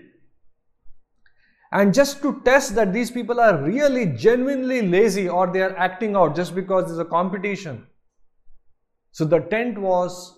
And 1.71 1.93
just 1.93 2.21
to 2.21 2.41
test 2.45 2.75
that 2.75 2.93
these 2.93 3.09
people 3.09 3.39
are 3.39 3.61
really 3.61 4.05
genuinely 4.05 4.81
lazy 4.81 5.27
or 5.27 5.51
they 5.51 5.61
are 5.61 5.75
acting 5.75 6.15
out 6.15 6.35
just 6.35 6.53
because 6.53 6.85
there's 6.85 6.99
a 6.99 7.05
competition. 7.05 7.87
So 9.13 9.25
the 9.25 9.39
tent 9.39 9.77
was 9.77 10.37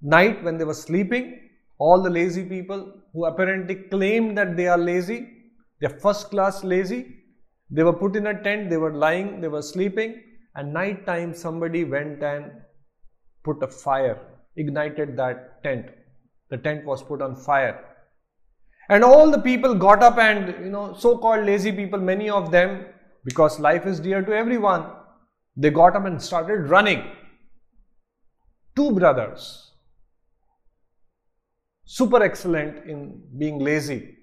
night 0.00 0.42
when 0.42 0.56
they 0.56 0.64
were 0.64 0.80
sleeping. 0.88 1.40
All 1.78 2.00
the 2.00 2.10
lazy 2.10 2.44
people 2.44 2.92
who 3.12 3.26
apparently 3.26 3.74
claim 3.74 4.34
that 4.36 4.56
they 4.56 4.68
are 4.68 4.78
lazy, 4.78 5.28
they're 5.80 5.98
first 6.04 6.30
class 6.30 6.62
lazy, 6.62 7.16
they 7.70 7.82
were 7.82 7.92
put 7.92 8.14
in 8.14 8.28
a 8.28 8.42
tent, 8.42 8.70
they 8.70 8.76
were 8.76 8.92
lying, 8.92 9.40
they 9.40 9.48
were 9.48 9.62
sleeping, 9.62 10.22
and 10.54 10.72
night 10.72 11.04
time 11.04 11.34
somebody 11.34 11.82
went 11.82 12.22
and 12.22 12.52
put 13.42 13.60
a 13.62 13.66
fire, 13.66 14.18
ignited 14.56 15.16
that 15.16 15.62
tent. 15.64 15.86
The 16.50 16.58
tent 16.58 16.84
was 16.84 17.02
put 17.02 17.20
on 17.20 17.34
fire. 17.34 17.84
And 18.88 19.02
all 19.02 19.30
the 19.30 19.40
people 19.40 19.74
got 19.74 20.02
up 20.02 20.18
and, 20.18 20.64
you 20.64 20.70
know, 20.70 20.94
so 20.94 21.18
called 21.18 21.44
lazy 21.44 21.72
people, 21.72 21.98
many 21.98 22.30
of 22.30 22.52
them, 22.52 22.86
because 23.24 23.58
life 23.58 23.86
is 23.86 23.98
dear 23.98 24.22
to 24.22 24.32
everyone, 24.32 24.86
they 25.56 25.70
got 25.70 25.96
up 25.96 26.04
and 26.04 26.22
started 26.22 26.70
running. 26.70 27.02
Two 28.76 28.90
brothers, 28.92 29.72
super 31.84 32.22
excellent 32.22 32.86
in 32.86 33.22
being 33.38 33.60
lazy, 33.60 34.16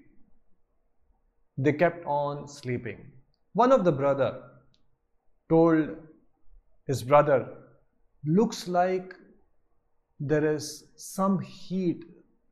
they 1.56 1.72
kept 1.72 2.04
on 2.04 2.46
sleeping. 2.46 3.12
One 3.54 3.72
of 3.72 3.84
the 3.84 3.92
brother 3.92 4.42
told 5.48 5.96
his 6.86 7.02
brother, 7.02 7.48
looks 8.26 8.68
like 8.68 9.14
there 10.20 10.54
is 10.54 10.84
some 10.96 11.40
heat, 11.40 12.04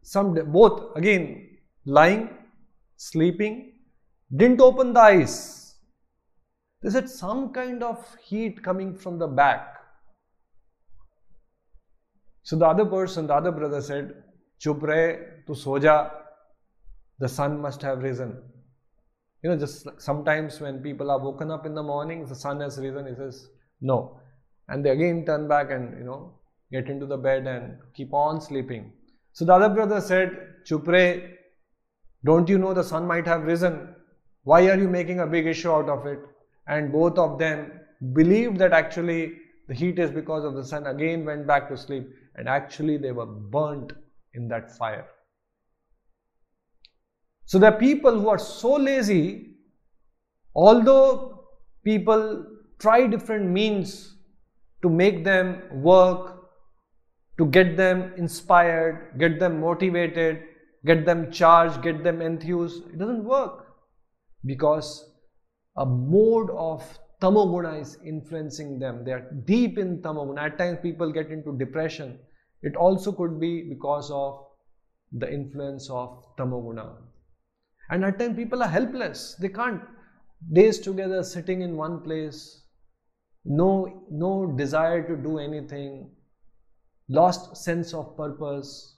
some 0.03 0.35
both 0.53 0.97
again 0.97 1.59
lying, 1.85 2.31
sleeping, 2.97 3.73
didn't 4.35 4.61
open 4.61 4.93
the 4.93 5.01
eyes. 5.01 5.75
They 6.83 6.91
said 6.91 7.11
some 7.11 7.53
kind 7.53 7.83
of 7.83 8.17
heat 8.23 8.63
coming 8.63 8.97
from 8.97 9.19
the 9.19 9.27
back. 9.27 9.80
So 12.43 12.57
the 12.57 12.67
other 12.67 12.85
person, 12.85 13.27
the 13.27 13.35
other 13.35 13.53
brother 13.53 13.81
said, 13.81 14.15
Chupre 14.61 15.47
to 15.47 15.53
soja, 15.53 16.11
the 17.19 17.29
sun 17.29 17.61
must 17.61 17.83
have 17.83 18.03
risen. 18.03 18.43
You 19.43 19.51
know, 19.51 19.57
just 19.57 19.87
sometimes 19.99 20.61
when 20.61 20.83
people 20.83 21.11
are 21.11 21.19
woken 21.19 21.51
up 21.51 21.65
in 21.67 21.75
the 21.75 21.83
morning, 21.83 22.27
the 22.27 22.35
sun 22.35 22.61
has 22.61 22.79
risen, 22.79 23.07
he 23.07 23.15
says, 23.15 23.49
no. 23.81 24.21
And 24.69 24.85
they 24.85 24.91
again 24.91 25.25
turn 25.25 25.49
back 25.49 25.71
and, 25.71 25.99
you 25.99 26.05
know, 26.05 26.35
get 26.71 26.89
into 26.89 27.07
the 27.07 27.17
bed 27.17 27.47
and 27.47 27.79
keep 27.95 28.13
on 28.13 28.41
sleeping. 28.41 28.93
So 29.33 29.45
the 29.45 29.55
other 29.55 29.69
brother 29.69 30.01
said, 30.01 30.37
Chupre, 30.67 31.37
Don't 32.25 32.49
you 32.49 32.59
know 32.59 32.75
the 32.75 32.85
sun 32.85 33.07
might 33.07 33.27
have 33.27 33.45
risen? 33.45 33.95
Why 34.45 34.69
are 34.69 34.79
you 34.79 34.89
making 34.89 35.21
a 35.21 35.27
big 35.27 35.47
issue 35.47 35.71
out 35.71 35.89
of 35.89 36.07
it? 36.07 36.21
And 36.67 36.93
both 36.93 37.19
of 37.19 37.39
them 37.39 37.73
believed 38.13 38.59
that 38.59 38.73
actually 38.73 39.33
the 39.69 39.75
heat 39.75 39.99
is 39.99 40.11
because 40.11 40.45
of 40.45 40.55
the 40.55 40.65
sun, 40.65 40.87
again 40.87 41.25
went 41.25 41.47
back 41.47 41.69
to 41.69 41.77
sleep, 41.77 42.09
and 42.41 42.49
actually 42.49 42.97
they 42.97 43.13
were 43.13 43.27
burnt 43.27 43.93
in 44.33 44.49
that 44.49 44.77
fire. 44.77 45.07
So 47.45 47.59
there 47.59 47.73
are 47.73 47.79
people 47.79 48.19
who 48.19 48.29
are 48.29 48.39
so 48.39 48.77
lazy, 48.77 49.57
although 50.55 51.45
people 51.85 52.47
try 52.79 53.07
different 53.07 53.51
means 53.51 54.17
to 54.83 54.89
make 54.89 55.23
them 55.23 55.63
work, 55.71 56.49
to 57.37 57.47
get 57.47 57.77
them 57.77 58.15
inspired, 58.17 59.19
get 59.19 59.39
them 59.39 59.61
motivated, 59.61 60.43
get 60.87 61.05
them 61.05 61.31
charged, 61.31 61.83
get 61.83 62.03
them 62.03 62.23
enthused. 62.23 62.87
It 62.87 62.99
doesn't 62.99 63.25
work 63.25 63.67
because 64.47 65.13
a 65.77 65.85
mode 65.85 66.49
of 66.51 66.99
tamoguna 67.21 67.79
is 67.79 67.99
influencing 68.03 68.79
them. 68.79 69.05
They 69.05 69.13
are 69.13 69.31
deep 69.45 69.77
in 69.77 69.99
tamoguna. 69.99 70.47
At 70.47 70.59
times, 70.59 70.79
people 70.81 71.13
get 71.13 71.31
into 71.31 71.59
depression. 71.59 72.19
It 72.63 72.77
also 72.77 73.13
could 73.13 73.41
be 73.41 73.69
because 73.69 74.11
of 74.11 74.45
the 75.13 75.33
influence 75.33 75.89
of 75.91 76.25
tamoguna. 76.37 76.97
And 77.91 78.05
at 78.05 78.19
times, 78.19 78.37
people 78.37 78.63
are 78.63 78.69
helpless. 78.69 79.35
They 79.41 79.49
can't 79.49 79.83
days 80.53 80.79
together 80.79 81.23
sitting 81.23 81.63
in 81.63 81.77
one 81.77 82.01
place, 82.01 82.63
no, 83.45 84.07
no 84.11 84.55
desire 84.57 85.07
to 85.07 85.17
do 85.17 85.39
anything, 85.39 86.11
lost 87.09 87.57
sense 87.57 87.93
of 87.95 88.17
purpose. 88.17 88.97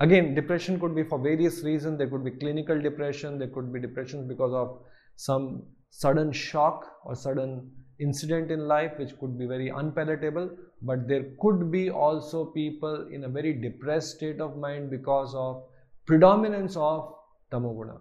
Again, 0.00 0.34
depression 0.34 0.80
could 0.80 0.94
be 0.94 1.04
for 1.04 1.18
various 1.18 1.62
reasons. 1.62 1.98
There 1.98 2.08
could 2.08 2.24
be 2.24 2.32
clinical 2.32 2.80
depression, 2.80 3.38
there 3.38 3.48
could 3.48 3.72
be 3.72 3.80
depression 3.80 4.26
because 4.28 4.52
of 4.52 4.82
some 5.16 5.62
sudden 5.90 6.32
shock 6.32 6.86
or 7.04 7.14
sudden 7.14 7.70
incident 8.00 8.50
in 8.50 8.66
life 8.66 8.92
which 8.98 9.18
could 9.18 9.38
be 9.38 9.46
very 9.46 9.68
unpalatable 9.68 10.50
but 10.82 11.06
there 11.08 11.26
could 11.40 11.70
be 11.70 11.90
also 11.90 12.46
people 12.46 13.08
in 13.10 13.24
a 13.24 13.28
very 13.28 13.52
depressed 13.52 14.16
state 14.16 14.40
of 14.40 14.56
mind 14.56 14.90
because 14.90 15.34
of 15.34 15.62
predominance 16.06 16.76
of 16.76 17.14
tamoguna 17.52 17.98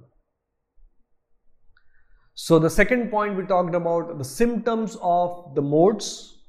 so 2.33 2.57
the 2.59 2.69
second 2.69 3.11
point 3.11 3.35
we 3.35 3.43
talked 3.45 3.75
about 3.75 4.17
the 4.17 4.23
symptoms 4.23 4.97
of 5.01 5.53
the 5.53 5.61
modes. 5.61 6.39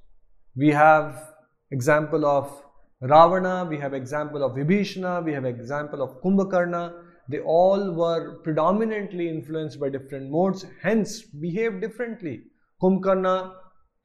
We 0.56 0.68
have 0.68 1.32
example 1.70 2.24
of 2.24 2.62
Ravana, 3.00 3.66
we 3.68 3.78
have 3.78 3.92
example 3.92 4.44
of 4.44 4.52
Vibhishana, 4.52 5.24
we 5.24 5.32
have 5.32 5.44
example 5.44 6.00
of 6.02 6.22
Kumbhakarna. 6.22 6.94
They 7.28 7.40
all 7.40 7.92
were 7.92 8.38
predominantly 8.42 9.28
influenced 9.28 9.80
by 9.80 9.88
different 9.88 10.30
modes, 10.30 10.64
hence 10.82 11.22
behaved 11.22 11.80
differently. 11.80 12.44
Kumbhakarna 12.82 13.54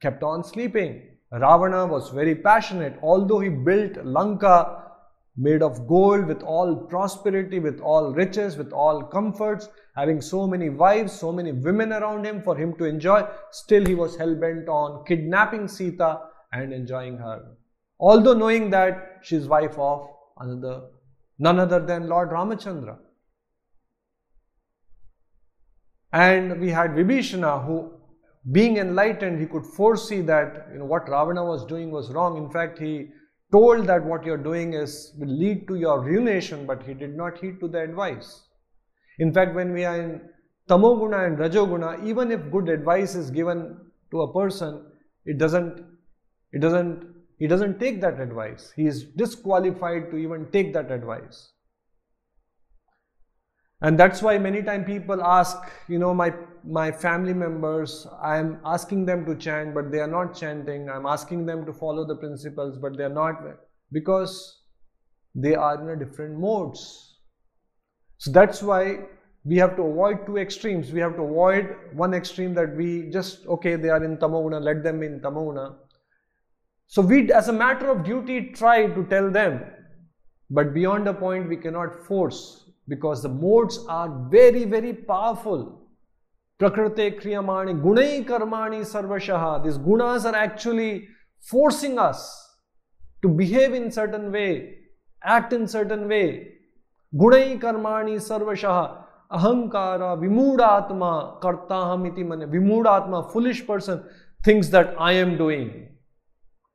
kept 0.00 0.22
on 0.22 0.44
sleeping. 0.44 1.02
Ravana 1.32 1.86
was 1.86 2.10
very 2.10 2.34
passionate. 2.34 2.98
Although 3.02 3.40
he 3.40 3.48
built 3.48 4.04
Lanka 4.04 4.84
made 5.36 5.62
of 5.62 5.86
gold 5.86 6.26
with 6.26 6.42
all 6.42 6.74
prosperity, 6.74 7.58
with 7.58 7.80
all 7.80 8.12
riches, 8.12 8.56
with 8.56 8.72
all 8.72 9.02
comforts, 9.02 9.68
having 9.94 10.20
so 10.20 10.46
many 10.46 10.68
wives, 10.68 11.12
so 11.12 11.32
many 11.32 11.52
women 11.52 11.92
around 11.92 12.24
him 12.24 12.42
for 12.42 12.56
him 12.56 12.76
to 12.76 12.84
enjoy, 12.84 13.24
still 13.50 13.84
he 13.84 13.94
was 13.94 14.16
hell 14.16 14.34
bent 14.34 14.68
on 14.68 15.04
kidnapping 15.04 15.68
Sita 15.68 16.20
and 16.52 16.72
enjoying 16.72 17.18
her. 17.18 17.56
Although 18.00 18.34
knowing 18.34 18.70
that 18.70 19.18
she 19.22 19.36
is 19.36 19.48
wife 19.48 19.78
of 19.78 20.08
another, 20.38 20.88
none 21.38 21.58
other 21.58 21.80
than 21.80 22.08
Lord 22.08 22.30
Ramachandra. 22.30 22.98
And 26.12 26.60
we 26.60 26.70
had 26.70 26.92
Vibhishana 26.92 27.64
who 27.64 27.97
being 28.52 28.78
enlightened, 28.78 29.40
he 29.40 29.46
could 29.46 29.64
foresee 29.64 30.20
that 30.22 30.68
you 30.72 30.78
know 30.78 30.84
what 30.84 31.08
Ravana 31.08 31.44
was 31.44 31.64
doing 31.66 31.90
was 31.90 32.10
wrong. 32.10 32.36
In 32.36 32.50
fact, 32.50 32.78
he 32.78 33.08
told 33.52 33.86
that 33.86 34.04
what 34.04 34.24
you're 34.24 34.36
doing 34.36 34.74
is 34.74 35.12
will 35.18 35.28
lead 35.28 35.66
to 35.68 35.74
your 35.74 36.00
ruination, 36.00 36.66
but 36.66 36.82
he 36.82 36.94
did 36.94 37.16
not 37.16 37.38
heed 37.38 37.60
to 37.60 37.68
the 37.68 37.80
advice. 37.80 38.42
In 39.18 39.32
fact, 39.32 39.54
when 39.54 39.72
we 39.72 39.84
are 39.84 40.00
in 40.00 40.20
tamoguna 40.68 41.26
and 41.26 41.38
rajoguna, 41.38 42.04
even 42.04 42.30
if 42.30 42.50
good 42.50 42.68
advice 42.68 43.14
is 43.14 43.30
given 43.30 43.76
to 44.10 44.22
a 44.22 44.32
person, 44.32 44.84
it 45.24 45.38
doesn't, 45.38 45.84
it 46.52 46.60
doesn't, 46.60 47.06
he 47.38 47.46
doesn't 47.46 47.78
take 47.78 48.00
that 48.00 48.20
advice. 48.20 48.72
He 48.76 48.86
is 48.86 49.04
disqualified 49.04 50.10
to 50.10 50.16
even 50.16 50.50
take 50.52 50.72
that 50.74 50.90
advice. 50.90 51.50
And 53.80 53.98
that's 53.98 54.22
why 54.22 54.38
many 54.38 54.62
times 54.62 54.86
people 54.86 55.22
ask, 55.22 55.56
you 55.88 55.98
know, 55.98 56.12
my 56.12 56.32
my 56.64 56.90
family 56.90 57.34
members, 57.34 58.06
I'm 58.22 58.60
asking 58.64 59.06
them 59.06 59.24
to 59.26 59.34
chant, 59.34 59.74
but 59.74 59.90
they 59.90 59.98
are 59.98 60.08
not 60.08 60.34
chanting. 60.34 60.88
I'm 60.88 61.06
asking 61.06 61.46
them 61.46 61.64
to 61.66 61.72
follow 61.72 62.06
the 62.06 62.16
principles, 62.16 62.78
but 62.78 62.96
they 62.96 63.04
are 63.04 63.08
not 63.08 63.34
because 63.92 64.62
they 65.34 65.54
are 65.54 65.80
in 65.80 65.88
a 65.90 65.96
different 66.04 66.38
modes. 66.38 67.20
So 68.18 68.30
that's 68.32 68.62
why 68.62 68.98
we 69.44 69.56
have 69.56 69.76
to 69.76 69.82
avoid 69.82 70.26
two 70.26 70.36
extremes. 70.36 70.92
We 70.92 71.00
have 71.00 71.16
to 71.16 71.22
avoid 71.22 71.76
one 71.94 72.14
extreme 72.14 72.54
that 72.54 72.76
we 72.76 73.08
just, 73.10 73.46
okay, 73.46 73.76
they 73.76 73.88
are 73.88 74.04
in 74.04 74.16
Tamoguna, 74.16 74.60
let 74.60 74.82
them 74.82 75.02
in 75.02 75.20
Tamoguna. 75.20 75.76
So 76.86 77.02
we, 77.02 77.30
as 77.32 77.48
a 77.48 77.52
matter 77.52 77.90
of 77.90 78.04
duty, 78.04 78.50
try 78.50 78.86
to 78.86 79.04
tell 79.04 79.30
them. 79.30 79.62
But 80.50 80.74
beyond 80.74 81.06
a 81.06 81.14
point, 81.14 81.48
we 81.48 81.56
cannot 81.56 82.06
force 82.06 82.70
because 82.88 83.22
the 83.22 83.28
modes 83.28 83.84
are 83.88 84.28
very, 84.30 84.64
very 84.64 84.94
powerful. 84.94 85.87
प्रकृते 86.60 87.08
क्रियमाणि, 87.10 87.72
गुण 87.72 88.00
कर्माणी 88.28 88.82
सर्वशः. 88.84 89.56
This 89.64 89.76
gunas 89.78 90.26
are 90.26 90.42
actually 90.42 90.90
forcing 91.42 91.98
us 91.98 92.24
to 93.22 93.28
behave 93.36 93.74
in 93.74 93.88
certain 93.90 94.28
way 94.28 94.46
act 95.36 95.52
in 95.52 95.66
certain 95.66 96.04
way 96.04 96.22
गुण 97.12 97.34
कर्माणी 97.58 98.18
सर्वशः. 98.18 98.80
अहंकार, 99.30 100.02
विमूढ़ात्मा 100.18 101.10
करता 101.42 101.76
हम 101.92 102.06
इति 102.06 102.24
मन 102.24 102.44
विमूढ़ 102.50 102.88
foolish 103.32 103.60
person 103.60 104.00
thinks 104.46 104.66
that 104.66 104.94
I 104.98 105.16
am 105.16 105.36
doing 105.38 105.70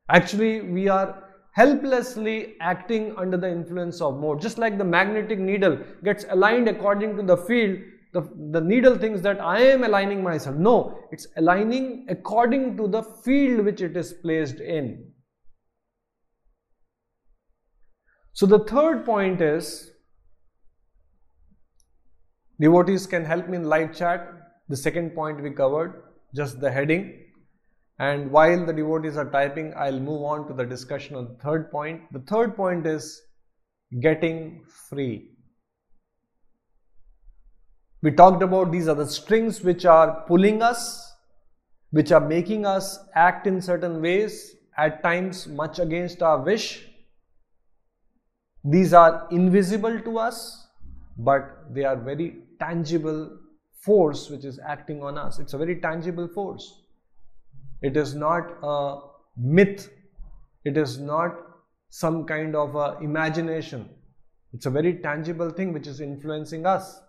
actually 0.08 0.60
we 0.60 0.88
are 0.88 1.14
helplessly 1.58 2.36
acting 2.72 3.12
under 3.20 3.38
the 3.38 3.44
influence 3.44 4.02
of 4.02 4.16
mode 4.16 4.44
just 4.44 4.60
like 4.60 4.78
the 4.78 4.82
magnetic 4.82 5.40
needle 5.40 5.78
gets 6.04 6.26
aligned 6.26 6.70
according 6.70 7.16
to 7.18 7.24
the 7.24 7.36
field 7.36 7.80
the, 8.14 8.22
the 8.52 8.62
needle 8.62 8.98
thinks 8.98 9.22
that 9.22 9.40
i 9.42 9.60
am 9.60 9.84
aligning 9.84 10.24
myself 10.24 10.56
no 10.56 10.98
it's 11.12 11.28
aligning 11.38 12.06
according 12.10 12.78
to 12.78 12.88
the 12.88 13.04
field 13.24 13.66
which 13.66 13.82
it 13.82 13.98
is 13.98 14.14
placed 14.22 14.60
in 14.60 15.12
so 18.34 18.46
the 18.46 18.60
third 18.60 19.06
point 19.06 19.42
is 19.42 19.94
Devotees 22.64 23.08
can 23.08 23.26
help 23.26 23.50
me 23.50 23.58
in 23.58 23.64
live 23.64 23.94
chat. 23.94 24.30
The 24.70 24.78
second 24.78 25.16
point 25.16 25.42
we 25.42 25.50
covered, 25.50 26.04
just 26.36 26.62
the 26.62 26.72
heading. 26.72 27.20
And 28.00 28.32
while 28.32 28.66
the 28.66 28.74
devotees 28.74 29.18
are 29.18 29.30
typing, 29.30 29.74
I'll 29.76 30.00
move 30.00 30.24
on 30.24 30.48
to 30.48 30.54
the 30.54 30.66
discussion 30.66 31.16
on 31.16 31.26
the 31.26 31.44
third 31.44 31.72
point. 31.72 32.02
The 32.12 32.22
third 32.22 32.56
point 32.56 32.86
is 32.86 33.22
getting 34.00 34.64
free. 34.90 35.32
We 38.04 38.12
talked 38.12 38.44
about 38.44 38.72
these 38.72 38.88
are 38.88 38.96
the 38.96 39.08
strings 39.08 39.62
which 39.62 39.86
are 39.86 40.22
pulling 40.28 40.62
us, 40.62 41.12
which 41.90 42.12
are 42.12 42.20
making 42.20 42.66
us 42.66 43.00
act 43.16 43.48
in 43.48 43.62
certain 43.62 44.02
ways, 44.02 44.56
at 44.78 45.02
times 45.02 45.48
much 45.48 45.80
against 45.80 46.22
our 46.22 46.40
wish. 46.40 46.86
These 48.64 48.94
are 48.94 49.28
invisible 49.32 50.00
to 50.02 50.20
us 50.20 50.64
but 51.18 51.74
they 51.74 51.84
are 51.84 51.96
very 51.96 52.38
tangible 52.60 53.38
force 53.82 54.30
which 54.30 54.46
is 54.46 54.60
acting 54.66 55.04
on 55.04 55.18
us. 55.18 55.40
It's 55.40 55.54
a 55.54 55.58
very 55.58 55.80
tangible 55.80 56.28
force. 56.28 56.82
It 57.82 57.98
is 57.98 58.16
not 58.16 58.50
a 58.64 59.00
myth. 59.38 59.90
It 60.64 60.78
is 60.78 61.00
not 61.00 61.36
some 61.90 62.26
kind 62.26 62.56
of 62.56 63.02
imagination. 63.02 63.90
It's 64.54 64.66
a 64.66 64.70
very 64.70 64.96
tangible 64.96 65.50
thing 65.50 65.74
which 65.74 65.88
is 65.88 66.00
influencing 66.00 66.66
us. 66.66 67.02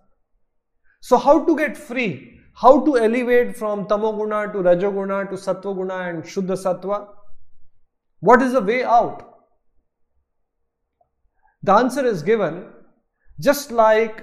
So 1.07 1.19
how 1.19 1.45
to 1.45 1.55
get 1.55 1.77
free? 1.77 2.41
How 2.55 2.83
to 2.83 2.97
elevate 2.97 3.59
from 3.59 3.87
tamoguna 3.89 4.51
to 4.53 4.61
rajoguna 4.67 5.29
to 5.29 5.37
satvaguna 5.37 6.09
and 6.09 6.23
shuddha 6.25 6.57
sattva? 6.57 7.09
What 8.21 8.41
is 8.41 8.53
the 8.55 8.63
way 8.63 8.85
out? 8.85 9.19
The 11.63 11.75
answer 11.75 12.07
is 12.07 12.23
given 12.23 12.71
just 13.39 13.71
like 13.71 14.23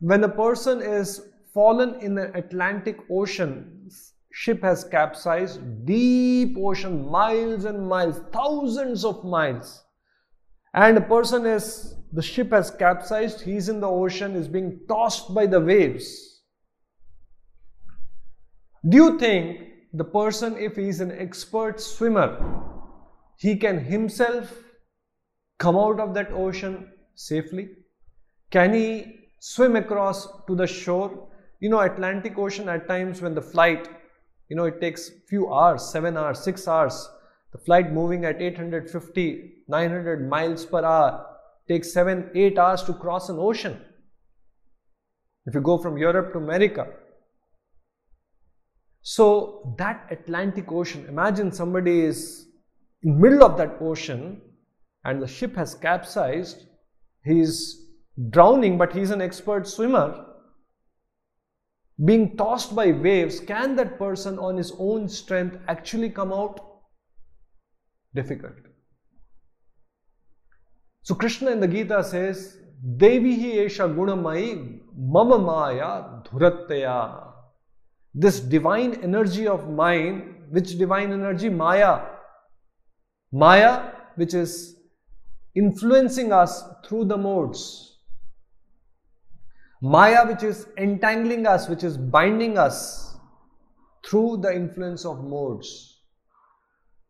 when 0.00 0.24
a 0.24 0.28
person 0.30 0.80
is 0.80 1.20
fallen 1.52 1.96
in 2.00 2.14
the 2.14 2.34
Atlantic 2.34 2.96
Ocean, 3.10 3.90
ship 4.32 4.62
has 4.62 4.84
capsized, 4.84 5.60
deep 5.84 6.56
ocean, 6.58 7.10
miles 7.10 7.66
and 7.66 7.86
miles, 7.86 8.22
thousands 8.32 9.04
of 9.04 9.22
miles. 9.22 9.84
And 10.74 10.96
a 10.96 11.00
person 11.00 11.46
is, 11.46 11.94
the 12.12 12.22
ship 12.22 12.50
has 12.52 12.70
capsized, 12.70 13.40
he's 13.40 13.68
in 13.68 13.80
the 13.80 13.88
ocean, 13.88 14.36
is 14.36 14.48
being 14.48 14.80
tossed 14.88 15.34
by 15.34 15.46
the 15.46 15.60
waves. 15.60 16.42
Do 18.88 18.96
you 18.96 19.18
think 19.18 19.60
the 19.92 20.04
person, 20.04 20.56
if 20.56 20.76
he's 20.76 21.00
an 21.00 21.12
expert 21.12 21.80
swimmer, 21.80 22.62
he 23.36 23.56
can 23.56 23.78
himself 23.78 24.52
come 25.58 25.76
out 25.76 26.00
of 26.00 26.14
that 26.14 26.32
ocean 26.32 26.90
safely? 27.14 27.70
Can 28.50 28.74
he 28.74 29.28
swim 29.40 29.76
across 29.76 30.26
to 30.46 30.54
the 30.54 30.66
shore? 30.66 31.28
You 31.60 31.68
know, 31.68 31.80
Atlantic 31.80 32.36
Ocean 32.36 32.68
at 32.68 32.88
times 32.88 33.22
when 33.22 33.34
the 33.34 33.42
flight, 33.42 33.88
you 34.48 34.56
know, 34.56 34.64
it 34.64 34.80
takes 34.80 35.10
few 35.28 35.52
hours, 35.52 35.90
7 35.90 36.16
hours, 36.16 36.40
6 36.40 36.68
hours. 36.68 37.08
The 37.52 37.58
flight 37.58 37.92
moving 37.92 38.24
at 38.24 38.40
850, 38.40 39.52
900 39.68 40.28
miles 40.28 40.64
per 40.64 40.84
hour 40.84 41.26
takes 41.68 41.92
7, 41.92 42.30
8 42.34 42.58
hours 42.58 42.82
to 42.84 42.94
cross 42.94 43.28
an 43.28 43.36
ocean. 43.38 43.80
If 45.46 45.54
you 45.54 45.60
go 45.60 45.76
from 45.78 45.98
Europe 45.98 46.32
to 46.32 46.38
America. 46.38 46.86
So 49.02 49.74
that 49.78 50.06
Atlantic 50.10 50.70
Ocean, 50.70 51.06
imagine 51.08 51.50
somebody 51.50 52.00
is 52.00 52.46
in 53.02 53.20
middle 53.20 53.44
of 53.44 53.58
that 53.58 53.78
ocean 53.80 54.40
and 55.04 55.20
the 55.20 55.26
ship 55.26 55.56
has 55.56 55.74
capsized. 55.74 56.66
He's 57.24 57.84
drowning, 58.30 58.78
but 58.78 58.92
he's 58.92 59.10
an 59.10 59.20
expert 59.20 59.66
swimmer. 59.66 60.26
Being 62.04 62.36
tossed 62.36 62.74
by 62.74 62.92
waves, 62.92 63.40
can 63.40 63.76
that 63.76 63.98
person 63.98 64.38
on 64.38 64.56
his 64.56 64.72
own 64.78 65.08
strength 65.08 65.58
actually 65.68 66.10
come 66.10 66.32
out? 66.32 66.71
Difficult. 68.14 68.54
So 71.02 71.14
Krishna 71.14 71.50
in 71.50 71.60
the 71.60 71.68
Gita 71.68 72.04
says, 72.04 72.58
Devi 72.96 73.34
hi 73.40 73.56
esha 73.64 73.92
gunamai 73.92 74.80
mama 74.96 75.38
maya 75.38 76.04
dhuratya. 76.24 77.28
This 78.14 78.40
divine 78.40 78.94
energy 79.02 79.46
of 79.46 79.68
mine, 79.70 80.44
which 80.50 80.76
divine 80.78 81.12
energy? 81.12 81.48
Maya. 81.48 82.02
Maya, 83.32 83.92
which 84.16 84.34
is 84.34 84.76
influencing 85.54 86.32
us 86.32 86.62
through 86.84 87.06
the 87.06 87.16
modes. 87.16 87.98
Maya, 89.80 90.26
which 90.26 90.42
is 90.42 90.66
entangling 90.76 91.46
us, 91.46 91.68
which 91.68 91.82
is 91.82 91.96
binding 91.96 92.58
us 92.58 93.16
through 94.04 94.38
the 94.42 94.54
influence 94.54 95.04
of 95.04 95.24
modes. 95.24 95.91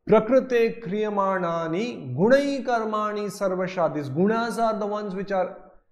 प्रकृते 0.06 0.68
क्रियमाणानी 0.68 1.84
गुणई 2.16 2.56
कर्माणी 2.62 3.28
सर्वशा 3.30 3.88
this 3.88 4.08
gunas 4.10 4.58
are 4.58 4.74
the 4.74 4.82
ones 4.82 5.14
which 5.14 5.32
are 5.32 5.46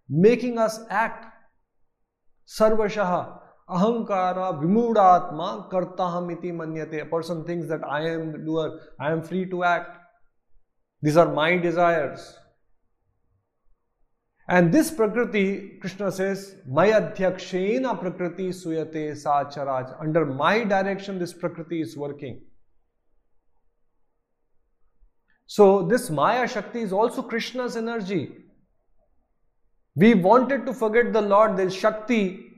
making 0.09 0.59
us 0.59 0.87
act 1.05 1.29
सर्वशः, 2.49 3.13
अहंकार, 3.71 4.39
विमूढ़ात्मा 4.61 5.47
करता 5.73 6.05
हम 6.05 6.31
इति 6.31 6.53
मन्यते। 6.53 7.01
A 7.01 7.05
person 7.05 7.43
thinks 7.49 7.67
that 7.67 7.85
I 7.85 8.07
am 8.07 8.33
doer 8.33 8.79
I 9.03 9.13
am 9.13 9.21
free 9.21 9.45
to 9.45 9.63
act 9.65 9.97
this 11.05 11.17
are 11.17 11.29
my 11.35 11.59
desires 11.59 12.29
and 14.49 14.73
this 14.73 14.91
prakriti 14.91 15.45
Krishna 15.83 16.11
says 16.11 16.63
मई 16.79 16.91
अध्यक्ष 16.91 17.51
प्रकृति 18.01 18.53
सुयते 18.53 19.15
साचराज 19.15 19.93
under 20.01 20.25
my 20.25 20.65
direction 20.65 21.19
this 21.19 21.33
prakriti 21.33 21.81
is 21.81 21.99
working 21.99 22.50
So, 25.51 25.83
this 25.83 26.11
Maya 26.11 26.47
Shakti 26.47 26.81
is 26.81 26.93
also 26.93 27.23
Krishna's 27.23 27.77
energy. 27.77 28.31
We 29.97 30.15
wanted 30.15 30.65
to 30.67 30.73
forget 30.73 31.13
the 31.13 31.21
Lord, 31.21 31.57
there 31.57 31.67
is 31.67 31.75
Shakti 31.75 32.53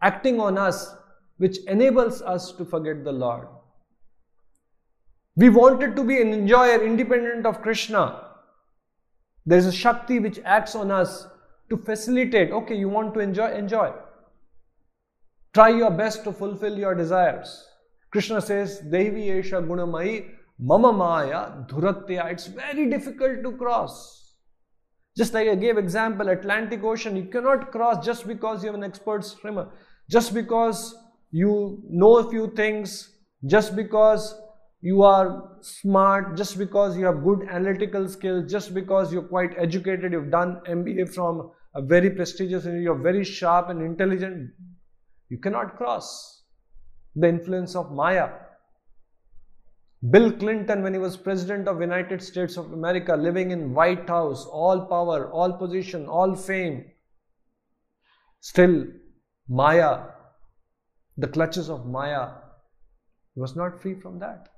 acting 0.00 0.40
on 0.40 0.56
us, 0.56 0.94
which 1.36 1.58
enables 1.66 2.22
us 2.22 2.52
to 2.52 2.64
forget 2.64 3.04
the 3.04 3.12
Lord. 3.12 3.46
We 5.36 5.50
wanted 5.50 5.94
to 5.96 6.02
be 6.02 6.18
an 6.22 6.32
enjoyer 6.32 6.82
independent 6.82 7.44
of 7.44 7.60
Krishna. 7.60 8.28
There 9.44 9.58
is 9.58 9.66
a 9.66 9.72
Shakti 9.72 10.18
which 10.18 10.40
acts 10.42 10.74
on 10.74 10.90
us 10.90 11.26
to 11.68 11.76
facilitate. 11.76 12.52
Okay, 12.52 12.74
you 12.74 12.88
want 12.88 13.12
to 13.12 13.20
enjoy, 13.20 13.52
enjoy. 13.52 13.92
Try 15.52 15.68
your 15.68 15.90
best 15.90 16.24
to 16.24 16.32
fulfill 16.32 16.78
your 16.78 16.94
desires. 16.94 17.66
Krishna 18.10 18.40
says, 18.40 18.78
Devi 18.78 19.26
Esha 19.26 19.62
Gunamai 19.62 20.39
Mama 20.62 20.92
Maya 20.92 21.64
Dhuratya. 21.68 22.30
It's 22.30 22.46
very 22.46 22.90
difficult 22.90 23.42
to 23.42 23.52
cross. 23.52 24.36
Just 25.16 25.32
like 25.32 25.48
I 25.48 25.54
gave 25.54 25.78
example, 25.78 26.28
Atlantic 26.28 26.84
Ocean, 26.84 27.16
you 27.16 27.24
cannot 27.24 27.72
cross 27.72 28.04
just 28.04 28.26
because 28.26 28.62
you 28.62 28.68
have 28.68 28.76
an 28.76 28.84
expert 28.84 29.24
swimmer, 29.24 29.68
just 30.08 30.34
because 30.34 30.94
you 31.30 31.82
know 31.88 32.18
a 32.18 32.30
few 32.30 32.52
things, 32.54 33.16
just 33.46 33.74
because 33.74 34.34
you 34.82 35.02
are 35.02 35.56
smart, 35.60 36.36
just 36.36 36.58
because 36.58 36.96
you 36.96 37.06
have 37.06 37.24
good 37.24 37.48
analytical 37.50 38.08
skills, 38.08 38.50
just 38.50 38.74
because 38.74 39.12
you're 39.12 39.22
quite 39.22 39.54
educated, 39.58 40.12
you've 40.12 40.30
done 40.30 40.60
MBA 40.68 41.14
from 41.14 41.50
a 41.74 41.82
very 41.82 42.10
prestigious 42.10 42.66
and 42.66 42.82
you're 42.82 43.02
very 43.02 43.24
sharp 43.24 43.68
and 43.68 43.82
intelligent, 43.82 44.50
you 45.28 45.38
cannot 45.38 45.76
cross 45.76 46.44
the 47.16 47.28
influence 47.28 47.74
of 47.74 47.92
Maya. 47.92 48.28
Bill 50.08 50.32
Clinton, 50.32 50.82
when 50.82 50.94
he 50.94 50.98
was 50.98 51.16
president 51.16 51.68
of 51.68 51.80
United 51.80 52.22
States 52.22 52.56
of 52.56 52.72
America, 52.72 53.14
living 53.14 53.50
in 53.50 53.74
White 53.74 54.08
House, 54.08 54.46
all 54.46 54.86
power, 54.86 55.30
all 55.30 55.52
position, 55.52 56.06
all 56.06 56.34
fame, 56.34 56.86
still 58.40 58.86
Maya, 59.46 60.04
the 61.18 61.28
clutches 61.28 61.68
of 61.68 61.86
Maya, 61.86 62.28
was 63.34 63.54
not 63.56 63.80
free 63.80 63.94
from 63.94 64.18
that. 64.20 64.48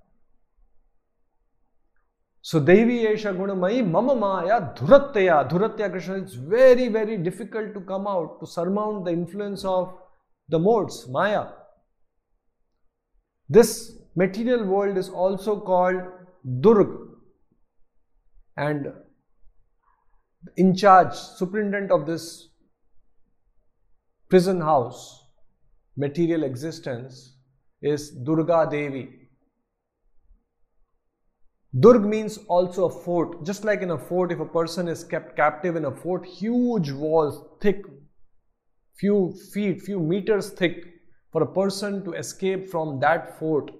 So 2.43 2.61
Devi 2.61 3.05
Esha 3.05 3.37
Gunamai 3.37 3.89
Mama 3.89 4.15
Maya 4.15 4.75
Dhuratya. 4.75 5.49
Dhuratya 5.49 5.91
Krishna, 5.91 6.19
it's 6.19 6.35
very, 6.35 6.89
very 6.89 7.17
difficult 7.17 7.75
to 7.75 7.81
come 7.81 8.07
out, 8.07 8.41
to 8.41 8.47
surmount 8.47 9.05
the 9.05 9.13
influence 9.13 9.65
of 9.65 9.97
the 10.49 10.59
modes, 10.59 11.09
Maya. 11.09 11.47
This 13.49 14.02
material 14.15 14.65
world 14.65 14.97
is 14.97 15.09
also 15.09 15.59
called 15.59 16.03
Durg. 16.61 17.09
And 18.57 18.93
in 20.57 20.75
charge, 20.75 21.15
superintendent 21.15 21.91
of 21.91 22.07
this 22.07 22.49
prison 24.29 24.61
house, 24.61 25.27
material 25.97 26.43
existence, 26.43 27.37
is 27.81 28.11
Durga 28.11 28.69
Devi. 28.71 29.09
Durg 31.75 32.05
means 32.05 32.39
also 32.49 32.85
a 32.85 32.91
fort. 32.91 33.45
Just 33.45 33.65
like 33.65 33.81
in 33.81 33.91
a 33.91 33.99
fort, 33.99 34.31
if 34.31 34.41
a 34.41 34.47
person 34.47 34.89
is 34.89 35.05
kept 35.05 35.37
captive 35.37 35.75
in 35.75 35.87
a 35.87 35.91
fort, 35.91 36.27
huge 36.27 36.91
walls, 36.91 37.43
thick, 37.61 37.83
few 38.95 39.35
feet, 39.53 39.81
few 39.81 39.99
meters 39.99 40.51
thick, 40.51 40.85
for 41.31 41.43
a 41.43 41.53
person 41.53 42.05
to 42.05 42.13
escape 42.13 42.69
from 42.69 43.01
that 43.01 43.39
fort, 43.39 43.71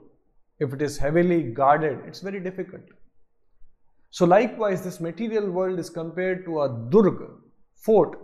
if 0.63 0.73
it 0.73 0.83
is 0.83 0.97
heavily 0.97 1.43
guarded, 1.43 1.99
it's 2.07 2.21
very 2.21 2.41
difficult. 2.41 2.83
So, 4.11 4.27
likewise, 4.27 4.83
this 4.85 5.01
material 5.01 5.51
world 5.51 5.79
is 5.79 5.91
compared 5.91 6.45
to 6.45 6.61
a 6.63 6.69
Durg, 6.69 7.31
fort, 7.75 8.19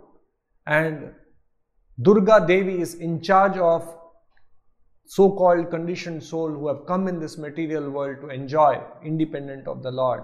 and 0.65 1.13
Durga 2.01 2.45
Devi 2.47 2.79
is 2.79 2.93
in 2.95 3.21
charge 3.21 3.57
of 3.57 3.95
so 5.05 5.31
called 5.31 5.69
conditioned 5.71 6.23
soul 6.23 6.49
who 6.49 6.67
have 6.67 6.85
come 6.85 7.07
in 7.07 7.19
this 7.19 7.37
material 7.37 7.89
world 7.89 8.21
to 8.21 8.29
enjoy 8.29 8.79
independent 9.03 9.67
of 9.67 9.81
the 9.81 9.91
Lord. 9.91 10.21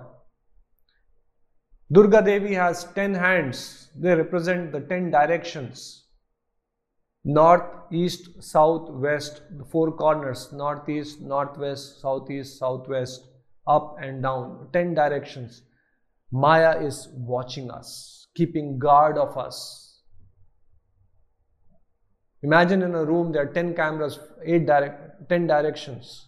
Durga 1.91 2.21
Devi 2.21 2.53
has 2.53 2.85
10 2.93 3.15
hands, 3.15 3.89
they 3.95 4.15
represent 4.15 4.71
the 4.71 4.81
10 4.81 5.11
directions 5.11 6.04
north, 7.25 7.63
east, 7.91 8.41
south, 8.41 8.89
west, 8.89 9.41
the 9.57 9.65
four 9.65 9.91
corners 9.91 10.53
northeast, 10.53 11.21
northwest, 11.21 11.99
southeast, 11.99 12.57
southwest, 12.57 13.27
up 13.67 13.97
and 13.99 14.23
down, 14.23 14.69
10 14.71 14.93
directions. 14.93 15.63
Maya 16.31 16.79
is 16.79 17.09
watching 17.13 17.69
us, 17.69 18.27
keeping 18.35 18.79
guard 18.79 19.17
of 19.17 19.37
us, 19.37 19.85
Imagine 22.45 22.83
in 22.83 22.93
a 22.93 23.03
room 23.03 23.31
there 23.31 23.41
are 23.41 23.53
10 23.53 23.73
cameras, 23.75 24.19
8 24.45 24.67
direct, 24.67 25.29
10 25.29 25.47
directions. 25.47 26.27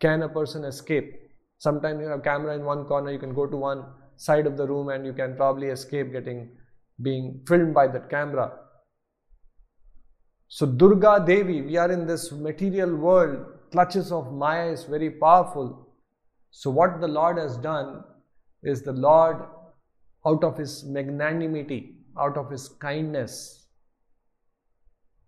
Can 0.00 0.22
a 0.22 0.28
person 0.28 0.64
escape? 0.64 1.12
Sometimes 1.58 2.00
you 2.00 2.08
have 2.08 2.18
a 2.18 2.22
camera 2.22 2.56
in 2.56 2.64
one 2.64 2.84
corner, 2.84 3.12
you 3.12 3.20
can 3.20 3.32
go 3.32 3.46
to 3.46 3.56
one 3.56 3.84
side 4.16 4.48
of 4.48 4.56
the 4.56 4.66
room 4.66 4.88
and 4.88 5.06
you 5.06 5.12
can 5.12 5.36
probably 5.36 5.68
escape 5.68 6.10
getting 6.10 6.50
being 7.00 7.44
filmed 7.46 7.74
by 7.74 7.86
that 7.86 8.10
camera. 8.10 8.50
So 10.48 10.66
Durga 10.66 11.24
Devi, 11.26 11.62
we 11.62 11.76
are 11.76 11.90
in 11.90 12.06
this 12.06 12.30
material 12.32 12.94
world, 12.94 13.46
clutches 13.72 14.12
of 14.12 14.32
Maya 14.32 14.70
is 14.70 14.84
very 14.84 15.10
powerful. 15.10 15.88
So 16.50 16.70
what 16.70 17.00
the 17.00 17.08
Lord 17.08 17.36
has 17.38 17.56
done 17.56 18.04
is 18.62 18.82
the 18.82 18.92
Lord 18.92 19.42
out 20.24 20.42
of 20.42 20.56
his 20.56 20.84
magnanimity, 20.84 21.96
out 22.18 22.36
of 22.36 22.50
his 22.50 22.68
kindness, 22.68 23.66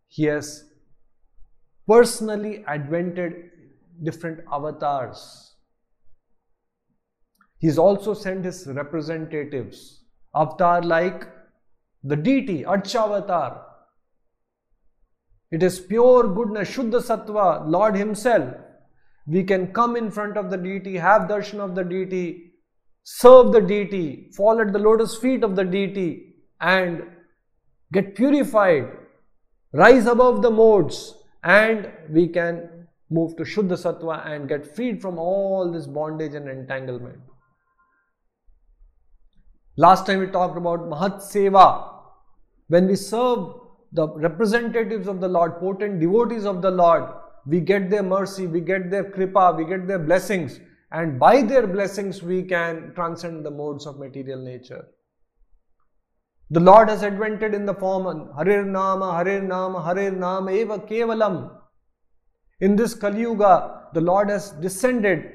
he 0.09 0.25
has 0.25 0.65
personally 1.87 2.65
advented 2.67 3.51
different 4.03 4.41
avatars. 4.51 5.55
He 7.59 7.67
has 7.67 7.79
also 7.79 8.15
sent 8.15 8.45
his 8.45 8.67
representatives, 8.67 10.05
avatar 10.35 10.83
like 10.83 11.27
the 12.05 12.17
deity, 12.17 12.63
Archavatar. 12.63 13.63
It 15.51 15.63
is 15.63 15.81
pure 15.81 16.29
goodness, 16.35 16.69
Shuddha 16.71 17.01
Sattva, 17.03 17.67
Lord 17.67 17.97
Himself. 17.97 18.55
We 19.27 19.45
can 19.45 19.73
come 19.73 19.97
in 19.97 20.11
front 20.11 20.37
of 20.37 20.51
the 20.51 20.57
deity, 20.57 20.97
have 20.97 21.23
darshan 21.23 21.61
of 21.61 21.75
the 21.75 21.85
deity, 21.85 22.53
serve 23.03 23.53
the 23.53 23.61
deity, 23.61 24.31
fall 24.37 24.61
at 24.61 24.73
the 24.73 24.79
lotus 24.79 25.17
feet 25.17 25.43
of 25.43 25.57
the 25.57 25.65
deity, 25.65 26.35
and 26.61 27.03
get 27.93 28.15
purified, 28.15 28.91
rise 29.73 30.07
above 30.07 30.43
the 30.43 30.51
modes, 30.51 31.15
and 31.43 31.91
we 32.11 32.29
can 32.29 32.87
move 33.11 33.37
to 33.37 33.43
Shuddha 33.43 33.77
Sattva 33.77 34.27
and 34.27 34.49
get 34.49 34.75
freed 34.77 35.01
from 35.01 35.19
all 35.19 35.73
this 35.73 35.87
bondage 35.87 36.35
and 36.35 36.49
entanglement. 36.49 37.21
Last 39.79 40.07
time 40.07 40.19
we 40.19 40.27
talked 40.27 40.59
about 40.59 40.81
Mahat 40.81 41.23
Seva. 41.23 41.95
When 42.67 42.87
we 42.87 42.97
serve 42.97 43.55
the 43.93 44.09
representatives 44.09 45.07
of 45.09 45.21
the 45.21 45.29
Lord, 45.29 45.59
potent 45.59 46.01
devotees 46.01 46.45
of 46.45 46.63
the 46.63 46.71
Lord, 46.71 47.05
we 47.47 47.61
get 47.61 47.91
their 47.91 48.03
mercy, 48.03 48.47
we 48.47 48.61
get 48.61 48.91
their 48.91 49.05
kripa, 49.05 49.57
we 49.57 49.65
get 49.65 49.87
their 49.87 49.99
blessings, 49.99 50.61
and 50.93 51.19
by 51.19 51.43
their 51.43 51.67
blessings 51.67 52.23
we 52.23 52.43
can 52.43 52.93
transcend 52.95 53.45
the 53.45 53.51
modes 53.51 53.87
of 53.87 53.99
material 53.99 54.41
nature. 54.41 54.87
The 56.51 56.61
Lord 56.61 56.89
has 56.89 57.03
advented 57.03 57.55
in 57.55 57.67
the 57.67 57.75
form 57.75 58.31
Harir 58.37 58.67
Nama, 58.67 59.13
Harir 59.13 59.43
Nama, 59.43 59.81
Harir 59.81 60.17
Nama 60.17 60.51
Eva 60.51 60.79
Kevalam. 60.79 61.51
In 62.61 62.75
this 62.75 62.95
Kali 62.95 63.21
Yuga, 63.21 63.89
the 63.93 64.01
Lord 64.01 64.31
has 64.31 64.51
descended 64.53 65.31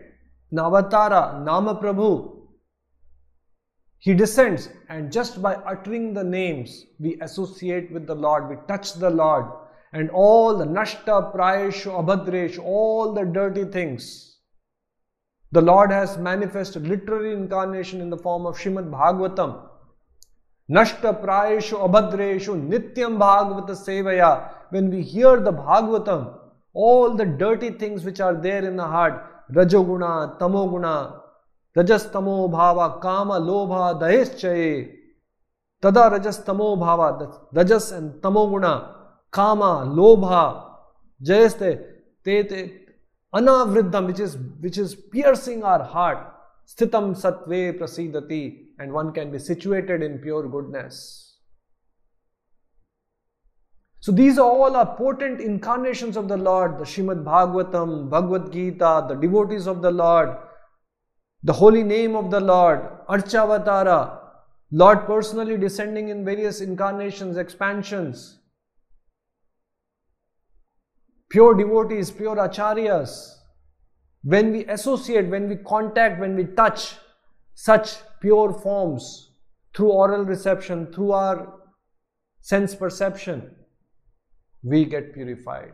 Navatara, 0.52 1.44
Nama 1.44 1.76
Prabhu. 1.76 2.43
He 4.04 4.14
descends, 4.14 4.68
and 4.90 5.14
just 5.14 5.42
by 5.42 5.56
uttering 5.56 6.14
the 6.14 6.26
names, 6.26 6.88
we 7.00 7.18
associate 7.22 7.90
with 7.94 8.06
the 8.06 8.14
Lord, 8.16 8.50
we 8.50 8.58
touch 8.68 8.96
the 8.96 9.10
Lord, 9.10 9.46
and 9.94 10.10
all 10.10 10.58
the 10.58 10.66
Nashta, 10.66 11.34
Prayeshu, 11.34 11.90
Abhadreshu, 12.04 12.60
all 12.66 13.14
the 13.14 13.24
dirty 13.24 13.64
things. 13.64 14.40
The 15.54 15.62
Lord 15.62 15.90
has 15.90 16.18
manifested 16.18 16.86
literary 16.86 17.32
incarnation 17.32 18.02
in 18.02 18.10
the 18.10 18.18
form 18.18 18.46
of 18.46 18.58
Shrimad 18.58 18.90
Bhagavatam. 18.90 19.70
Nashta 20.70 21.24
Prayeshu 21.24 21.80
Abhadreshu 21.80 22.60
Nityam 22.68 23.18
Bhagavata 23.18 23.70
Sevaya. 23.70 24.50
When 24.72 24.90
we 24.90 25.02
hear 25.02 25.40
the 25.40 25.54
Bhagavatam, 25.54 26.40
all 26.74 27.16
the 27.16 27.26
dirty 27.26 27.70
things 27.70 28.04
which 28.04 28.20
are 28.20 28.36
there 28.36 28.66
in 28.66 28.76
the 28.76 28.84
heart, 28.86 29.50
Rajoguna, 29.54 30.38
Tamoguna, 30.40 31.23
रजस्तमो 31.76 32.48
भाव 32.50 32.88
काम 33.00 33.34
लोभा 33.46 33.92
दहेश्चय। 34.02 34.82
तदा 35.84 36.06
रजस्तमो 36.08 36.76
भाव 36.78 37.02
रजस 37.56 37.92
and 37.94 38.12
तमो 38.24 38.46
गुणा 38.48 38.76
कामा 39.34 39.74
लोभा। 39.96 40.44
जयस्ते, 41.22 41.74
ते 42.26 42.44
ते 42.44 42.62
अनावृद्धम 43.34 44.06
which 44.06 44.20
is 44.22 44.38
which 44.62 44.78
is 44.80 44.96
piercing 45.12 45.64
our 45.64 45.82
heart 45.92 46.20
स्थितम 46.70 47.14
सत्वे 47.14 47.60
प्रसिद्धति 47.72 48.42
and 48.82 48.92
one 48.92 49.10
can 49.12 49.32
be 49.32 49.40
situated 49.40 50.04
in 50.04 50.18
pure 50.18 50.48
goodness 50.48 51.00
so 54.04 54.12
these 54.12 54.40
are 54.40 54.46
all 54.58 54.76
our 54.76 54.86
potent 54.98 55.42
incarnation 55.42 56.18
of 56.18 56.26
the 56.26 56.40
lord 56.42 56.80
the 56.82 56.86
Srimad 56.86 57.24
Bhagavatam 57.26 57.92
Bhagavad 58.12 58.50
Gita 58.54 59.00
the 59.08 59.20
devotees 59.20 59.68
of 59.68 59.78
the 59.78 59.94
lord 59.96 60.30
the 61.44 61.54
holy 61.54 61.84
name 61.84 62.16
of 62.16 62.32
the 62.32 62.40
Lord, 62.40 62.82
Archavatara, 63.10 64.20
Lord 64.72 65.06
personally 65.06 65.58
descending 65.58 66.10
in 66.10 66.24
various 66.26 66.62
incarnations, 66.62 67.38
expansions, 67.38 68.40
pure 71.30 71.54
devotees, 71.54 72.12
pure 72.12 72.38
acharyas. 72.38 73.36
When 74.24 74.52
we 74.54 74.66
associate, 74.66 75.28
when 75.30 75.50
we 75.50 75.58
contact, 75.58 76.20
when 76.20 76.36
we 76.36 76.46
touch 76.46 76.96
such 77.56 77.98
pure 78.22 78.54
forms 78.54 79.32
through 79.76 79.92
oral 79.92 80.24
reception, 80.24 80.94
through 80.94 81.12
our 81.12 81.60
sense 82.40 82.74
perception, 82.74 83.54
we 84.64 84.86
get 84.86 85.14
purified. 85.14 85.74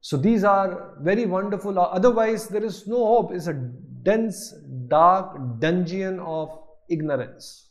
So 0.00 0.16
these 0.16 0.44
are 0.44 0.98
very 1.00 1.24
wonderful. 1.24 1.78
Otherwise, 1.78 2.48
there 2.48 2.62
is 2.62 2.86
no 2.86 2.96
hope. 2.96 3.32
It's 3.32 3.46
a 3.46 3.72
dense, 4.02 4.54
dark 4.88 5.60
dungeon 5.60 6.20
of 6.20 6.50
ignorance. 6.88 7.70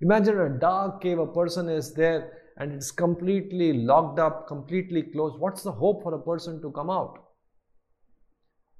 Imagine 0.00 0.40
a 0.40 0.48
dark 0.48 1.00
cave, 1.00 1.18
a 1.18 1.26
person 1.26 1.68
is 1.68 1.94
there 1.94 2.32
and 2.58 2.72
it's 2.72 2.90
completely 2.90 3.72
locked 3.72 4.18
up, 4.18 4.46
completely 4.46 5.02
closed. 5.02 5.38
What's 5.38 5.62
the 5.62 5.72
hope 5.72 6.02
for 6.02 6.14
a 6.14 6.22
person 6.22 6.60
to 6.62 6.70
come 6.72 6.90
out? 6.90 7.18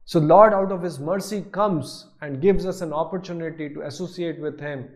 So 0.04 0.20
Lord 0.20 0.54
out 0.54 0.72
of 0.72 0.82
His 0.82 0.98
mercy 0.98 1.44
comes 1.52 2.08
and 2.20 2.40
gives 2.40 2.64
us 2.64 2.80
an 2.80 2.92
opportunity 2.92 3.68
to 3.70 3.82
associate 3.82 4.40
with 4.40 4.60
Him. 4.60 4.88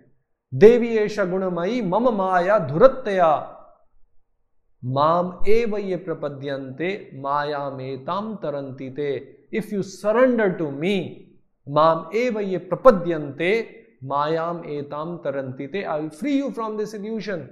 Devi 0.57 0.97
Esha 0.97 1.27
Gunamayi 1.29 1.85
Mama 1.85 2.13
Maya 2.13 2.61
Dhuratya 2.61 3.57
Mam 4.83 5.41
eva 5.47 5.81
ye 5.81 5.97
prapadyante 5.97 7.13
maya 7.15 7.71
metam 7.71 8.41
tarantite. 8.41 9.27
If 9.53 9.73
you 9.73 9.83
surrender 9.83 10.57
to 10.57 10.71
me, 10.71 11.30
mam 11.68 12.10
eva 12.14 12.42
ye 12.44 12.60
prapadyante 12.60 13.52
mayam 14.04 14.64
etam 14.66 15.22
tarantite. 15.24 15.86
I 15.86 16.00
will 16.00 16.10
free 16.10 16.38
you 16.38 16.52
from 16.52 16.78
this 16.78 16.94
illusion. 16.94 17.50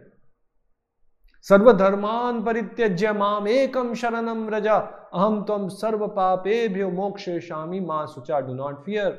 सर्वधर्मान 1.47 2.41
परित्यज्य 2.43 3.11
माम 3.13 3.47
एकम 3.47 3.93
शरणम 4.01 4.47
रजा 4.49 4.75
अहम 5.13 5.41
तम 5.47 5.67
सर्व 5.79 6.05
पापेभ्यो 6.15 6.89
मोक्षे 6.89 7.39
शामी 7.47 7.79
मा 7.87 8.05
सुचा 8.13 8.39
do 8.47 8.53
not 8.55 8.83
fear 8.85 9.11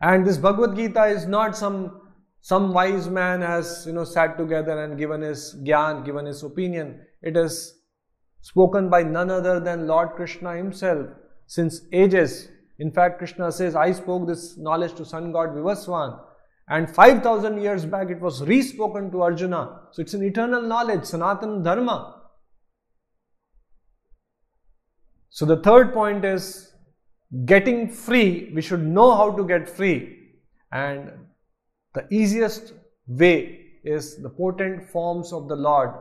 and 0.00 0.26
this 0.26 0.38
bhagavad 0.38 0.74
gita 0.76 1.02
is 1.14 1.26
not 1.26 1.56
some 1.56 1.76
some 2.50 2.72
wise 2.72 3.08
man 3.16 3.42
has 3.42 3.84
you 3.86 3.92
know 3.92 4.04
sat 4.12 4.38
together 4.38 4.76
and 4.84 4.96
given 5.00 5.20
his 5.20 5.42
gyan 5.66 6.00
given 6.06 6.24
his 6.24 6.42
opinion 6.42 6.94
it 7.30 7.36
is 7.36 7.58
spoken 8.50 8.88
by 8.94 9.02
none 9.02 9.30
other 9.30 9.60
than 9.66 9.86
lord 9.90 10.14
krishna 10.20 10.54
himself 10.56 11.06
since 11.46 11.82
ages 12.04 12.48
in 12.79 12.91
fact 12.91 13.17
krishna 13.17 13.51
says 13.51 13.75
i 13.75 13.91
spoke 13.91 14.27
this 14.27 14.57
knowledge 14.57 14.93
to 14.95 15.05
sun 15.05 15.31
god 15.31 15.49
vivaswan 15.49 16.17
and 16.67 16.89
5000 16.89 17.61
years 17.61 17.85
back 17.85 18.09
it 18.09 18.19
was 18.19 18.41
re-spoken 18.41 19.11
to 19.11 19.21
arjuna. 19.21 19.81
So 19.91 20.01
it's 20.01 20.13
an 20.15 20.23
eternal 20.23 20.61
knowledge 20.61 21.05
sanatan 21.05 21.61
dharma. 21.61 22.23
So 25.29 25.45
the 25.45 25.57
third 25.57 25.93
point 25.93 26.25
is 26.25 26.71
getting 27.45 27.89
free 27.89 28.51
we 28.55 28.61
should 28.61 28.85
know 28.85 29.15
how 29.15 29.31
to 29.31 29.45
get 29.45 29.69
free. 29.69 30.17
And 30.71 31.11
the 31.93 32.07
easiest 32.09 32.73
way 33.07 33.61
is 33.83 34.21
the 34.21 34.29
potent 34.29 34.89
forms 34.89 35.31
of 35.31 35.47
the 35.47 35.55
Lord, 35.55 35.91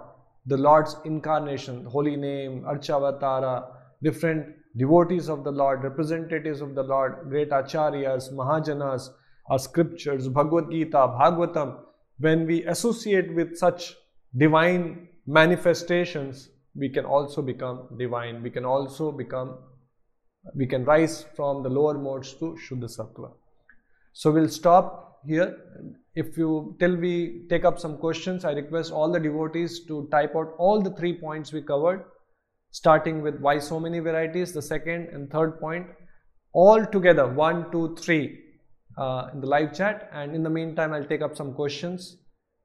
the 0.47 0.57
Lord's 0.57 0.97
incarnation, 1.05 1.85
holy 1.85 2.17
name, 2.17 2.63
Archavatara, 2.63 3.67
different 4.03 4.47
devotees 4.77 5.29
of 5.29 5.45
the 5.45 5.51
Lord, 5.53 5.83
representatives 5.83 6.61
of 6.61 6.75
the 6.75 6.83
Lord, 6.83 7.29
great 7.29 7.51
acharyas, 7.51 8.33
mahajanas, 8.33 9.11
our 9.49 9.59
scriptures, 9.59 10.29
Bhagavad 10.29 10.71
Gita, 10.71 10.97
Bhagavatam. 10.97 11.79
When 12.19 12.47
we 12.47 12.65
associate 12.65 13.35
with 13.35 13.57
such 13.57 13.95
divine 14.37 15.09
manifestations, 15.27 16.49
we 16.75 16.89
can 16.89 17.05
also 17.05 17.43
become 17.43 17.89
divine. 17.99 18.43
We 18.43 18.51
can 18.51 18.65
also 18.65 19.13
become, 19.13 19.59
we 20.55 20.67
can 20.67 20.85
rise 20.85 21.25
from 21.37 21.63
the 21.63 21.69
lower 21.69 21.95
modes 21.95 22.33
to 22.35 22.57
Shuddha 22.67 22.89
Sattva. 22.97 23.33
So 24.13 24.33
we'll 24.33 24.49
stop 24.49 25.21
here 25.27 25.57
if 26.15 26.37
you 26.37 26.77
till 26.79 26.97
we 26.97 27.43
take 27.49 27.65
up 27.65 27.79
some 27.79 27.97
questions 27.97 28.45
i 28.45 28.53
request 28.53 28.93
all 28.93 29.11
the 29.11 29.19
devotees 29.19 29.81
to 29.87 30.07
type 30.11 30.37
out 30.37 30.55
all 30.59 30.81
the 30.81 30.91
three 30.99 31.13
points 31.13 31.53
we 31.53 31.63
covered 31.63 32.05
starting 32.75 33.23
with 33.23 33.39
why 33.39 33.57
so 33.57 33.79
many 33.79 34.01
varieties 34.01 34.53
the 34.53 34.61
second 34.61 35.09
and 35.17 35.31
third 35.31 35.61
point 35.61 35.87
all 36.53 36.85
together 36.95 37.27
one 37.29 37.71
two 37.71 37.95
three 37.97 38.41
uh, 38.99 39.29
in 39.33 39.41
the 39.41 39.47
live 39.47 39.73
chat. 39.73 40.11
And 40.13 40.35
in 40.35 40.43
the 40.43 40.51
meantime 40.51 40.93
i'll 40.93 41.07
take 41.13 41.23
up 41.23 41.37
some 41.37 41.55
questions 41.55 42.17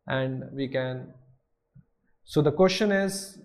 and 0.07 0.43
we 0.53 0.67
can 0.67 1.13
so 2.23 2.41
the 2.41 2.51
question 2.51 2.91
is 2.91 3.37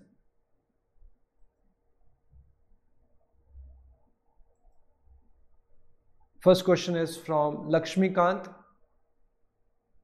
first 6.41 6.65
question 6.65 6.95
is 6.95 7.15
from 7.15 7.57
lakshmikant 7.77 8.51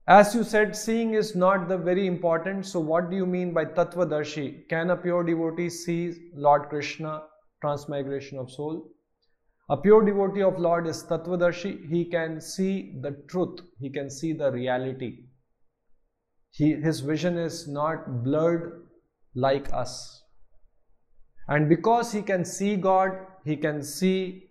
As 0.07 0.33
you 0.33 0.43
said, 0.43 0.75
seeing 0.75 1.13
is 1.13 1.35
not 1.35 1.67
the 1.67 1.77
very 1.77 2.07
important. 2.07 2.65
So, 2.65 2.79
what 2.79 3.09
do 3.09 3.15
you 3.15 3.25
mean 3.25 3.53
by 3.53 3.65
Tattvadarshi? 3.65 4.67
Can 4.67 4.89
a 4.89 4.97
pure 4.97 5.23
devotee 5.23 5.69
see 5.69 6.31
Lord 6.33 6.69
Krishna, 6.69 7.23
transmigration 7.61 8.39
of 8.39 8.51
soul? 8.51 8.89
A 9.69 9.77
pure 9.77 10.03
devotee 10.03 10.41
of 10.41 10.59
Lord 10.59 10.87
is 10.87 11.03
Tattvadarshi. 11.03 11.87
He 11.89 12.05
can 12.05 12.41
see 12.41 12.97
the 13.01 13.11
truth, 13.29 13.59
he 13.79 13.89
can 13.89 14.09
see 14.09 14.33
the 14.33 14.51
reality. 14.51 15.25
He, 16.49 16.73
his 16.73 16.99
vision 16.99 17.37
is 17.37 17.67
not 17.67 18.23
blurred 18.23 18.87
like 19.35 19.71
us. 19.71 20.23
And 21.47 21.69
because 21.69 22.11
he 22.11 22.21
can 22.21 22.43
see 22.43 22.75
God, 22.75 23.11
he 23.45 23.55
can 23.55 23.83
see 23.83 24.49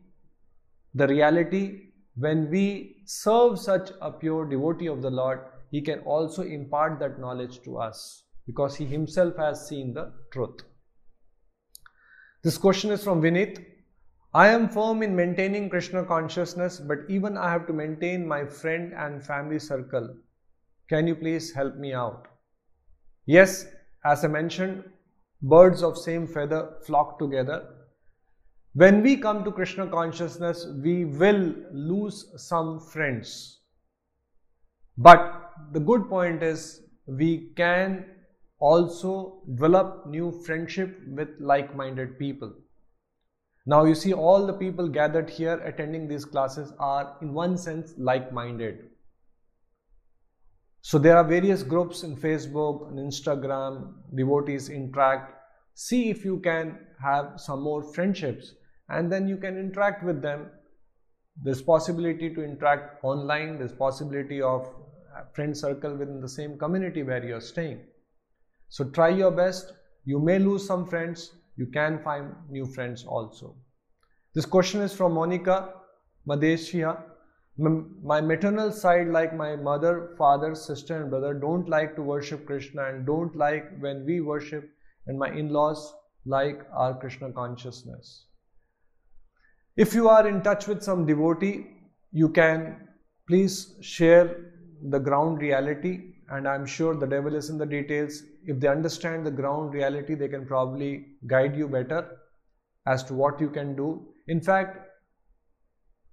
the 0.95 1.07
reality. 1.07 1.89
When 2.17 2.51
we 2.51 3.00
serve 3.11 3.59
such 3.59 3.91
a 4.01 4.13
pure 4.13 4.45
devotee 4.45 4.87
of 4.87 5.03
the 5.03 5.11
Lord, 5.11 5.41
he 5.73 5.81
can 5.81 5.99
also 6.01 6.43
impart 6.43 7.01
that 7.01 7.19
knowledge 7.19 7.61
to 7.63 7.77
us 7.77 8.23
because 8.47 8.77
he 8.77 8.85
himself 8.85 9.37
has 9.37 9.67
seen 9.67 9.93
the 9.93 10.13
truth. 10.33 10.61
This 12.45 12.57
question 12.57 12.93
is 12.93 13.03
from 13.03 13.21
Vinit. 13.21 13.65
I 14.33 14.47
am 14.49 14.69
firm 14.69 15.03
in 15.03 15.17
maintaining 15.17 15.69
Krishna 15.69 16.05
consciousness, 16.05 16.79
but 16.79 16.99
even 17.09 17.37
I 17.37 17.51
have 17.51 17.67
to 17.67 17.73
maintain 17.73 18.29
my 18.29 18.45
friend 18.45 18.93
and 18.97 19.27
family 19.27 19.59
circle. 19.59 20.15
Can 20.89 21.09
you 21.09 21.17
please 21.17 21.53
help 21.53 21.75
me 21.77 21.93
out? 21.93 22.29
Yes, 23.27 23.67
as 24.05 24.25
I 24.25 24.29
mentioned, 24.29 24.85
birds 25.43 25.83
of 25.83 25.99
same 25.99 26.29
feather 26.29 26.77
flock 26.87 27.19
together. 27.19 27.67
When 28.75 29.03
we 29.03 29.17
come 29.17 29.43
to 29.43 29.51
Krishna 29.51 29.89
consciousness, 29.89 30.65
we 30.81 31.05
will 31.05 31.55
lose 31.73 32.33
some 32.37 32.79
friends. 32.79 33.59
But 34.97 35.51
the 35.73 35.81
good 35.81 36.09
point 36.09 36.45
is 36.45 36.83
we 37.07 37.51
can 37.57 38.05
also 38.61 39.43
develop 39.55 40.07
new 40.07 40.31
friendship 40.47 41.01
with 41.09 41.31
like-minded 41.41 42.17
people. 42.17 42.55
Now 43.67 43.85
you 43.85 43.95
see 43.97 44.13
all 44.13 44.47
the 44.47 44.53
people 44.53 44.89
gathered 44.89 45.29
here 45.29 45.59
attending 45.65 46.07
these 46.07 46.25
classes 46.25 46.73
are 46.79 47.17
in 47.23 47.35
one 47.35 47.59
sense 47.59 47.95
like-minded. 47.99 48.89
So 50.83 50.97
there 50.97 51.17
are 51.17 51.25
various 51.25 51.65
groups 51.65 52.05
in 52.05 52.17
Facebook 52.17 52.89
and 52.89 52.99
Instagram, 52.99 53.95
devotees 54.15 54.69
interact. 54.69 55.35
See 55.75 56.09
if 56.09 56.25
you 56.25 56.39
can 56.39 56.79
have 57.03 57.33
some 57.41 57.63
more 57.63 57.83
friendships 57.83 58.55
and 58.91 59.11
then 59.11 59.29
you 59.29 59.37
can 59.37 59.57
interact 59.57 60.05
with 60.05 60.21
them. 60.21 60.51
There's 61.43 61.63
possibility 61.63 62.35
to 62.35 62.45
interact 62.45 63.03
online, 63.05 63.59
there's 63.59 63.73
possibility 63.73 64.43
of 64.43 64.69
friend 65.33 65.57
circle 65.57 65.97
within 65.97 66.21
the 66.21 66.29
same 66.29 66.59
community 66.59 67.03
where 67.03 67.25
you're 67.25 67.41
staying. 67.41 67.81
So 68.69 68.85
try 68.85 69.09
your 69.09 69.31
best. 69.31 69.73
You 70.05 70.19
may 70.19 70.39
lose 70.39 70.67
some 70.67 70.87
friends, 70.87 71.33
you 71.57 71.67
can 71.67 72.03
find 72.03 72.35
new 72.49 72.67
friends 72.67 73.05
also. 73.05 73.55
This 74.35 74.47
question 74.47 74.81
is 74.81 74.95
from 74.95 75.13
Monica 75.13 75.75
Madeshia. 76.27 77.03
My 77.59 78.21
maternal 78.21 78.73
side, 78.73 79.09
like 79.09 79.35
my 79.35 79.57
mother, 79.57 80.15
father, 80.17 80.55
sister, 80.55 81.03
and 81.03 81.11
brother, 81.11 81.35
don't 81.35 81.69
like 81.69 81.95
to 81.97 82.03
worship 82.03 82.47
Krishna 82.47 82.85
and 82.85 83.05
don't 83.05 83.37
like 83.37 83.79
when 83.81 84.07
we 84.07 84.21
worship, 84.21 84.71
and 85.07 85.19
my 85.19 85.29
in 85.29 85.53
laws 85.53 85.93
like 86.25 86.63
our 86.73 86.99
Krishna 86.99 87.33
consciousness. 87.33 88.27
If 89.83 89.95
you 89.95 90.11
are 90.11 90.29
in 90.29 90.43
touch 90.43 90.67
with 90.67 90.83
some 90.83 91.07
devotee, 91.07 91.67
you 92.13 92.29
can 92.29 92.87
please 93.27 93.77
share 93.81 94.53
the 94.91 94.99
ground 94.99 95.41
reality, 95.41 96.17
and 96.29 96.47
I'm 96.47 96.67
sure 96.67 96.95
the 96.95 97.07
devil 97.07 97.35
is 97.35 97.49
in 97.49 97.57
the 97.57 97.65
details. 97.65 98.23
If 98.45 98.61
they 98.61 98.69
understand 98.69 99.25
the 99.25 99.31
ground 99.31 99.73
reality, 99.73 100.15
they 100.15 100.29
can 100.29 100.45
probably 100.45 101.07
guide 101.27 101.57
you 101.57 101.67
better 101.67 102.19
as 102.87 103.03
to 103.05 103.15
what 103.15 103.41
you 103.41 103.49
can 103.49 103.75
do. 103.75 104.07
In 104.29 104.43
fact, 104.43 104.87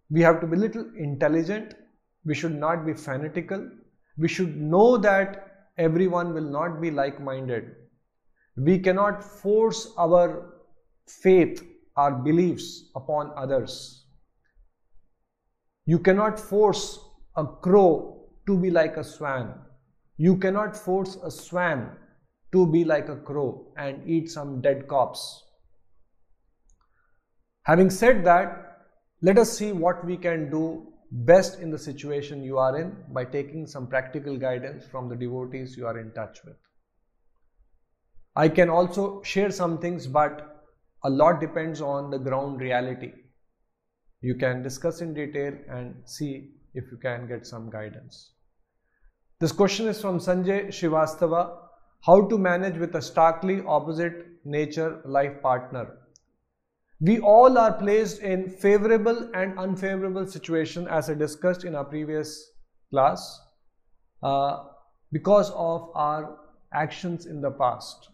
we 0.10 0.22
have 0.22 0.40
to 0.40 0.48
be 0.48 0.56
little 0.56 0.90
intelligent. 0.98 1.74
We 2.24 2.36
should 2.36 2.56
not 2.56 2.86
be 2.86 2.94
fanatical. 2.94 3.70
We 4.18 4.30
should 4.30 4.56
know 4.56 4.98
that 4.98 5.72
everyone 5.78 6.34
will 6.34 6.50
not 6.60 6.80
be 6.80 6.90
like-minded. 6.90 7.76
We 8.56 8.80
cannot 8.80 9.22
force 9.22 9.92
our 9.98 10.54
faith, 11.06 11.68
our 11.98 12.12
beliefs 12.12 12.90
upon 12.96 13.32
others. 13.36 14.06
You 15.86 16.00
cannot 16.00 16.40
force 16.40 17.00
a 17.36 17.46
crow 17.46 18.30
to 18.46 18.58
be 18.58 18.70
like 18.70 18.98
a 18.98 19.04
swan. 19.04 19.54
You 20.18 20.38
cannot 20.38 20.76
force 20.76 21.18
a 21.24 21.32
swan 21.32 21.92
to 22.52 22.66
be 22.68 22.86
like 22.86 23.10
a 23.10 23.16
crow 23.16 23.74
and 23.78 24.08
eat 24.08 24.30
some 24.30 24.62
dead 24.62 24.88
corpse. 24.88 25.44
Having 27.64 27.90
said 27.90 28.24
that, 28.26 28.78
let 29.22 29.38
us 29.38 29.58
see 29.58 29.72
what 29.72 30.06
we 30.06 30.16
can 30.16 30.50
do 30.50 30.88
best 31.12 31.60
in 31.60 31.72
the 31.72 31.78
situation 31.78 32.44
you 32.44 32.58
are 32.58 32.78
in 32.78 32.96
by 33.10 33.26
taking 33.26 33.66
some 33.66 33.88
practical 33.88 34.38
guidance 34.38 34.86
from 34.86 35.10
the 35.10 35.16
devotees 35.16 35.76
you 35.76 35.88
are 35.88 36.00
in 36.00 36.12
touch 36.12 36.40
with. 36.46 36.56
I 38.36 38.50
can 38.50 38.70
also 38.70 39.22
share 39.24 39.52
some 39.52 39.80
things, 39.80 40.06
but 40.06 40.57
a 41.04 41.10
lot 41.10 41.40
depends 41.40 41.82
on 41.82 42.10
the 42.10 42.18
ground 42.18 42.60
reality. 42.60 43.14
You 44.22 44.36
can 44.36 44.64
discuss 44.64 45.02
in 45.02 45.14
detail 45.14 45.54
and 45.70 45.96
see 46.06 46.52
if 46.74 46.86
you 46.92 46.98
can 46.98 47.28
get 47.28 47.46
some 47.46 47.70
guidance. 47.70 48.32
This 49.40 49.52
question 49.52 49.88
is 49.88 50.02
from 50.02 50.20
Sanjay 50.20 50.68
Shivastava. 50.70 51.58
How 52.02 52.28
to 52.28 52.38
manage 52.38 52.78
with 52.78 52.96
a 52.96 53.02
starkly 53.02 53.62
opposite 53.68 54.26
nature 54.44 55.02
life 55.06 55.42
partner? 55.42 55.98
We 57.00 57.20
all 57.20 57.58
are 57.60 57.74
placed 57.74 58.22
in 58.22 58.50
favorable 58.50 59.30
and 59.36 59.58
unfavorable 59.60 60.26
situation 60.26 60.88
as 60.88 61.10
I 61.10 61.14
discussed 61.14 61.64
in 61.64 61.76
our 61.76 61.86
previous 61.86 62.52
class 62.90 63.40
uh, 64.24 64.64
because 65.12 65.52
of 65.52 65.92
our 65.94 66.40
actions 66.74 67.28
in 67.28 67.40
the 67.40 67.52
past. 67.52 68.10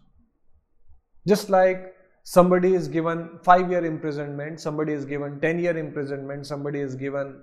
Just 1.26 1.48
like 1.48 1.93
somebody 2.24 2.74
is 2.74 2.88
given 2.88 3.38
5 3.42 3.70
year 3.70 3.84
imprisonment, 3.84 4.60
somebody 4.60 4.92
is 4.92 5.04
given 5.04 5.40
10 5.40 5.58
year 5.58 5.76
imprisonment, 5.76 6.46
somebody 6.46 6.80
is 6.80 6.94
given 6.94 7.42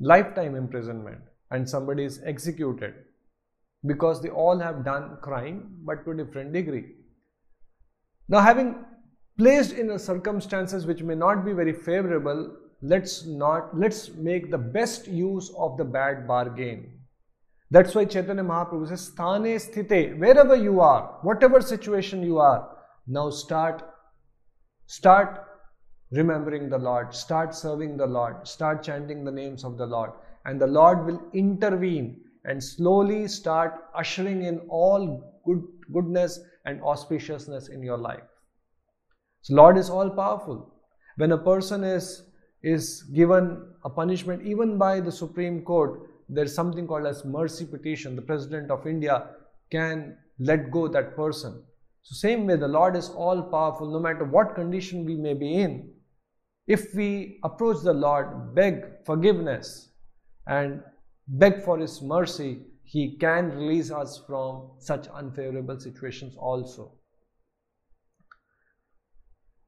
lifetime 0.00 0.54
imprisonment 0.54 1.20
and 1.50 1.68
somebody 1.68 2.04
is 2.04 2.20
executed 2.24 2.94
because 3.86 4.22
they 4.22 4.28
all 4.28 4.58
have 4.58 4.84
done 4.84 5.18
crime 5.22 5.76
but 5.84 6.04
to 6.04 6.12
a 6.12 6.16
different 6.16 6.52
degree. 6.52 6.84
Now 8.28 8.40
having 8.40 8.84
placed 9.36 9.72
in 9.72 9.96
circumstances 9.98 10.86
which 10.86 11.02
may 11.02 11.14
not 11.14 11.44
be 11.44 11.52
very 11.52 11.72
favorable 11.72 12.56
let's 12.82 13.26
not 13.26 13.76
let's 13.76 14.10
make 14.14 14.50
the 14.50 14.58
best 14.58 15.08
use 15.08 15.50
of 15.56 15.76
the 15.76 15.84
bad 15.84 16.26
bargain 16.28 16.92
that's 17.70 17.94
why 17.94 18.04
chaitanya 18.04 18.44
mahaprabhu 18.44 18.88
says 18.88 19.10
sthane 19.10 19.48
sthite 19.64 20.18
wherever 20.18 20.56
you 20.56 20.80
are 20.80 21.18
whatever 21.22 21.60
situation 21.60 22.22
you 22.22 22.38
are 22.38 22.77
now 23.08 23.28
start 23.30 23.82
start 24.86 25.44
remembering 26.10 26.68
the 26.68 26.78
lord 26.78 27.14
start 27.14 27.54
serving 27.54 27.96
the 27.96 28.06
lord 28.06 28.46
start 28.46 28.82
chanting 28.82 29.24
the 29.24 29.36
names 29.40 29.64
of 29.64 29.76
the 29.76 29.86
lord 29.86 30.10
and 30.46 30.60
the 30.60 30.66
lord 30.66 31.04
will 31.06 31.20
intervene 31.32 32.20
and 32.44 32.62
slowly 32.62 33.26
start 33.28 33.84
ushering 33.94 34.42
in 34.44 34.58
all 34.68 35.04
good 35.44 35.62
goodness 35.92 36.40
and 36.64 36.80
auspiciousness 36.80 37.70
in 37.70 37.82
your 37.82 37.98
life 37.98 38.28
so 39.42 39.54
Lord 39.54 39.78
is 39.78 39.90
all 39.90 40.10
powerful. 40.10 40.74
When 41.16 41.32
a 41.32 41.38
person 41.38 41.84
is, 41.84 42.24
is 42.62 43.02
given 43.14 43.66
a 43.84 43.90
punishment 43.90 44.46
even 44.46 44.78
by 44.78 45.00
the 45.00 45.12
Supreme 45.12 45.62
Court, 45.62 46.00
there's 46.28 46.54
something 46.54 46.86
called 46.86 47.06
as 47.06 47.24
mercy 47.24 47.64
petition. 47.64 48.14
The 48.16 48.22
President 48.22 48.70
of 48.70 48.86
India 48.86 49.28
can 49.70 50.16
let 50.38 50.70
go 50.70 50.88
that 50.88 51.16
person. 51.16 51.62
So 52.08 52.14
same 52.14 52.46
way, 52.46 52.56
the 52.56 52.66
Lord 52.66 52.96
is 52.96 53.10
all 53.10 53.42
powerful 53.42 53.86
no 53.92 54.00
matter 54.00 54.24
what 54.24 54.54
condition 54.54 55.04
we 55.04 55.14
may 55.14 55.34
be 55.34 55.56
in. 55.56 55.90
If 56.66 56.94
we 56.94 57.38
approach 57.44 57.82
the 57.82 57.92
Lord, 57.92 58.54
beg 58.54 59.04
forgiveness 59.04 59.90
and 60.46 60.82
beg 61.26 61.62
for 61.62 61.76
His 61.76 62.00
mercy, 62.00 62.62
He 62.82 63.18
can 63.18 63.50
release 63.50 63.90
us 63.90 64.22
from 64.26 64.70
such 64.78 65.06
unfavorable 65.08 65.78
situations 65.78 66.34
also. 66.38 66.94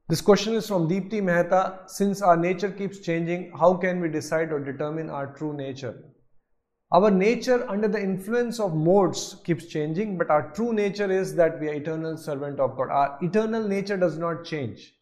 This 0.09 0.21
question 0.21 0.55
is 0.55 0.67
from 0.67 0.89
Deepti 0.89 1.21
Mehta. 1.21 1.81
Since 1.85 2.23
our 2.23 2.35
nature 2.35 2.71
keeps 2.71 3.01
changing, 3.01 3.51
how 3.55 3.75
can 3.75 4.01
we 4.01 4.09
decide 4.09 4.51
or 4.51 4.59
determine 4.59 5.11
our 5.11 5.35
true 5.35 5.53
nature? 5.53 6.10
Our 6.93 7.09
nature 7.09 7.65
under 7.69 7.87
the 7.87 8.01
influence 8.01 8.59
of 8.59 8.75
modes 8.75 9.37
keeps 9.45 9.65
changing, 9.67 10.17
but 10.17 10.29
our 10.29 10.51
true 10.51 10.73
nature 10.73 11.09
is 11.09 11.33
that 11.35 11.57
we 11.59 11.69
are 11.69 11.75
eternal 11.75 12.17
servant 12.17 12.59
of 12.59 12.75
God. 12.75 12.89
Our 12.89 13.17
eternal 13.21 13.65
nature 13.65 13.95
does 13.95 14.17
not 14.17 14.43
change. 14.43 14.93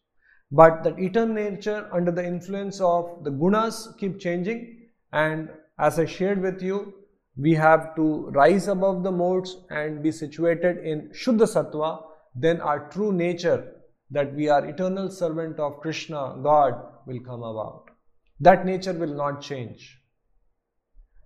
But 0.52 0.84
that 0.84 1.00
eternal 1.00 1.34
nature 1.34 1.88
under 1.92 2.12
the 2.12 2.24
influence 2.24 2.80
of 2.80 3.24
the 3.24 3.30
gunas 3.30 3.98
keep 3.98 4.20
changing. 4.20 4.88
And 5.12 5.50
as 5.80 5.98
I 5.98 6.06
shared 6.06 6.40
with 6.40 6.62
you, 6.62 6.94
we 7.36 7.54
have 7.54 7.96
to 7.96 8.30
rise 8.30 8.68
above 8.68 9.02
the 9.02 9.10
modes 9.10 9.56
and 9.70 10.00
be 10.00 10.12
situated 10.12 10.78
in 10.78 11.10
Shuddha 11.10 11.46
Sattva, 11.46 12.04
then 12.36 12.60
our 12.60 12.88
true 12.90 13.12
nature, 13.12 13.72
that 14.12 14.32
we 14.34 14.48
are 14.48 14.64
eternal 14.64 15.10
servant 15.10 15.58
of 15.58 15.80
Krishna, 15.80 16.36
God, 16.42 16.74
will 17.06 17.20
come 17.20 17.42
about. 17.42 17.90
That 18.38 18.64
nature 18.64 18.92
will 18.92 19.14
not 19.14 19.40
change. 19.40 19.99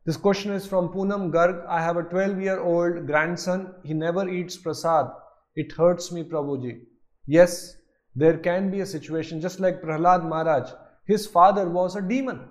This 0.06 0.18
question 0.18 0.52
is 0.52 0.66
from 0.66 0.90
Poonam 0.90 1.32
Garg. 1.32 1.64
I 1.66 1.81
have 1.81 1.97
a 1.97 2.02
12 2.02 2.40
year 2.40 2.60
old 2.60 3.06
grandson. 3.06 3.74
He 3.85 3.94
never 3.94 4.28
eats 4.28 4.56
prasad. 4.56 5.06
It 5.55 5.72
hurts 5.72 6.12
me, 6.12 6.24
Prabhuji. 6.24 6.81
Yes, 7.26 7.76
there 8.14 8.36
can 8.36 8.70
be 8.70 8.81
a 8.81 8.86
situation 8.86 9.40
just 9.40 9.60
like 9.60 9.81
Prahlad 9.81 10.28
Maharaj. 10.28 10.70
His 11.06 11.26
father 11.26 11.68
was 11.68 11.97
a 11.97 12.02
demon. 12.02 12.48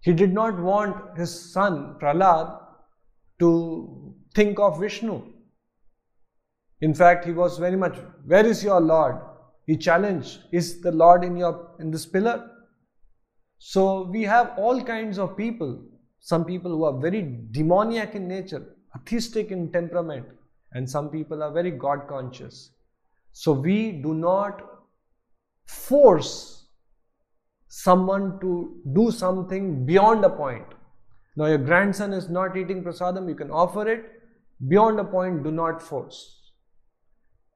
He 0.00 0.12
did 0.12 0.34
not 0.34 0.60
want 0.60 1.16
his 1.18 1.52
son 1.52 1.96
Prahlad 2.00 2.60
to 3.38 4.14
think 4.34 4.58
of 4.58 4.78
Vishnu. 4.78 5.22
In 6.82 6.92
fact, 6.92 7.24
he 7.24 7.32
was 7.32 7.56
very 7.56 7.76
much, 7.76 7.96
Where 8.26 8.44
is 8.44 8.62
your 8.62 8.80
Lord? 8.80 9.16
He 9.66 9.78
challenged, 9.78 10.40
Is 10.52 10.82
the 10.82 10.92
Lord 10.92 11.24
in 11.24 11.36
your 11.36 11.70
in 11.80 11.90
this 11.90 12.04
pillar? 12.04 12.50
So 13.58 14.02
we 14.02 14.22
have 14.22 14.52
all 14.56 14.82
kinds 14.82 15.18
of 15.18 15.36
people. 15.36 15.82
Some 16.20 16.44
people 16.44 16.70
who 16.70 16.84
are 16.84 16.98
very 16.98 17.38
demoniac 17.52 18.14
in 18.14 18.28
nature, 18.28 18.76
atheistic 18.94 19.50
in 19.50 19.70
temperament, 19.72 20.26
and 20.72 20.88
some 20.88 21.08
people 21.10 21.42
are 21.42 21.52
very 21.52 21.70
God 21.70 22.08
conscious. 22.08 22.70
So 23.32 23.52
we 23.52 23.92
do 23.92 24.14
not 24.14 24.62
force 25.66 26.66
someone 27.68 28.40
to 28.40 28.80
do 28.94 29.10
something 29.10 29.84
beyond 29.84 30.24
a 30.24 30.30
point. 30.30 30.64
Now, 31.36 31.46
your 31.46 31.58
grandson 31.58 32.12
is 32.12 32.28
not 32.30 32.56
eating 32.56 32.82
prasadam, 32.82 33.28
you 33.28 33.34
can 33.34 33.50
offer 33.50 33.86
it. 33.86 34.04
Beyond 34.68 34.98
a 35.00 35.04
point, 35.04 35.44
do 35.44 35.50
not 35.50 35.82
force. 35.82 36.52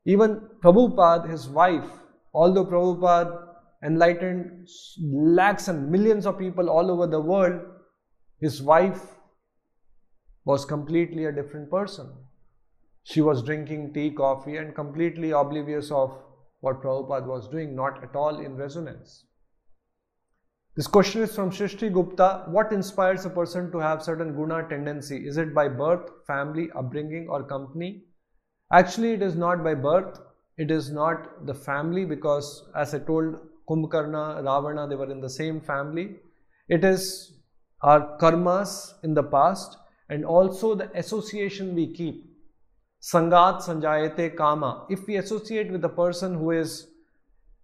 Even 0.05 0.43
Prabhupada, 0.63 1.31
his 1.31 1.49
wife, 1.49 1.91
although 2.35 2.67
Prabhupada 2.67 3.50
enlightened 3.83 4.69
lakhs 5.03 5.69
and 5.69 5.91
millions 5.91 6.27
of 6.27 6.39
people 6.39 6.69
all 6.69 6.91
over 6.91 7.07
the 7.07 7.21
world, 7.21 7.61
his 8.39 8.63
wife 8.63 9.01
was 10.45 10.65
completely 10.65 11.25
a 11.27 11.33
different 11.33 11.71
person. 11.71 12.11
She 13.05 13.21
was 13.21 13.43
drinking 13.43 13.95
tea, 13.95 14.11
coffee, 14.11 14.57
and 14.57 14.75
completely 14.75 15.31
oblivious 15.31 15.91
of 15.91 16.17
what 16.61 16.83
Prabhupada 16.83 17.27
was 17.27 17.49
doing, 17.49 17.75
not 17.75 18.03
at 18.03 18.15
all 18.15 18.39
in 18.39 18.57
resonance. 18.57 19.25
This 20.77 20.87
question 20.87 21.23
is 21.23 21.35
from 21.35 21.51
Shrishti 21.51 21.93
Gupta. 21.93 22.45
What 22.47 22.73
inspires 22.73 23.25
a 23.25 23.31
person 23.31 23.73
to 23.73 23.79
have 23.79 24.03
certain 24.03 24.35
guna 24.35 24.69
tendency? 24.69 25.27
Is 25.27 25.37
it 25.37 25.55
by 25.55 25.69
birth, 25.69 26.11
family, 26.27 26.71
upbringing, 26.77 27.29
or 27.29 27.43
company? 27.43 28.05
Actually, 28.73 29.13
it 29.15 29.23
is 29.23 29.35
not 29.35 29.65
by 29.65 29.75
birth. 29.75 30.21
It 30.59 30.71
is 30.71 30.91
not 30.91 31.47
the 31.47 31.55
family 31.55 32.05
because, 32.05 32.69
as 32.77 32.95
I 32.95 32.99
told 33.01 33.41
Kumbhakarna, 33.71 34.45
Ravana, 34.45 34.89
they 34.89 34.97
were 34.97 35.11
in 35.11 35.21
the 35.21 35.31
same 35.31 35.61
family. 35.61 36.17
It 36.69 36.85
is 36.85 37.39
our 37.83 38.19
karmas 38.19 38.95
in 39.05 39.15
the 39.15 39.23
past 39.23 39.77
and 40.09 40.25
also 40.25 40.75
the 40.75 40.91
association 40.99 41.75
we 41.75 41.95
keep. 41.95 42.27
Sangat 43.01 43.63
Sanjayate 43.63 44.37
Kama. 44.37 44.87
If 44.91 45.07
we 45.07 45.17
associate 45.17 45.71
with 45.71 45.85
a 45.85 45.89
person 45.89 46.35
who 46.35 46.51
is 46.51 46.89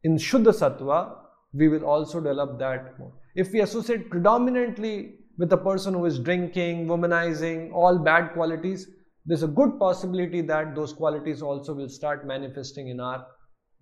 in 0.04 0.16
Shuddha 0.16 0.54
Sattva, 0.54 1.16
we 1.52 1.68
will 1.68 1.84
also 1.84 2.20
develop 2.20 2.58
that 2.58 2.98
more. 2.98 3.12
If 3.34 3.52
we 3.52 3.60
associate 3.60 4.08
predominantly 4.08 5.16
with 5.36 5.52
a 5.52 5.56
person 5.56 5.92
who 5.94 6.06
is 6.06 6.18
drinking, 6.18 6.86
womanizing, 6.86 7.72
all 7.72 7.98
bad 7.98 8.32
qualities, 8.32 8.88
there's 9.26 9.42
a 9.42 9.48
good 9.48 9.78
possibility 9.78 10.40
that 10.40 10.74
those 10.74 10.92
qualities 10.92 11.42
also 11.42 11.74
will 11.74 11.88
start 11.88 12.26
manifesting 12.26 12.88
in 12.88 13.00
our 13.00 13.26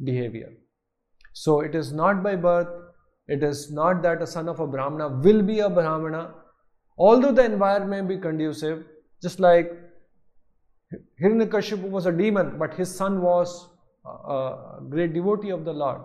behavior. 0.03 0.51
So 1.35 1.61
it 1.61 1.75
is 1.75 1.93
not 1.93 2.23
by 2.23 2.37
birth, 2.37 2.69
it 3.27 3.43
is 3.43 3.71
not 3.73 4.03
that 4.03 4.23
a 4.23 4.27
son 4.27 4.49
of 4.49 4.61
a 4.61 4.67
Brahmana 4.67 5.09
will 5.09 5.43
be 5.43 5.59
a 5.59 5.69
Brahmana. 5.69 6.33
Although 6.97 7.33
the 7.33 7.45
environment 7.45 8.09
may 8.09 8.15
be 8.15 8.21
conducive, 8.21 8.85
just 9.21 9.41
like 9.41 9.73
Hiranyakashipu 11.21 11.91
was 11.91 12.07
a 12.07 12.13
demon, 12.13 12.57
but 12.57 12.75
his 12.75 12.95
son 12.95 13.21
was 13.21 13.69
a 14.07 14.79
great 14.89 15.13
devotee 15.13 15.51
of 15.51 15.65
the 15.65 15.73
Lord. 15.73 16.03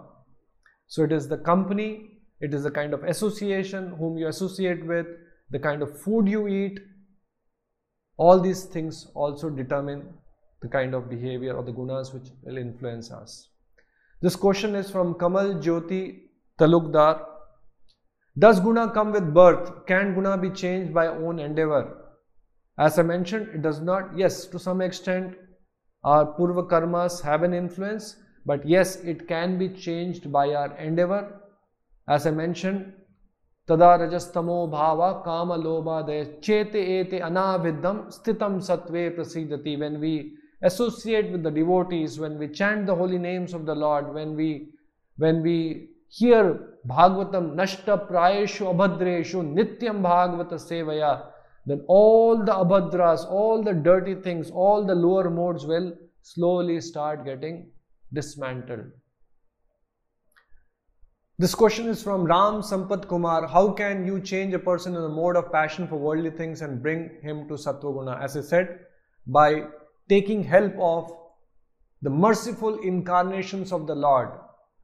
So 0.87 1.03
it 1.03 1.11
is 1.11 1.27
the 1.27 1.37
company, 1.37 2.21
it 2.41 2.53
is 2.53 2.63
the 2.63 2.71
kind 2.71 2.95
of 2.95 3.03
association 3.03 3.93
whom 3.99 4.17
you 4.17 4.27
associate 4.27 4.83
with, 4.83 5.05
the 5.51 5.59
kind 5.59 5.83
of 5.83 6.01
food 6.01 6.27
you 6.27 6.47
eat. 6.47 6.79
All 8.17 8.39
these 8.39 8.65
things 8.65 9.05
also 9.13 9.51
determine 9.51 10.11
the 10.63 10.69
kind 10.69 10.95
of 10.95 11.07
behavior 11.07 11.53
or 11.55 11.63
the 11.63 11.71
gunas 11.71 12.13
which 12.13 12.29
will 12.41 12.57
influence 12.57 13.11
us. 13.11 13.48
This 14.21 14.35
question 14.35 14.75
is 14.75 14.91
from 14.91 15.17
Kamal 15.17 15.55
Jyoti 15.65 16.23
Talukdar. 16.59 17.23
Does 18.37 18.59
guna 18.59 18.91
come 18.91 19.13
with 19.13 19.33
birth? 19.33 19.85
Can 19.85 20.13
guna 20.13 20.37
be 20.37 20.49
changed 20.49 20.93
by 20.93 21.07
own 21.07 21.39
endeavor? 21.39 21.95
As 22.77 22.99
I 22.99 23.03
mentioned, 23.03 23.47
it 23.53 23.61
does 23.61 23.79
not. 23.79 24.17
Yes, 24.17 24.45
to 24.47 24.59
some 24.59 24.81
extent, 24.81 25.35
our 26.03 26.37
purva 26.37 26.67
karmas 26.69 27.21
have 27.21 27.43
an 27.43 27.53
influence, 27.53 28.17
but 28.45 28.67
yes, 28.67 28.97
it 28.97 29.25
can 29.29 29.57
be 29.57 29.69
changed 29.69 30.29
by 30.29 30.53
our 30.53 30.75
endeavor. 30.77 31.39
As 32.09 32.27
I 32.27 32.31
mentioned, 32.31 32.91
rajastamo 33.69 34.69
bhava 34.69 35.23
kama 35.23 35.57
loba 35.57 36.05
de 36.05 36.25
chete 36.41 36.75
ete 36.75 37.21
anaviddam 37.21 38.11
stitam 38.11 38.59
satve 38.59 39.15
prasidati. 39.15 39.79
When 39.79 40.01
we 40.01 40.33
associate 40.61 41.31
with 41.31 41.43
the 41.43 41.51
devotees, 41.51 42.19
when 42.19 42.37
we 42.37 42.47
chant 42.47 42.85
the 42.85 42.95
holy 42.95 43.17
names 43.17 43.53
of 43.53 43.65
the 43.65 43.75
Lord, 43.75 44.13
when 44.13 44.35
we 44.35 44.69
when 45.17 45.41
we 45.41 45.89
hear 46.09 46.77
Bhagavatam 46.87 47.55
Nashta 47.55 48.09
Prayeshu 48.09 48.73
Abhadreshu 48.73 49.43
Nityam 49.53 50.01
Bhagavata 50.01 50.53
Sevaya, 50.53 51.25
then 51.65 51.83
all 51.87 52.37
the 52.37 52.51
abhadras, 52.51 53.29
all 53.29 53.61
the 53.63 53.73
dirty 53.73 54.15
things, 54.15 54.49
all 54.49 54.85
the 54.85 54.95
lower 54.95 55.29
modes 55.29 55.65
will 55.65 55.93
slowly 56.21 56.81
start 56.81 57.25
getting 57.25 57.69
dismantled. 58.13 58.85
This 61.37 61.55
question 61.55 61.87
is 61.87 62.03
from 62.03 62.25
Ram 62.25 62.61
Sampat 62.61 63.07
Kumar. 63.07 63.47
How 63.47 63.71
can 63.71 64.05
you 64.05 64.19
change 64.19 64.53
a 64.53 64.59
person 64.59 64.95
in 64.95 65.01
the 65.01 65.09
mode 65.09 65.37
of 65.37 65.51
passion 65.51 65.87
for 65.87 65.95
worldly 65.95 66.31
things 66.31 66.61
and 66.61 66.81
bring 66.81 67.11
him 67.21 67.47
to 67.47 67.53
Sattva 67.53 67.93
Guna? 67.93 68.19
As 68.21 68.35
I 68.35 68.41
said, 68.41 68.79
by 69.25 69.63
taking 70.09 70.43
help 70.43 70.73
of 70.79 71.11
the 72.01 72.09
merciful 72.09 72.79
incarnations 72.79 73.71
of 73.71 73.87
the 73.87 73.95
Lord. 73.95 74.29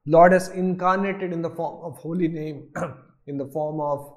Lord 0.06 0.34
has 0.34 0.50
incarnated 0.50 1.34
in 1.34 1.42
the 1.42 1.50
form 1.50 1.84
of 1.84 1.98
holy 1.98 2.28
name, 2.28 2.70
in 3.28 3.38
the 3.38 3.48
form 3.48 3.80
of 3.82 4.16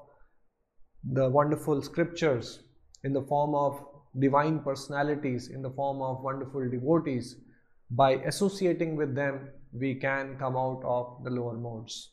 the 1.03 1.29
wonderful 1.29 1.81
scriptures, 1.81 2.63
in 3.03 3.13
the 3.13 3.23
form 3.23 3.55
of 3.55 3.83
divine 4.19 4.59
personalities, 4.59 5.49
in 5.49 5.61
the 5.61 5.71
form 5.71 6.01
of 6.01 6.21
wonderful 6.21 6.69
devotees. 6.69 7.37
By 7.91 8.11
associating 8.31 8.95
with 8.95 9.15
them, 9.15 9.49
we 9.73 9.95
can 9.95 10.37
come 10.37 10.55
out 10.55 10.81
of 10.83 11.23
the 11.23 11.31
lower 11.31 11.57
modes. 11.57 12.11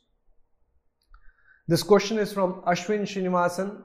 This 1.68 1.82
question 1.82 2.18
is 2.18 2.32
from 2.32 2.62
Ashwin 2.62 3.02
Srinivasan. 3.02 3.82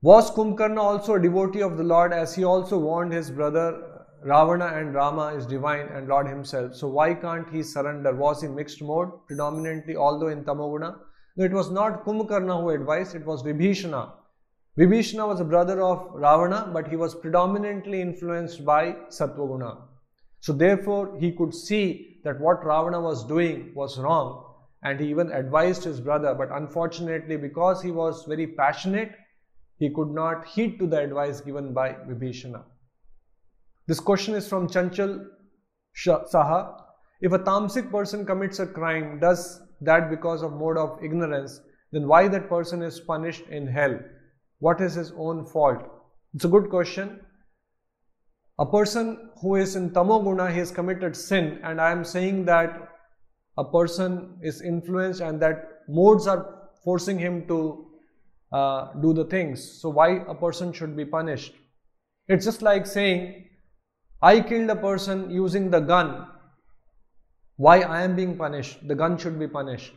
Was 0.00 0.30
Kumbhakarna 0.30 0.78
also 0.78 1.14
a 1.16 1.20
devotee 1.20 1.60
of 1.60 1.76
the 1.76 1.82
Lord 1.82 2.12
as 2.12 2.34
he 2.34 2.44
also 2.44 2.78
warned 2.78 3.12
his 3.12 3.30
brother 3.30 3.87
Ravana 4.22 4.66
and 4.66 4.94
Rama 4.94 5.28
is 5.28 5.46
divine 5.46 5.86
and 5.88 6.08
Lord 6.08 6.26
himself. 6.26 6.74
So 6.74 6.88
why 6.88 7.14
can't 7.14 7.48
he 7.50 7.62
surrender? 7.62 8.14
Was 8.14 8.42
he 8.42 8.48
mixed 8.48 8.82
mode 8.82 9.10
predominantly 9.26 9.96
although 9.96 10.28
in 10.28 10.44
Tamoguna? 10.44 10.98
No, 11.36 11.44
it 11.44 11.52
was 11.52 11.70
not 11.70 12.04
Kumbhakarna 12.04 12.60
who 12.60 12.70
advised, 12.70 13.14
it 13.14 13.24
was 13.24 13.42
Vibhishana. 13.42 14.12
Vibhishana 14.76 15.26
was 15.26 15.40
a 15.40 15.44
brother 15.44 15.80
of 15.82 16.10
Ravana 16.14 16.70
but 16.72 16.88
he 16.88 16.96
was 16.96 17.14
predominantly 17.14 18.00
influenced 18.00 18.64
by 18.64 18.96
Satvaguna. 19.08 19.78
So 20.40 20.52
therefore 20.52 21.16
he 21.20 21.32
could 21.32 21.54
see 21.54 22.20
that 22.24 22.40
what 22.40 22.64
Ravana 22.64 23.00
was 23.00 23.24
doing 23.24 23.72
was 23.74 23.98
wrong 23.98 24.44
and 24.82 24.98
he 24.98 25.10
even 25.10 25.30
advised 25.30 25.84
his 25.84 26.00
brother 26.00 26.34
but 26.34 26.50
unfortunately 26.50 27.36
because 27.36 27.82
he 27.82 27.92
was 27.92 28.24
very 28.24 28.46
passionate 28.46 29.12
he 29.78 29.90
could 29.90 30.10
not 30.10 30.44
heed 30.44 30.78
to 30.80 30.86
the 30.88 30.98
advice 30.98 31.40
given 31.40 31.72
by 31.72 31.92
Vibhishana. 31.92 32.64
This 33.88 34.00
question 34.00 34.34
is 34.34 34.46
from 34.46 34.68
Chanchal 34.68 35.24
Saha. 36.06 36.82
If 37.22 37.32
a 37.32 37.38
tamasic 37.38 37.90
person 37.90 38.26
commits 38.26 38.58
a 38.58 38.66
crime, 38.66 39.18
does 39.18 39.62
that 39.80 40.10
because 40.10 40.42
of 40.42 40.52
mode 40.52 40.76
of 40.76 41.02
ignorance, 41.02 41.62
then 41.90 42.06
why 42.06 42.28
that 42.28 42.50
person 42.50 42.82
is 42.82 43.00
punished 43.00 43.44
in 43.48 43.66
hell? 43.66 43.98
What 44.58 44.82
is 44.82 44.92
his 44.92 45.12
own 45.16 45.46
fault? 45.46 45.82
It's 46.34 46.44
a 46.44 46.48
good 46.48 46.68
question. 46.68 47.20
A 48.58 48.66
person 48.66 49.30
who 49.40 49.54
is 49.54 49.74
in 49.74 49.88
tamoguna, 49.90 50.52
he 50.52 50.58
has 50.58 50.70
committed 50.70 51.16
sin, 51.16 51.58
and 51.64 51.80
I 51.80 51.90
am 51.90 52.04
saying 52.04 52.44
that 52.44 52.90
a 53.56 53.64
person 53.64 54.38
is 54.42 54.60
influenced 54.60 55.22
and 55.22 55.40
that 55.40 55.64
modes 55.88 56.26
are 56.26 56.68
forcing 56.84 57.18
him 57.18 57.46
to 57.48 57.86
uh, 58.52 58.92
do 59.00 59.14
the 59.14 59.24
things. 59.24 59.80
So, 59.80 59.88
why 59.88 60.24
a 60.28 60.34
person 60.34 60.74
should 60.74 60.94
be 60.94 61.06
punished? 61.06 61.54
It's 62.26 62.44
just 62.44 62.60
like 62.60 62.86
saying, 62.86 63.46
I 64.20 64.40
killed 64.40 64.70
a 64.70 64.76
person 64.76 65.30
using 65.30 65.70
the 65.70 65.80
gun. 65.80 66.26
Why 67.56 67.80
I 67.80 68.02
am 68.02 68.16
being 68.16 68.36
punished? 68.36 68.86
The 68.86 68.94
gun 68.94 69.16
should 69.18 69.38
be 69.38 69.46
punished. 69.46 69.92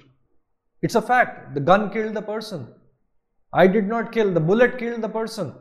It's 0.81 0.95
a 0.95 1.01
fact. 1.01 1.53
The 1.53 1.59
gun 1.59 1.91
killed 1.91 2.13
the 2.13 2.21
person. 2.21 2.67
I 3.53 3.67
did 3.67 3.87
not 3.87 4.11
kill. 4.11 4.33
The 4.33 4.39
bullet 4.39 4.77
killed 4.77 5.01
the 5.01 5.09
person. 5.09 5.53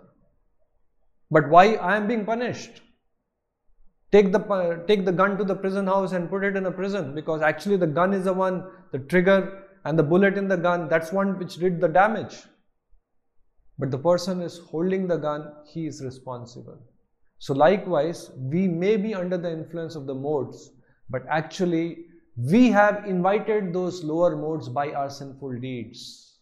But 1.30 1.48
why 1.48 1.74
I 1.74 1.96
am 1.96 2.06
being 2.06 2.24
punished? 2.24 2.82
Take 4.12 4.32
the, 4.32 4.84
take 4.88 5.04
the 5.04 5.12
gun 5.12 5.38
to 5.38 5.44
the 5.44 5.54
prison 5.54 5.86
house 5.86 6.12
and 6.12 6.28
put 6.28 6.44
it 6.44 6.56
in 6.56 6.66
a 6.66 6.72
prison 6.72 7.14
because 7.14 7.42
actually 7.42 7.76
the 7.76 7.86
gun 7.86 8.12
is 8.12 8.24
the 8.24 8.32
one, 8.32 8.64
the 8.92 8.98
trigger 8.98 9.66
and 9.84 9.98
the 9.98 10.02
bullet 10.02 10.36
in 10.36 10.48
the 10.48 10.56
gun, 10.56 10.88
that's 10.88 11.12
one 11.12 11.38
which 11.38 11.56
did 11.56 11.80
the 11.80 11.88
damage. 11.88 12.42
But 13.78 13.90
the 13.90 13.98
person 13.98 14.42
is 14.42 14.58
holding 14.58 15.06
the 15.06 15.16
gun, 15.16 15.52
he 15.64 15.86
is 15.86 16.02
responsible. 16.04 16.78
So 17.40 17.54
likewise, 17.54 18.30
we 18.36 18.68
may 18.68 18.98
be 18.98 19.14
under 19.14 19.38
the 19.38 19.50
influence 19.50 19.94
of 19.96 20.06
the 20.06 20.14
modes, 20.14 20.72
but 21.08 21.22
actually 21.28 22.04
we 22.36 22.70
have 22.70 23.06
invited 23.06 23.72
those 23.72 24.04
lower 24.04 24.36
modes 24.36 24.68
by 24.68 24.92
our 24.92 25.08
sinful 25.08 25.58
deeds. 25.58 26.38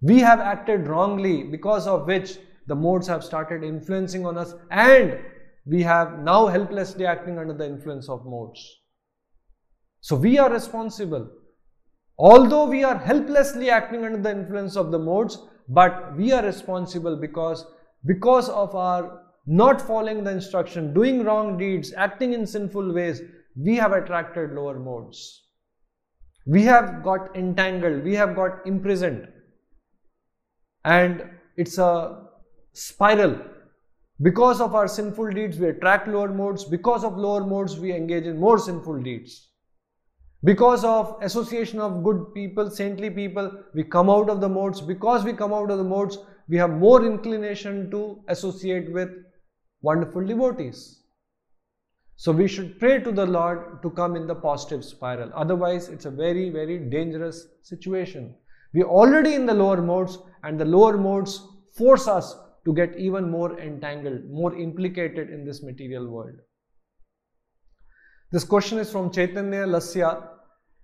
We 0.00 0.20
have 0.20 0.40
acted 0.40 0.88
wrongly 0.88 1.42
because 1.42 1.86
of 1.86 2.06
which 2.06 2.38
the 2.66 2.74
modes 2.74 3.06
have 3.08 3.22
started 3.22 3.62
influencing 3.62 4.24
on 4.24 4.38
us 4.38 4.54
and 4.70 5.18
we 5.66 5.82
have 5.82 6.18
now 6.20 6.46
helplessly 6.46 7.04
acting 7.04 7.38
under 7.38 7.52
the 7.52 7.66
influence 7.66 8.08
of 8.08 8.24
modes. 8.24 8.64
So 10.00 10.16
we 10.16 10.38
are 10.38 10.50
responsible. 10.50 11.30
Although 12.18 12.64
we 12.64 12.84
are 12.84 12.96
helplessly 12.96 13.68
acting 13.68 14.02
under 14.02 14.18
the 14.18 14.30
influence 14.30 14.76
of 14.76 14.92
the 14.92 14.98
modes, 14.98 15.38
but 15.68 16.16
we 16.16 16.32
are 16.32 16.42
responsible 16.42 17.16
because 17.16 17.66
because 18.06 18.48
of 18.48 18.74
our 18.74 19.25
not 19.46 19.80
following 19.80 20.24
the 20.24 20.30
instruction, 20.30 20.92
doing 20.92 21.22
wrong 21.22 21.56
deeds, 21.56 21.92
acting 21.96 22.32
in 22.32 22.46
sinful 22.46 22.92
ways, 22.92 23.22
we 23.56 23.76
have 23.76 23.92
attracted 23.92 24.52
lower 24.52 24.78
modes. 24.78 25.44
We 26.46 26.62
have 26.64 27.02
got 27.02 27.34
entangled, 27.36 28.04
we 28.04 28.14
have 28.14 28.34
got 28.36 28.66
imprisoned. 28.66 29.28
And 30.84 31.24
it's 31.56 31.78
a 31.78 32.22
spiral. 32.72 33.40
Because 34.22 34.60
of 34.60 34.74
our 34.74 34.88
sinful 34.88 35.30
deeds, 35.32 35.58
we 35.58 35.68
attract 35.68 36.08
lower 36.08 36.32
modes. 36.32 36.64
Because 36.64 37.04
of 37.04 37.16
lower 37.16 37.44
modes, 37.44 37.78
we 37.78 37.92
engage 37.92 38.24
in 38.24 38.38
more 38.38 38.58
sinful 38.58 39.02
deeds. 39.02 39.50
Because 40.44 40.84
of 40.84 41.18
association 41.22 41.80
of 41.80 42.04
good 42.04 42.32
people, 42.32 42.70
saintly 42.70 43.10
people, 43.10 43.50
we 43.74 43.82
come 43.82 44.08
out 44.08 44.30
of 44.30 44.40
the 44.40 44.48
modes. 44.48 44.80
Because 44.80 45.24
we 45.24 45.32
come 45.32 45.52
out 45.52 45.70
of 45.70 45.78
the 45.78 45.84
modes, 45.84 46.18
we 46.48 46.56
have 46.56 46.70
more 46.70 47.04
inclination 47.04 47.90
to 47.90 48.22
associate 48.28 48.92
with 48.92 49.10
wonderful 49.82 50.24
devotees. 50.26 51.02
So 52.16 52.32
we 52.32 52.48
should 52.48 52.78
pray 52.78 53.00
to 53.00 53.12
the 53.12 53.26
Lord 53.26 53.82
to 53.82 53.90
come 53.90 54.16
in 54.16 54.26
the 54.26 54.34
positive 54.34 54.84
spiral. 54.84 55.30
Otherwise, 55.34 55.88
it's 55.88 56.06
a 56.06 56.10
very, 56.10 56.48
very 56.48 56.78
dangerous 56.78 57.46
situation. 57.62 58.34
We 58.72 58.82
are 58.82 58.88
already 58.88 59.34
in 59.34 59.46
the 59.46 59.54
lower 59.54 59.82
modes, 59.82 60.18
and 60.42 60.58
the 60.58 60.64
lower 60.64 60.96
modes 60.96 61.42
force 61.76 62.08
us 62.08 62.36
to 62.64 62.74
get 62.74 62.98
even 62.98 63.30
more 63.30 63.60
entangled, 63.60 64.24
more 64.30 64.56
implicated 64.56 65.30
in 65.30 65.44
this 65.44 65.62
material 65.62 66.08
world. 66.08 66.36
This 68.32 68.44
question 68.44 68.78
is 68.78 68.90
from 68.90 69.12
Chaitanya 69.12 69.66
Lasya. 69.66 70.26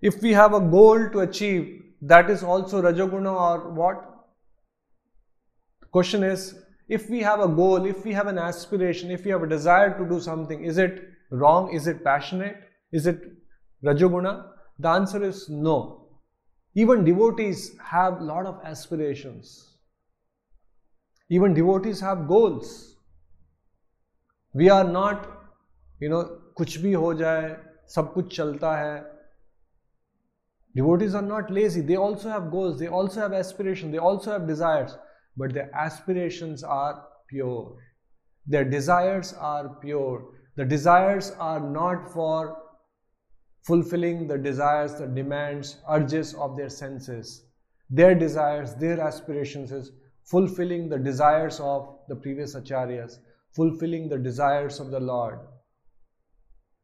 If 0.01 0.21
we 0.21 0.31
have 0.33 0.53
a 0.53 0.61
goal 0.61 1.09
to 1.09 1.19
achieve, 1.19 1.81
that 2.01 2.29
is 2.29 2.43
also 2.43 2.81
Rajoguna 2.81 3.33
or 3.33 3.71
what? 3.71 4.05
The 5.81 5.87
question 5.87 6.23
is, 6.23 6.55
if 6.95 7.09
we 7.09 7.19
have 7.21 7.39
a 7.39 7.47
goal, 7.47 7.85
if 7.85 8.05
we 8.05 8.13
have 8.13 8.27
an 8.27 8.37
aspiration, 8.37 9.09
if 9.09 9.25
we 9.25 9.31
have 9.31 9.43
a 9.43 9.47
desire 9.47 9.97
to 9.97 10.07
do 10.07 10.19
something, 10.19 10.63
is 10.63 10.77
it 10.77 11.01
wrong? 11.31 11.73
Is 11.73 11.87
it 11.87 12.03
passionate? 12.03 12.57
Is 12.91 13.07
it 13.07 13.21
Rajoguna? 13.83 14.33
The 14.79 14.89
answer 14.89 15.23
is 15.23 15.49
no. 15.49 16.09
Even 16.75 17.03
devotees 17.03 17.71
have 17.83 18.19
a 18.19 18.23
lot 18.23 18.45
of 18.45 18.59
aspirations. 18.63 19.77
Even 21.29 21.53
devotees 21.53 21.99
have 21.99 22.27
goals. 22.27 22.97
We 24.53 24.69
are 24.69 24.83
not, 24.83 25.27
you 25.99 26.09
know, 26.09 26.21
kuch 26.59 26.77
bhi 26.83 26.93
ho 26.95 27.13
jaye, 27.23 27.57
sab 27.85 28.13
kuch 28.13 28.29
chalta 28.37 28.75
hai. 28.81 29.01
Devotees 30.75 31.15
are 31.15 31.27
not 31.31 31.51
lazy. 31.51 31.81
They 31.81 31.95
also 31.95 32.29
have 32.29 32.51
goals. 32.51 32.79
They 32.79 32.87
also 32.87 33.19
have 33.21 33.33
aspirations. 33.33 33.91
They 33.91 33.99
also 34.11 34.31
have 34.31 34.47
desires 34.47 34.95
but 35.37 35.53
their 35.53 35.69
aspirations 35.75 36.63
are 36.63 37.05
pure 37.27 37.77
their 38.45 38.65
desires 38.65 39.33
are 39.33 39.69
pure 39.81 40.25
the 40.55 40.65
desires 40.65 41.31
are 41.39 41.59
not 41.59 42.11
for 42.11 42.57
fulfilling 43.63 44.27
the 44.27 44.37
desires 44.37 44.95
the 44.95 45.07
demands 45.07 45.77
urges 45.89 46.33
of 46.33 46.57
their 46.57 46.69
senses 46.69 47.45
their 47.89 48.15
desires 48.15 48.75
their 48.75 48.99
aspirations 48.99 49.71
is 49.71 49.91
fulfilling 50.25 50.89
the 50.89 50.97
desires 50.97 51.59
of 51.59 51.87
the 52.09 52.15
previous 52.15 52.55
acharyas 52.55 53.17
fulfilling 53.55 54.09
the 54.09 54.17
desires 54.17 54.79
of 54.79 54.91
the 54.91 54.99
lord 54.99 55.39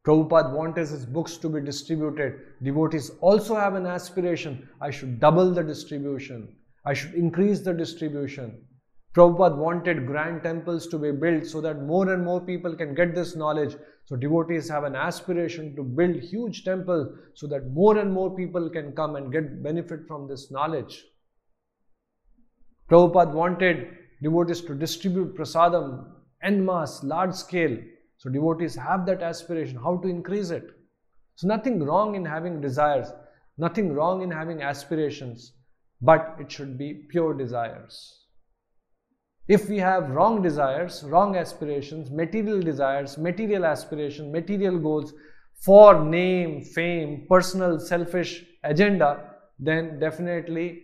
Prabhupada 0.02 0.54
wanted 0.54 0.88
his 0.88 1.04
books 1.04 1.36
to 1.36 1.48
be 1.50 1.60
distributed. 1.60 2.40
Devotees 2.62 3.10
also 3.20 3.54
have 3.54 3.74
an 3.74 3.86
aspiration. 3.86 4.66
I 4.80 4.90
should 4.90 5.20
double 5.20 5.52
the 5.52 5.62
distribution. 5.62 6.56
I 6.84 6.94
should 6.94 7.14
increase 7.14 7.60
the 7.60 7.74
distribution. 7.74 8.62
Prabhupada 9.14 9.56
wanted 9.56 10.06
grand 10.06 10.44
temples 10.44 10.86
to 10.86 10.98
be 10.98 11.10
built 11.10 11.44
so 11.44 11.60
that 11.60 11.82
more 11.82 12.12
and 12.12 12.24
more 12.24 12.40
people 12.40 12.76
can 12.76 12.94
get 12.94 13.14
this 13.14 13.34
knowledge. 13.34 13.76
So 14.04 14.16
devotees 14.16 14.68
have 14.68 14.84
an 14.84 14.94
aspiration 14.94 15.74
to 15.76 15.82
build 15.82 16.16
huge 16.16 16.64
temples 16.64 17.08
so 17.34 17.46
that 17.48 17.72
more 17.72 17.98
and 17.98 18.12
more 18.12 18.34
people 18.36 18.70
can 18.70 18.92
come 18.92 19.16
and 19.16 19.32
get 19.32 19.62
benefit 19.62 20.00
from 20.06 20.28
this 20.28 20.50
knowledge. 20.50 21.04
Prabhupada 22.88 23.32
wanted 23.32 23.88
devotees 24.22 24.60
to 24.62 24.74
distribute 24.74 25.36
prasadam 25.36 26.06
en 26.42 26.64
masse, 26.64 27.02
large 27.02 27.34
scale. 27.34 27.76
So 28.18 28.30
devotees 28.30 28.74
have 28.74 29.06
that 29.06 29.22
aspiration, 29.22 29.76
how 29.76 29.96
to 29.98 30.08
increase 30.08 30.50
it. 30.50 30.64
So 31.36 31.48
nothing 31.48 31.82
wrong 31.82 32.14
in 32.14 32.24
having 32.24 32.60
desires, 32.60 33.08
nothing 33.58 33.92
wrong 33.92 34.22
in 34.22 34.30
having 34.30 34.62
aspirations, 34.62 35.54
but 36.00 36.36
it 36.38 36.50
should 36.50 36.78
be 36.78 37.06
pure 37.10 37.34
desires. 37.34 38.20
If 39.48 39.68
we 39.68 39.78
have 39.78 40.10
wrong 40.10 40.42
desires, 40.42 41.02
wrong 41.04 41.36
aspirations, 41.36 42.10
material 42.10 42.60
desires, 42.60 43.18
material 43.18 43.64
aspirations, 43.64 44.32
material 44.32 44.78
goals 44.78 45.12
for 45.64 46.04
name, 46.04 46.62
fame, 46.62 47.26
personal, 47.28 47.78
selfish 47.80 48.44
agenda, 48.62 49.24
then 49.58 49.98
definitely 49.98 50.82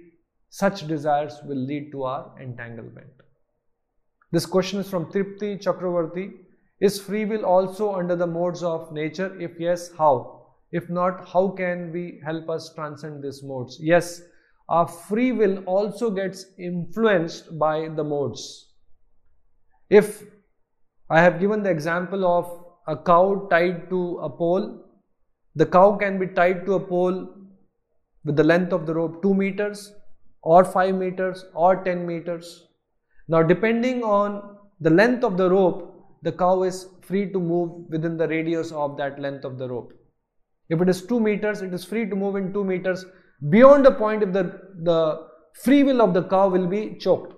such 0.51 0.87
desires 0.87 1.39
will 1.45 1.57
lead 1.57 1.93
to 1.93 2.03
our 2.05 2.35
entanglement. 2.41 3.11
This 4.33 4.47
question 4.47 4.81
is 4.81 4.91
from 4.91 5.07
Tripti 5.13 5.63
Chakravarti. 5.63 6.33
Is 6.81 7.01
free 7.01 7.25
will 7.25 7.45
also 7.45 7.95
under 7.95 8.17
the 8.17 8.27
modes 8.27 8.63
of 8.63 8.93
nature? 8.93 9.41
If 9.41 9.59
yes, 9.59 9.93
how? 9.97 10.57
If 10.73 10.91
not, 10.91 11.27
how 11.29 11.49
can 11.49 11.93
we 11.93 12.21
help 12.25 12.51
us 12.51 12.75
transcend 12.75 13.23
these 13.23 13.43
modes? 13.43 13.79
Yes, 13.81 14.21
our 14.69 14.87
free 14.87 15.33
will 15.33 15.63
also 15.65 16.11
gets 16.11 16.47
influenced 16.59 17.59
by 17.59 17.89
the 17.89 18.03
modes. 18.03 18.73
If 19.91 20.25
I 21.09 21.21
have 21.21 21.39
given 21.39 21.63
the 21.63 21.71
example 21.71 22.27
of 22.27 22.65
a 22.89 22.97
cow 22.97 23.47
tied 23.51 23.89
to 23.91 24.19
a 24.19 24.31
pole, 24.31 24.85
the 25.55 25.67
cow 25.67 25.97
can 25.97 26.19
be 26.19 26.27
tied 26.27 26.67
to 26.67 26.75
a 26.75 26.81
pole 26.81 27.29
with 28.25 28.37
the 28.37 28.45
length 28.45 28.73
of 28.73 28.87
the 28.87 28.95
rope 28.95 29.23
2 29.23 29.35
meters 29.35 29.93
or 30.43 30.65
5 30.65 30.95
meters 30.95 31.45
or 31.55 31.83
10 31.85 32.07
meters. 32.07 32.67
Now, 33.29 33.43
depending 33.43 34.03
on 34.03 34.57
the 34.81 34.91
length 34.91 35.25
of 35.25 35.37
the 35.37 35.49
rope, 35.49 35.93
the 36.23 36.33
cow 36.33 36.65
is 36.65 36.89
free 37.03 37.31
to 37.33 37.39
move 37.39 37.89
within 37.89 38.17
the 38.17 38.27
radius 38.27 38.73
of 38.73 38.97
that 38.97 39.21
length 39.21 39.45
of 39.45 39.59
the 39.59 39.69
rope. 39.69 39.93
If 40.69 40.81
it 40.81 40.89
is 40.89 41.03
2 41.07 41.21
meters, 41.21 41.63
it 41.63 41.73
is 41.73 41.85
free 41.85 42.09
to 42.11 42.17
move 42.17 42.35
in 42.35 42.53
2 42.53 42.65
meters. 42.65 43.05
Beyond 43.51 43.85
the 43.85 43.93
point, 43.93 44.23
if 44.23 44.33
the, 44.33 44.61
the 44.83 45.27
free 45.63 45.83
will 45.83 46.01
of 46.01 46.15
the 46.15 46.25
cow 46.25 46.49
will 46.49 46.67
be 46.67 46.97
choked. 46.99 47.35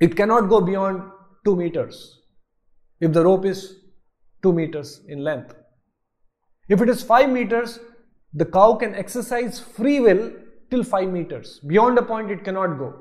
It 0.00 0.16
cannot 0.16 0.48
go 0.48 0.60
beyond 0.60 1.02
2 1.44 1.56
meters 1.56 2.20
if 3.00 3.12
the 3.12 3.24
rope 3.24 3.44
is 3.44 3.76
2 4.42 4.52
meters 4.52 5.02
in 5.08 5.22
length. 5.22 5.54
If 6.68 6.80
it 6.80 6.88
is 6.88 7.02
5 7.02 7.30
meters, 7.30 7.78
the 8.32 8.44
cow 8.44 8.74
can 8.74 8.94
exercise 8.94 9.58
free 9.58 10.00
will 10.00 10.32
till 10.70 10.84
5 10.84 11.08
meters. 11.08 11.60
Beyond 11.66 11.98
a 11.98 12.02
point, 12.02 12.30
it 12.30 12.44
cannot 12.44 12.78
go. 12.78 12.94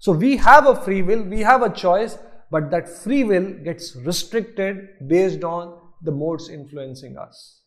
So 0.00 0.12
we 0.12 0.36
have 0.36 0.66
a 0.66 0.76
free 0.76 1.02
will, 1.02 1.22
we 1.22 1.40
have 1.40 1.62
a 1.62 1.70
choice, 1.70 2.18
but 2.50 2.70
that 2.70 2.88
free 2.88 3.24
will 3.24 3.52
gets 3.64 3.96
restricted 3.96 4.88
based 5.08 5.44
on 5.44 5.80
the 6.02 6.12
modes 6.12 6.48
influencing 6.48 7.16
us. 7.16 7.62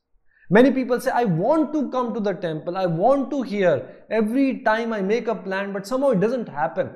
Many 0.49 0.72
people 0.72 1.02
say, 1.02 1.11
I 1.11 1.26
want 1.26 1.74
to 1.74 1.90
come 1.91 2.14
to 2.14 2.22
the 2.22 2.34
temple, 2.34 2.78
I 2.78 2.86
want 2.86 3.30
to 3.32 3.41
hear. 3.41 4.06
Every 4.10 4.60
time 4.60 4.94
I 4.94 5.02
make 5.02 5.28
a 5.28 5.36
plan, 5.36 5.74
but 5.74 5.86
somehow 5.86 6.11
it 6.11 6.22
doesn't 6.22 6.48
happen. 6.48 6.90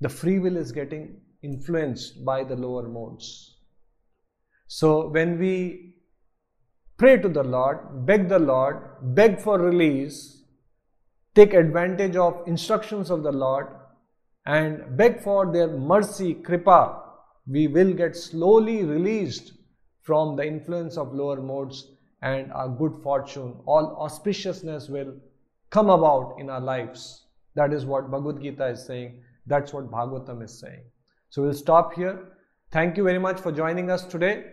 The 0.00 0.10
free 0.10 0.38
will 0.38 0.56
is 0.56 0.72
getting 0.72 1.20
influenced 1.42 2.24
by 2.24 2.44
the 2.44 2.56
lower 2.56 2.86
modes. 2.86 3.56
So 4.66 5.08
when 5.08 5.38
we 5.38 5.94
pray 6.98 7.16
to 7.16 7.28
the 7.28 7.42
Lord, 7.42 8.04
beg 8.04 8.28
the 8.28 8.38
Lord, 8.38 8.76
beg 9.14 9.40
for 9.40 9.58
release, 9.58 10.44
take 11.34 11.54
advantage 11.54 12.16
of 12.16 12.42
instructions 12.46 13.10
of 13.10 13.22
the 13.22 13.32
Lord, 13.32 13.68
and 14.44 14.96
beg 14.98 15.22
for 15.22 15.50
their 15.50 15.68
mercy, 15.68 16.34
kripa, 16.34 17.00
we 17.46 17.68
will 17.68 17.92
get 17.94 18.16
slowly 18.16 18.84
released 18.84 19.52
from 20.02 20.36
the 20.36 20.44
influence 20.44 20.96
of 20.96 21.14
lower 21.14 21.40
modes 21.40 21.91
and 22.22 22.52
our 22.52 22.68
good 22.68 22.94
fortune, 23.02 23.54
all 23.66 23.96
auspiciousness 24.00 24.88
will 24.88 25.14
come 25.70 25.90
about 25.90 26.36
in 26.38 26.48
our 26.48 26.60
lives. 26.60 27.26
That 27.54 27.72
is 27.72 27.84
what 27.84 28.10
Bhagavad 28.10 28.42
Gita 28.42 28.66
is 28.66 28.86
saying. 28.86 29.20
That's 29.46 29.72
what 29.72 29.90
Bhagavatam 29.90 30.42
is 30.42 30.58
saying. 30.58 30.84
So 31.30 31.42
we'll 31.42 31.54
stop 31.54 31.94
here. 31.94 32.28
Thank 32.70 32.96
you 32.96 33.04
very 33.04 33.18
much 33.18 33.40
for 33.40 33.52
joining 33.52 33.90
us 33.90 34.04
today. 34.04 34.51